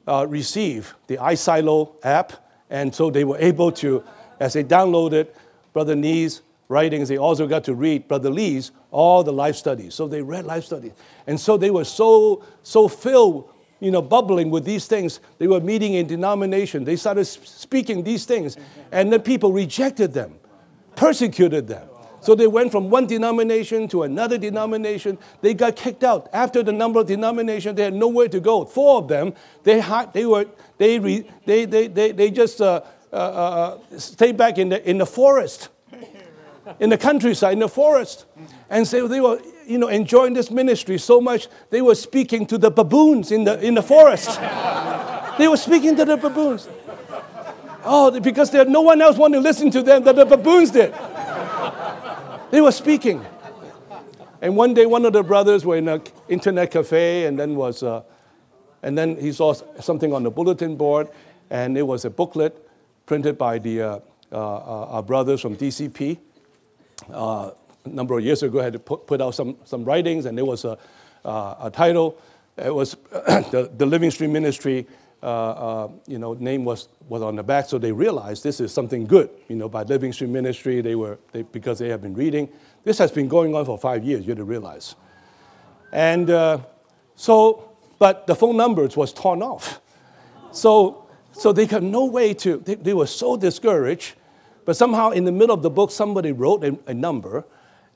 uh, 0.08 0.28
received 0.30 0.94
the 1.08 1.18
iSilo 1.18 1.96
app, 2.04 2.47
and 2.70 2.94
so 2.94 3.10
they 3.10 3.24
were 3.24 3.38
able 3.38 3.72
to, 3.74 4.04
as 4.40 4.54
they 4.54 4.64
downloaded 4.64 5.28
Brother 5.74 5.96
Nee's 5.96 6.42
writings, 6.68 7.08
they 7.08 7.18
also 7.18 7.48
got 7.48 7.64
to 7.66 7.76
read 7.76 8.08
Brother 8.08 8.30
Lee's, 8.30 8.72
all 8.92 9.24
the 9.24 9.32
life 9.32 9.56
studies. 9.56 9.96
So 9.96 10.08
they 10.08 10.22
read 10.22 10.46
life 10.46 10.66
studies. 10.66 10.92
And 11.26 11.40
so 11.40 11.58
they 11.58 11.72
were 11.72 11.86
so, 11.86 12.44
so 12.64 12.88
filled, 12.88 13.50
you 13.80 13.92
know, 13.92 14.02
bubbling 14.02 14.50
with 14.50 14.66
these 14.66 14.88
things. 14.88 15.20
They 15.38 15.48
were 15.48 15.62
meeting 15.62 15.94
in 15.94 16.08
denomination. 16.08 16.84
They 16.84 16.96
started 16.98 17.26
speaking 17.26 18.04
these 18.04 18.26
things. 18.26 18.58
And 18.92 19.14
then 19.14 19.22
people 19.22 19.54
rejected 19.54 20.14
them, 20.14 20.36
persecuted 20.96 21.68
them. 21.68 21.88
So 22.22 22.36
they 22.36 22.48
went 22.48 22.72
from 22.72 22.90
one 22.90 23.06
denomination 23.08 23.88
to 23.90 24.04
another 24.04 24.38
denomination. 24.38 25.18
They 25.42 25.54
got 25.54 25.76
kicked 25.76 26.04
out. 26.04 26.30
After 26.34 26.64
the 26.64 26.74
number 26.74 27.00
of 27.00 27.08
denominations, 27.08 27.76
they 27.76 27.84
had 27.84 27.94
nowhere 27.94 28.28
to 28.30 28.40
go. 28.40 28.66
Four 28.66 29.00
of 29.00 29.08
them, 29.08 29.34
they, 29.64 29.84
they, 30.14 30.26
were, 30.26 30.46
they, 30.78 30.98
they, 30.98 31.66
they, 31.66 31.88
they, 31.88 32.12
they 32.12 32.32
just 32.32 32.60
uh, 32.60 32.82
uh, 33.14 33.16
uh, 33.16 33.80
stayed 33.98 34.36
back 34.38 34.58
in 34.58 34.70
the, 34.70 34.90
in 34.90 34.98
the 34.98 35.06
forest 35.06 35.70
in 36.80 36.90
the 36.90 36.98
countryside, 36.98 37.54
in 37.54 37.60
the 37.60 37.70
forest. 37.70 38.26
And 38.70 38.88
so 38.88 39.08
they 39.08 39.22
were, 39.22 39.40
you 39.66 39.78
know, 39.78 39.88
enjoying 39.88 40.34
this 40.34 40.52
ministry 40.52 40.98
so 40.98 41.22
much, 41.22 41.48
they 41.70 41.82
were 41.82 41.96
speaking 41.96 42.46
to 42.48 42.58
the 42.58 42.70
baboons 42.70 43.32
in 43.32 43.44
the, 43.44 43.60
in 43.66 43.76
the 43.76 43.82
forest. 43.82 44.40
they 45.38 45.48
were 45.48 45.58
speaking 45.58 45.96
to 45.96 46.06
the 46.06 46.18
baboons. 46.18 46.68
Oh, 47.84 48.20
because 48.20 48.52
there, 48.52 48.66
no 48.66 48.82
one 48.82 49.02
else 49.02 49.18
wanted 49.18 49.38
to 49.38 49.42
listen 49.42 49.72
to 49.72 49.82
them 49.82 50.04
that 50.04 50.16
the 50.16 50.26
baboons 50.26 50.72
did. 50.72 50.94
They 52.50 52.62
were 52.62 52.72
speaking. 52.72 53.26
And 54.42 54.56
one 54.56 54.74
day, 54.74 54.86
one 54.86 55.04
of 55.06 55.14
the 55.14 55.24
brothers 55.24 55.66
were 55.66 55.78
in 55.78 55.88
an 55.88 56.02
internet 56.30 56.72
cafe, 56.72 57.26
and 57.26 57.38
then 57.38 57.56
was, 57.56 57.84
uh, 57.84 58.04
and 58.84 58.98
then 58.98 59.20
he 59.20 59.34
saw 59.34 59.54
something 59.82 60.14
on 60.14 60.24
the 60.24 60.32
bulletin 60.32 60.76
board, 60.76 61.10
And 61.50 61.78
it 61.78 61.84
was 61.84 62.06
a 62.06 62.10
booklet 62.10 62.56
printed 63.06 63.38
by 63.38 63.58
the, 63.60 63.82
uh, 63.82 64.00
uh, 64.32 64.94
our 64.96 65.04
brothers 65.04 65.42
from 65.42 65.56
DCP. 65.56 66.20
Uh, 67.12 67.52
a 67.86 67.90
number 67.90 68.18
of 68.18 68.24
years 68.24 68.44
ago, 68.44 68.62
had 68.62 68.74
to 68.74 68.80
put, 68.80 69.08
put 69.08 69.22
out 69.22 69.34
some, 69.34 69.58
some 69.64 69.84
writings, 69.84 70.26
and 70.26 70.38
there 70.38 70.46
was 70.46 70.66
a, 70.66 70.78
uh, 71.26 71.56
a 71.62 71.72
title. 71.72 72.18
It 72.58 72.74
was 72.74 72.96
the, 73.12 73.72
the 73.76 73.86
Living 73.86 74.12
Stream 74.12 74.32
Ministry 74.34 74.88
uh, 75.24 75.26
uh, 75.26 75.90
you 76.08 76.20
know, 76.20 76.34
name 76.34 76.64
was, 76.64 76.90
was 77.10 77.22
on 77.22 77.36
the 77.36 77.44
back, 77.44 77.68
so 77.68 77.78
they 77.78 77.92
realized 77.92 78.44
this 78.44 78.60
is 78.60 78.72
something 78.72 79.06
good. 79.06 79.30
You 79.48 79.56
know, 79.56 79.68
by 79.68 79.84
Living 79.84 80.14
Stream 80.14 80.32
Ministry, 80.32 80.82
they 80.82 80.96
were, 80.96 81.18
they, 81.32 81.42
because 81.42 81.80
they 81.80 81.90
have 81.90 82.02
been 82.02 82.14
reading. 82.14 82.50
This 82.84 82.98
has 83.00 83.12
been 83.12 83.28
going 83.28 83.56
on 83.56 83.66
for 83.66 83.78
five 83.78 84.04
years, 84.04 84.22
you 84.26 84.30
have 84.30 84.38
to 84.38 84.44
realize. 84.44 84.96
And 85.92 86.30
uh, 86.30 86.60
so, 87.16 87.72
but 88.00 88.28
the 88.28 88.36
phone 88.36 88.58
numbers 88.58 88.96
was 88.96 89.12
torn 89.12 89.42
off. 89.42 89.82
So, 90.52 91.08
so 91.32 91.52
they 91.52 91.66
had 91.66 91.84
no 91.84 92.06
way 92.06 92.34
to, 92.36 92.58
they, 92.58 92.76
they 92.76 92.94
were 92.94 93.08
so 93.08 93.38
discouraged. 93.38 94.16
But 94.66 94.76
somehow 94.76 95.12
in 95.12 95.24
the 95.24 95.32
middle 95.32 95.56
of 95.56 95.64
the 95.64 95.70
book, 95.70 95.92
somebody 95.92 96.32
wrote 96.32 96.64
a, 96.64 96.78
a 96.88 96.94
number, 96.94 97.46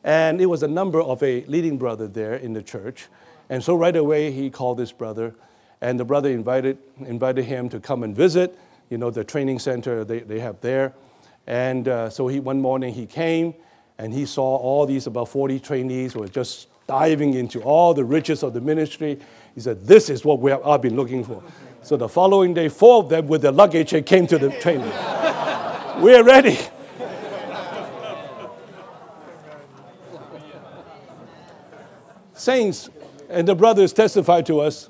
and 0.03 0.41
it 0.41 0.48
was 0.48 0.64
a 0.64 0.68
number 0.68 1.02
of 1.02 1.22
a 1.22 1.45
leading 1.45 1.77
brother 1.77 2.07
there 2.07 2.35
in 2.35 2.53
the 2.53 2.64
church. 2.64 3.07
And 3.49 3.64
so 3.64 3.76
right 3.76 3.95
away, 3.95 4.31
he 4.31 4.49
called 4.49 4.77
this 4.77 4.91
brother 4.91 5.35
and 5.81 5.99
the 5.99 6.05
brother 6.05 6.29
invited, 6.29 6.77
invited 7.05 7.45
him 7.45 7.67
to 7.69 7.79
come 7.79 8.03
and 8.03 8.15
visit, 8.15 8.57
you 8.89 8.97
know, 8.97 9.09
the 9.09 9.23
training 9.23 9.59
center 9.59 10.03
they, 10.03 10.19
they 10.19 10.39
have 10.39 10.61
there. 10.61 10.93
And 11.47 11.87
uh, 11.87 12.09
so 12.09 12.27
he, 12.27 12.39
one 12.39 12.61
morning 12.61 12.93
he 12.93 13.07
came 13.07 13.55
and 13.97 14.13
he 14.13 14.25
saw 14.25 14.57
all 14.57 14.85
these 14.85 15.07
about 15.07 15.29
40 15.29 15.59
trainees 15.59 16.15
were 16.15 16.27
just 16.27 16.67
diving 16.87 17.33
into 17.33 17.61
all 17.61 17.93
the 17.93 18.03
riches 18.03 18.43
of 18.43 18.53
the 18.53 18.61
ministry. 18.61 19.19
He 19.55 19.61
said, 19.61 19.85
This 19.85 20.09
is 20.09 20.23
what 20.23 20.39
we 20.39 20.51
have, 20.51 20.65
I've 20.65 20.81
been 20.81 20.95
looking 20.95 21.23
for. 21.23 21.43
So 21.83 21.97
the 21.97 22.07
following 22.07 22.53
day, 22.53 22.69
four 22.69 23.03
of 23.03 23.09
them 23.09 23.27
with 23.27 23.41
their 23.41 23.51
luggage 23.51 23.89
came 24.05 24.27
to 24.27 24.37
the 24.37 24.51
training. 24.59 24.89
We're 26.01 26.23
ready. 26.23 26.59
Saints, 32.33 32.89
and 33.29 33.47
the 33.47 33.55
brothers 33.55 33.93
testified 33.93 34.45
to 34.47 34.61
us 34.61 34.89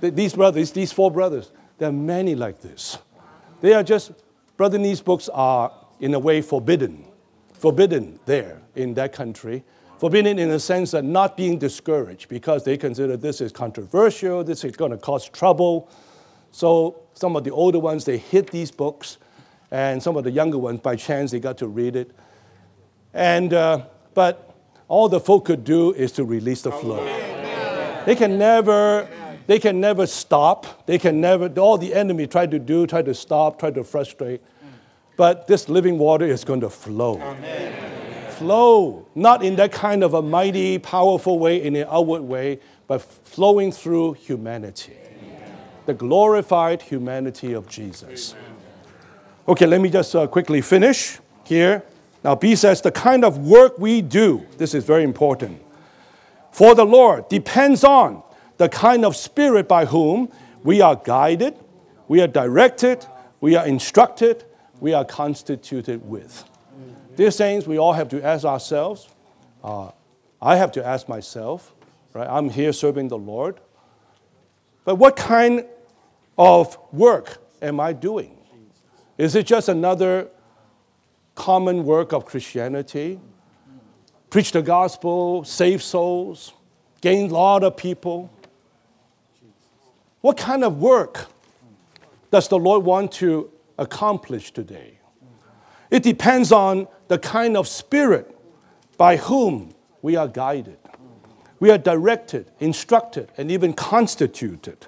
these 0.00 0.34
brothers, 0.34 0.72
these 0.72 0.92
four 0.92 1.10
brothers, 1.10 1.50
there 1.78 1.88
are 1.88 1.92
many 1.92 2.34
like 2.34 2.60
this. 2.60 2.98
They 3.60 3.74
are 3.74 3.82
just, 3.82 4.12
Brother 4.56 4.78
Nee's 4.78 5.00
books 5.00 5.28
are, 5.28 5.72
in 6.00 6.14
a 6.14 6.18
way, 6.18 6.40
forbidden. 6.42 7.04
Forbidden 7.52 8.20
there 8.26 8.60
in 8.74 8.94
that 8.94 9.12
country. 9.12 9.64
Forbidden 9.98 10.38
in 10.38 10.48
the 10.48 10.60
sense 10.60 10.92
that 10.92 11.02
not 11.02 11.36
being 11.36 11.58
discouraged 11.58 12.28
because 12.28 12.64
they 12.64 12.76
consider 12.76 13.16
this 13.16 13.40
is 13.40 13.50
controversial, 13.50 14.44
this 14.44 14.62
is 14.64 14.76
going 14.76 14.92
to 14.92 14.96
cause 14.96 15.28
trouble. 15.28 15.90
So 16.52 17.02
some 17.14 17.34
of 17.34 17.42
the 17.42 17.50
older 17.50 17.80
ones, 17.80 18.04
they 18.04 18.18
hid 18.18 18.48
these 18.50 18.70
books, 18.70 19.18
and 19.70 20.00
some 20.02 20.16
of 20.16 20.22
the 20.24 20.30
younger 20.30 20.58
ones, 20.58 20.80
by 20.80 20.94
chance, 20.94 21.32
they 21.32 21.40
got 21.40 21.58
to 21.58 21.66
read 21.66 21.96
it. 21.96 22.12
And, 23.12 23.52
uh, 23.52 23.86
but 24.14 24.54
all 24.86 25.08
the 25.08 25.20
folk 25.20 25.46
could 25.46 25.64
do 25.64 25.92
is 25.92 26.12
to 26.12 26.24
release 26.24 26.62
the 26.62 26.72
flow. 26.72 27.04
They 28.06 28.14
can 28.14 28.38
never 28.38 29.08
they 29.48 29.58
can 29.58 29.80
never 29.80 30.06
stop. 30.06 30.86
They 30.86 30.98
can 30.98 31.22
never, 31.22 31.48
all 31.58 31.78
the 31.78 31.94
enemy 31.94 32.26
tried 32.26 32.50
to 32.50 32.58
do, 32.58 32.86
tried 32.86 33.06
to 33.06 33.14
stop, 33.14 33.58
tried 33.58 33.76
to 33.76 33.82
frustrate. 33.82 34.42
But 35.16 35.48
this 35.48 35.70
living 35.70 35.98
water 35.98 36.26
is 36.26 36.44
going 36.44 36.60
to 36.60 36.68
flow. 36.68 37.18
Amen. 37.18 38.30
Flow, 38.30 39.06
not 39.14 39.42
in 39.42 39.56
that 39.56 39.72
kind 39.72 40.04
of 40.04 40.12
a 40.12 40.20
mighty, 40.20 40.78
powerful 40.78 41.38
way, 41.38 41.62
in 41.62 41.74
an 41.76 41.86
outward 41.90 42.20
way, 42.20 42.60
but 42.86 43.00
flowing 43.00 43.72
through 43.72 44.12
humanity. 44.12 44.96
Amen. 45.22 45.56
The 45.86 45.94
glorified 45.94 46.82
humanity 46.82 47.54
of 47.54 47.66
Jesus. 47.68 48.34
Amen. 48.34 48.56
Okay, 49.48 49.64
let 49.64 49.80
me 49.80 49.88
just 49.88 50.14
uh, 50.14 50.26
quickly 50.26 50.60
finish 50.60 51.20
here. 51.44 51.82
Now, 52.22 52.34
B 52.34 52.54
says 52.54 52.82
the 52.82 52.92
kind 52.92 53.24
of 53.24 53.38
work 53.38 53.78
we 53.78 54.02
do, 54.02 54.46
this 54.58 54.74
is 54.74 54.84
very 54.84 55.04
important, 55.04 55.62
for 56.52 56.74
the 56.74 56.84
Lord 56.84 57.30
depends 57.30 57.82
on 57.82 58.22
the 58.58 58.68
kind 58.68 59.04
of 59.04 59.16
spirit 59.16 59.66
by 59.66 59.86
whom 59.86 60.30
we 60.62 60.80
are 60.80 60.96
guided, 60.96 61.56
we 62.08 62.20
are 62.20 62.26
directed, 62.26 63.06
we 63.40 63.56
are 63.56 63.66
instructed, 63.66 64.44
we 64.80 64.92
are 64.92 65.04
constituted 65.04 66.06
with. 66.08 66.44
Dear 67.16 67.30
saints, 67.30 67.66
we 67.66 67.78
all 67.78 67.92
have 67.94 68.08
to 68.10 68.24
ask 68.24 68.44
ourselves. 68.44 69.08
Uh, 69.62 69.90
I 70.40 70.56
have 70.56 70.72
to 70.72 70.86
ask 70.86 71.08
myself, 71.08 71.74
right? 72.12 72.28
I'm 72.28 72.50
here 72.50 72.72
serving 72.72 73.08
the 73.08 73.18
Lord. 73.18 73.60
But 74.84 74.96
what 74.96 75.16
kind 75.16 75.64
of 76.36 76.78
work 76.92 77.38
am 77.60 77.80
I 77.80 77.92
doing? 77.92 78.36
Is 79.16 79.34
it 79.34 79.46
just 79.46 79.68
another 79.68 80.28
common 81.34 81.84
work 81.84 82.12
of 82.12 82.24
Christianity? 82.24 83.20
Preach 84.30 84.52
the 84.52 84.62
gospel, 84.62 85.42
save 85.44 85.82
souls, 85.82 86.52
gain 87.00 87.30
a 87.30 87.34
lot 87.34 87.64
of 87.64 87.76
people? 87.76 88.30
What 90.20 90.36
kind 90.36 90.64
of 90.64 90.78
work 90.78 91.26
does 92.30 92.48
the 92.48 92.58
Lord 92.58 92.84
want 92.84 93.12
to 93.12 93.50
accomplish 93.78 94.50
today? 94.50 94.98
It 95.90 96.02
depends 96.02 96.52
on 96.52 96.88
the 97.08 97.18
kind 97.18 97.56
of 97.56 97.68
spirit 97.68 98.36
by 98.96 99.16
whom 99.16 99.74
we 100.02 100.16
are 100.16 100.28
guided. 100.28 100.78
We 101.60 101.70
are 101.70 101.78
directed, 101.78 102.50
instructed, 102.60 103.30
and 103.36 103.50
even 103.50 103.72
constituted. 103.72 104.86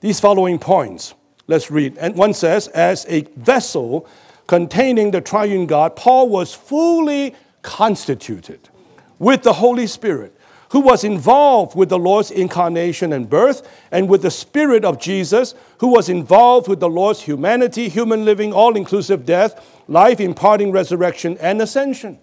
These 0.00 0.20
following 0.20 0.58
points, 0.58 1.14
let's 1.46 1.70
read. 1.70 1.96
And 1.98 2.14
one 2.14 2.34
says, 2.34 2.68
as 2.68 3.06
a 3.08 3.22
vessel 3.36 4.06
containing 4.46 5.10
the 5.10 5.20
triune 5.20 5.66
God, 5.66 5.96
Paul 5.96 6.28
was 6.28 6.54
fully 6.54 7.34
constituted 7.62 8.68
with 9.18 9.42
the 9.42 9.54
Holy 9.54 9.86
Spirit 9.86 10.35
who 10.70 10.80
was 10.80 11.04
involved 11.04 11.76
with 11.76 11.88
the 11.88 11.98
Lord's 11.98 12.30
incarnation 12.30 13.12
and 13.12 13.30
birth, 13.30 13.68
and 13.90 14.08
with 14.08 14.22
the 14.22 14.30
Spirit 14.30 14.84
of 14.84 15.00
Jesus, 15.00 15.54
who 15.78 15.88
was 15.88 16.08
involved 16.08 16.68
with 16.68 16.80
the 16.80 16.88
Lord's 16.88 17.22
humanity, 17.22 17.88
human 17.88 18.24
living, 18.24 18.52
all 18.52 18.76
inclusive 18.76 19.24
death, 19.24 19.82
life 19.88 20.20
imparting 20.20 20.72
resurrection, 20.72 21.38
and 21.38 21.62
ascension. 21.62 22.18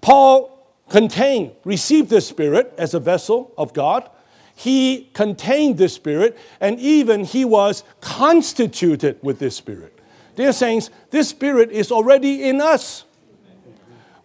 Paul 0.00 0.54
contained, 0.88 1.52
received 1.64 2.10
the 2.10 2.20
Spirit 2.20 2.72
as 2.78 2.94
a 2.94 3.00
vessel 3.00 3.52
of 3.58 3.72
God. 3.72 4.08
He 4.54 5.10
contained 5.14 5.78
the 5.78 5.88
Spirit, 5.88 6.36
and 6.60 6.78
even 6.80 7.24
he 7.24 7.44
was 7.44 7.84
constituted 8.00 9.18
with 9.22 9.38
this 9.38 9.56
Spirit. 9.56 9.98
Dear 10.36 10.52
saints, 10.52 10.90
this 11.10 11.28
Spirit 11.28 11.70
is 11.70 11.90
already 11.90 12.44
in 12.44 12.60
us. 12.60 13.04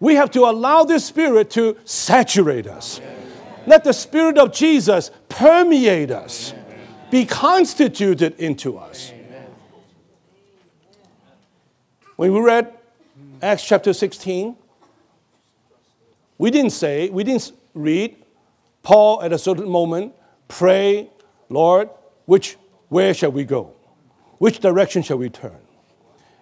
We 0.04 0.16
have 0.16 0.30
to 0.32 0.40
allow 0.40 0.84
the 0.84 1.00
Spirit 1.00 1.48
to 1.52 1.78
saturate 1.84 2.66
us. 2.66 3.00
Let 3.66 3.84
the 3.84 3.94
Spirit 3.94 4.36
of 4.36 4.52
Jesus 4.52 5.10
permeate 5.30 6.10
us, 6.10 6.52
be 7.10 7.24
constituted 7.24 8.38
into 8.38 8.76
us. 8.76 9.14
When 12.16 12.34
we 12.34 12.40
read 12.40 12.70
Acts 13.40 13.66
chapter 13.66 13.94
16, 13.94 14.54
we 16.36 16.50
didn't 16.50 16.72
say, 16.72 17.08
we 17.08 17.24
didn't 17.24 17.52
read 17.72 18.14
Paul 18.82 19.22
at 19.22 19.32
a 19.32 19.38
certain 19.38 19.70
moment 19.70 20.12
pray, 20.48 21.08
Lord, 21.48 21.88
which 22.26 22.58
where 22.90 23.14
shall 23.14 23.32
we 23.32 23.44
go? 23.44 23.72
Which 24.36 24.58
direction 24.58 25.02
shall 25.02 25.16
we 25.16 25.30
turn? 25.30 25.56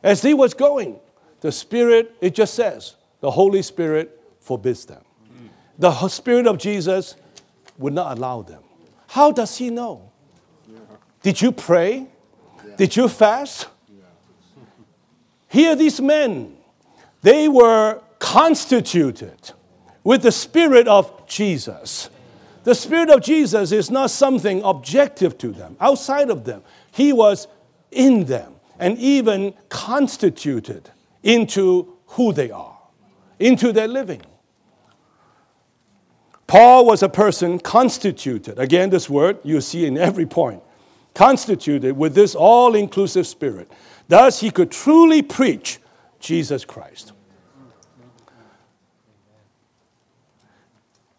As 0.02 0.20
he 0.20 0.34
was 0.34 0.52
going, 0.52 0.98
the 1.42 1.52
Spirit, 1.52 2.16
it 2.20 2.34
just 2.34 2.54
says, 2.54 2.96
the 3.22 3.30
Holy 3.30 3.62
Spirit 3.62 4.20
forbids 4.40 4.84
them. 4.84 5.00
The 5.78 6.08
Spirit 6.08 6.46
of 6.48 6.58
Jesus 6.58 7.16
would 7.78 7.94
not 7.94 8.18
allow 8.18 8.42
them. 8.42 8.62
How 9.06 9.30
does 9.30 9.56
He 9.56 9.70
know? 9.70 10.10
Did 11.22 11.40
you 11.40 11.52
pray? 11.52 12.08
Did 12.76 12.96
you 12.96 13.08
fast? 13.08 13.68
Here, 15.48 15.76
these 15.76 16.00
men, 16.00 16.56
they 17.22 17.46
were 17.48 18.02
constituted 18.18 19.52
with 20.02 20.22
the 20.22 20.32
Spirit 20.32 20.88
of 20.88 21.26
Jesus. 21.28 22.10
The 22.64 22.74
Spirit 22.74 23.08
of 23.08 23.22
Jesus 23.22 23.70
is 23.70 23.88
not 23.88 24.10
something 24.10 24.62
objective 24.64 25.38
to 25.38 25.52
them, 25.52 25.76
outside 25.80 26.28
of 26.28 26.44
them. 26.44 26.62
He 26.90 27.12
was 27.12 27.46
in 27.92 28.24
them 28.24 28.56
and 28.80 28.98
even 28.98 29.54
constituted 29.68 30.90
into 31.22 31.96
who 32.06 32.32
they 32.32 32.50
are 32.50 32.71
into 33.42 33.72
their 33.72 33.88
living. 33.88 34.22
Paul 36.46 36.84
was 36.84 37.02
a 37.02 37.08
person 37.08 37.58
constituted, 37.58 38.58
again, 38.58 38.90
this 38.90 39.08
word 39.08 39.38
you 39.42 39.60
see 39.60 39.86
in 39.86 39.96
every 39.96 40.26
point, 40.26 40.62
constituted 41.14 41.96
with 41.96 42.14
this 42.14 42.34
all 42.34 42.74
inclusive 42.74 43.26
spirit. 43.26 43.70
Thus, 44.08 44.40
he 44.40 44.50
could 44.50 44.70
truly 44.70 45.22
preach 45.22 45.78
Jesus 46.20 46.64
Christ. 46.64 47.12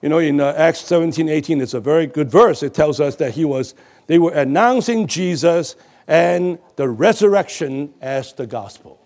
You 0.03 0.09
know, 0.09 0.19
in 0.19 0.39
uh, 0.41 0.53
Acts 0.57 0.81
17 0.81 1.29
18, 1.29 1.61
it's 1.61 1.73
a 1.73 1.79
very 1.79 2.07
good 2.07 2.29
verse. 2.29 2.61
It 2.61 2.73
tells 2.73 2.99
us 2.99 3.15
that 3.15 3.33
he 3.33 3.45
was, 3.45 3.73
they 4.07 4.19
were 4.19 4.33
announcing 4.33 5.07
Jesus 5.07 5.77
and 6.07 6.59
the 6.75 6.89
resurrection 6.89 7.93
as 8.01 8.33
the 8.33 8.45
gospel. 8.45 8.99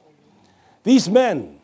These 0.84 1.08
men, 1.08 1.60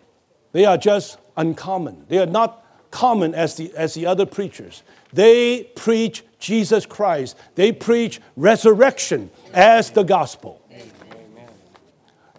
they 0.51 0.65
are 0.65 0.77
just 0.77 1.17
uncommon. 1.37 2.05
They 2.07 2.19
are 2.19 2.25
not 2.25 2.63
common 2.91 3.33
as 3.33 3.55
the, 3.55 3.73
as 3.75 3.93
the 3.95 4.05
other 4.05 4.25
preachers. 4.25 4.83
They 5.11 5.63
preach 5.75 6.23
Jesus 6.39 6.85
Christ, 6.85 7.37
they 7.55 7.71
preach 7.71 8.19
resurrection 8.35 9.31
as 9.53 9.91
the 9.91 10.03
gospel. 10.03 10.61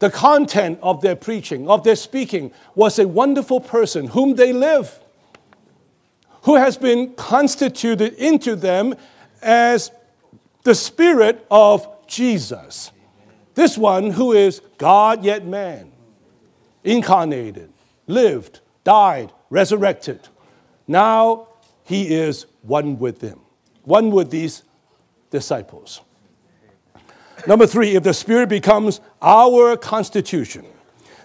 The 0.00 0.10
content 0.10 0.78
of 0.82 1.00
their 1.00 1.16
preaching, 1.16 1.68
of 1.68 1.84
their 1.84 1.96
speaking, 1.96 2.52
was 2.74 2.98
a 2.98 3.08
wonderful 3.08 3.60
person 3.60 4.08
whom 4.08 4.34
they 4.34 4.52
live, 4.52 4.98
who 6.42 6.56
has 6.56 6.76
been 6.76 7.14
constituted 7.14 8.12
into 8.14 8.56
them 8.56 8.94
as 9.40 9.90
the 10.64 10.74
Spirit 10.74 11.46
of 11.50 11.88
Jesus. 12.06 12.90
This 13.54 13.78
one 13.78 14.10
who 14.10 14.32
is 14.32 14.60
God 14.76 15.24
yet 15.24 15.46
man, 15.46 15.92
incarnated, 16.82 17.72
lived, 18.06 18.60
died, 18.84 19.32
resurrected. 19.50 20.20
Now 20.86 21.48
he 21.84 22.14
is 22.14 22.46
one 22.62 22.98
with 22.98 23.20
them, 23.20 23.40
one 23.82 24.10
with 24.10 24.30
these 24.30 24.62
disciples. 25.30 26.00
Number 27.46 27.66
three, 27.66 27.96
if 27.96 28.02
the 28.02 28.14
Spirit 28.14 28.48
becomes 28.48 29.00
our 29.20 29.76
constitution, 29.76 30.64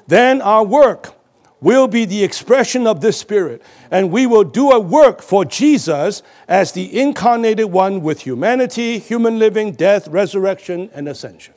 then 0.08 0.42
our 0.42 0.66
work 0.66 1.16
will 1.62 1.88
be 1.88 2.06
the 2.06 2.24
expression 2.24 2.88
of 2.88 3.02
this 3.02 3.20
Spirit, 3.20 3.62
and 3.92 4.12
we 4.12 4.26
will 4.26 4.44
do 4.44 4.72
a 4.72 4.80
work 4.80 5.22
for 5.22 5.46
Jesus 5.46 6.24
as 6.48 6.72
the 6.72 7.00
incarnated 7.00 7.68
one 7.68 8.02
with 8.02 8.22
humanity, 8.22 8.98
human 8.98 9.40
living, 9.40 9.74
death, 9.74 10.08
resurrection, 10.08 10.90
and 10.94 11.08
ascension. 11.08 11.54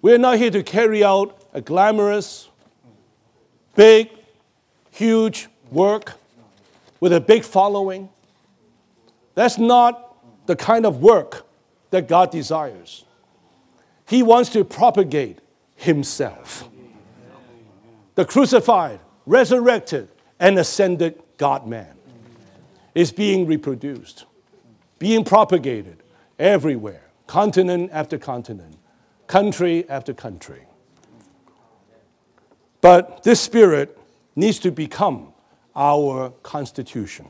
We're 0.00 0.18
not 0.18 0.38
here 0.38 0.50
to 0.50 0.62
carry 0.62 1.04
out 1.04 1.46
a 1.52 1.60
glamorous, 1.60 2.48
big, 3.74 4.10
huge 4.90 5.48
work 5.70 6.14
with 7.00 7.12
a 7.12 7.20
big 7.20 7.44
following. 7.44 8.08
That's 9.34 9.58
not 9.58 10.16
the 10.46 10.56
kind 10.56 10.86
of 10.86 11.02
work 11.02 11.46
that 11.90 12.08
God 12.08 12.30
desires. 12.30 13.04
He 14.06 14.22
wants 14.22 14.50
to 14.50 14.64
propagate 14.64 15.38
Himself. 15.74 16.68
The 18.14 18.24
crucified, 18.24 19.00
resurrected, 19.24 20.08
and 20.38 20.58
ascended 20.58 21.22
God 21.38 21.66
man 21.66 21.94
is 22.94 23.10
being 23.10 23.46
reproduced, 23.46 24.26
being 24.98 25.24
propagated 25.24 26.02
everywhere, 26.38 27.10
continent 27.26 27.90
after 27.92 28.18
continent, 28.18 28.76
country 29.26 29.88
after 29.88 30.12
country. 30.12 30.66
But 32.82 33.22
this 33.22 33.40
spirit 33.40 33.98
needs 34.36 34.58
to 34.58 34.70
become 34.70 35.32
our 35.74 36.30
constitution. 36.42 37.26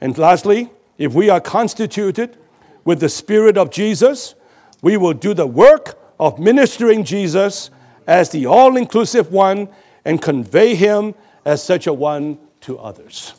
And 0.00 0.18
lastly, 0.18 0.70
if 0.98 1.12
we 1.12 1.30
are 1.30 1.40
constituted 1.40 2.36
with 2.84 3.00
the 3.00 3.08
Spirit 3.08 3.56
of 3.56 3.70
Jesus, 3.70 4.34
we 4.82 4.96
will 4.96 5.12
do 5.12 5.34
the 5.34 5.46
work 5.46 5.98
of 6.18 6.38
ministering 6.38 7.04
Jesus 7.04 7.70
as 8.06 8.30
the 8.30 8.46
all 8.46 8.76
inclusive 8.76 9.32
one 9.32 9.68
and 10.04 10.20
convey 10.20 10.74
him 10.74 11.14
as 11.44 11.62
such 11.62 11.86
a 11.86 11.92
one 11.92 12.38
to 12.62 12.78
others. 12.78 13.34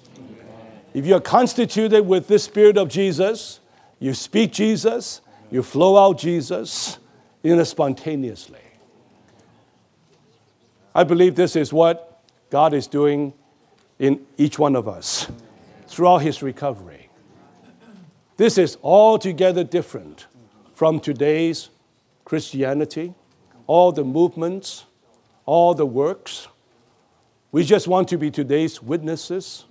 If 0.94 1.06
you're 1.06 1.22
constituted 1.22 2.02
with 2.02 2.28
the 2.28 2.40
Spirit 2.40 2.78
of 2.78 2.90
Jesus, 2.90 3.60
you 4.00 4.14
speak 4.14 4.54
Jesus, 4.54 5.22
you 5.52 5.62
flow 5.62 5.98
out 5.98 6.18
Jesus 6.18 7.00
in 7.44 7.60
a 7.60 7.66
spontaneously. 7.66 8.65
I 10.98 11.04
believe 11.04 11.36
this 11.36 11.58
is 11.58 11.74
what 11.74 12.24
God 12.50 12.74
is 12.74 12.88
doing 12.88 13.34
in 14.00 14.26
each 14.38 14.58
one 14.58 14.78
of 14.78 14.88
us 14.88 15.28
throughout 15.88 16.20
his 16.20 16.42
recovery. 16.42 17.10
This 18.38 18.58
is 18.58 18.78
altogether 18.82 19.66
different 19.66 20.28
from 20.74 21.02
today's 21.02 21.70
Christianity, 22.24 23.14
all 23.68 23.92
the 23.92 24.06
movements, 24.06 24.86
all 25.46 25.74
the 25.74 25.86
works. 25.86 26.48
We 27.52 27.66
just 27.66 27.90
want 27.90 28.08
to 28.10 28.18
be 28.18 28.32
today's 28.32 28.82
witnesses, 28.82 29.66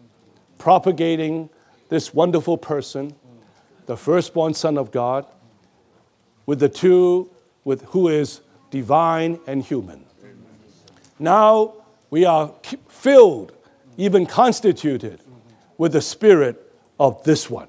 propagating 0.59 1.49
this 1.89 2.13
wonderful 2.13 2.59
person, 2.59 3.15
the 3.87 3.97
firstborn 3.97 4.53
Son 4.53 4.77
of 4.77 4.91
God, 4.91 5.27
with 6.45 6.61
the 6.61 6.69
two, 6.69 7.31
with 7.65 7.83
who 7.87 8.09
is 8.09 8.43
divine 8.71 9.41
and 9.47 9.63
human. 9.63 10.05
Now 11.19 11.75
we 12.11 12.25
are 12.25 12.53
filled, 12.89 13.53
even 13.97 14.27
constituted, 14.27 15.21
with 15.77 15.93
the 15.93 16.01
spirit 16.01 16.61
of 16.99 17.23
this 17.25 17.51
one 17.51 17.69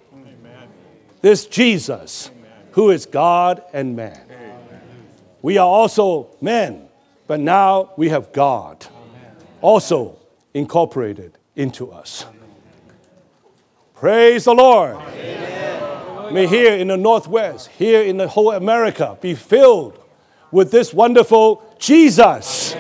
this 1.25 1.47
Jesus, 1.47 2.29
who 2.73 2.91
is 2.91 3.07
God 3.07 3.63
and 3.73 3.95
man. 3.95 4.21
We 5.41 5.57
are 5.57 5.67
also 5.67 6.29
men, 6.39 6.87
but 7.25 7.39
now 7.39 7.93
we 7.97 8.09
have 8.09 8.31
God 8.31 8.85
also 9.59 10.19
incorporated 10.53 11.35
into 11.55 11.91
us. 11.91 12.27
Praise 13.95 14.43
the 14.45 14.53
Lord. 14.53 14.97
May 16.31 16.45
here 16.45 16.75
in 16.75 16.89
the 16.89 16.97
Northwest, 16.97 17.69
here 17.69 18.03
in 18.03 18.17
the 18.17 18.27
whole 18.27 18.51
America, 18.51 19.17
be 19.19 19.33
filled 19.33 19.99
with 20.51 20.69
this 20.69 20.93
wonderful 20.93 21.63
Jesus, 21.79 22.75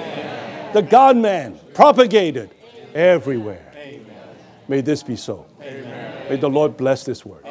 the 0.75 0.81
God 0.81 1.15
man, 1.15 1.57
propagated 1.73 2.49
everywhere. 2.93 3.71
May 4.67 4.81
this 4.81 5.03
be 5.03 5.15
so. 5.15 5.45
May 5.57 6.35
the 6.35 6.49
Lord 6.49 6.75
bless 6.75 7.05
this 7.05 7.25
word. 7.25 7.45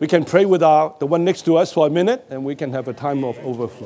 We 0.00 0.06
can 0.06 0.24
pray 0.24 0.46
with 0.46 0.62
our, 0.62 0.96
the 1.00 1.06
one 1.06 1.22
next 1.22 1.42
to 1.42 1.58
us 1.58 1.70
for 1.70 1.86
a 1.86 1.90
minute 1.90 2.24
and 2.30 2.46
we 2.46 2.54
can 2.54 2.72
have 2.72 2.88
a 2.88 2.94
time 2.94 3.24
of 3.24 3.38
overflow. 3.40 3.80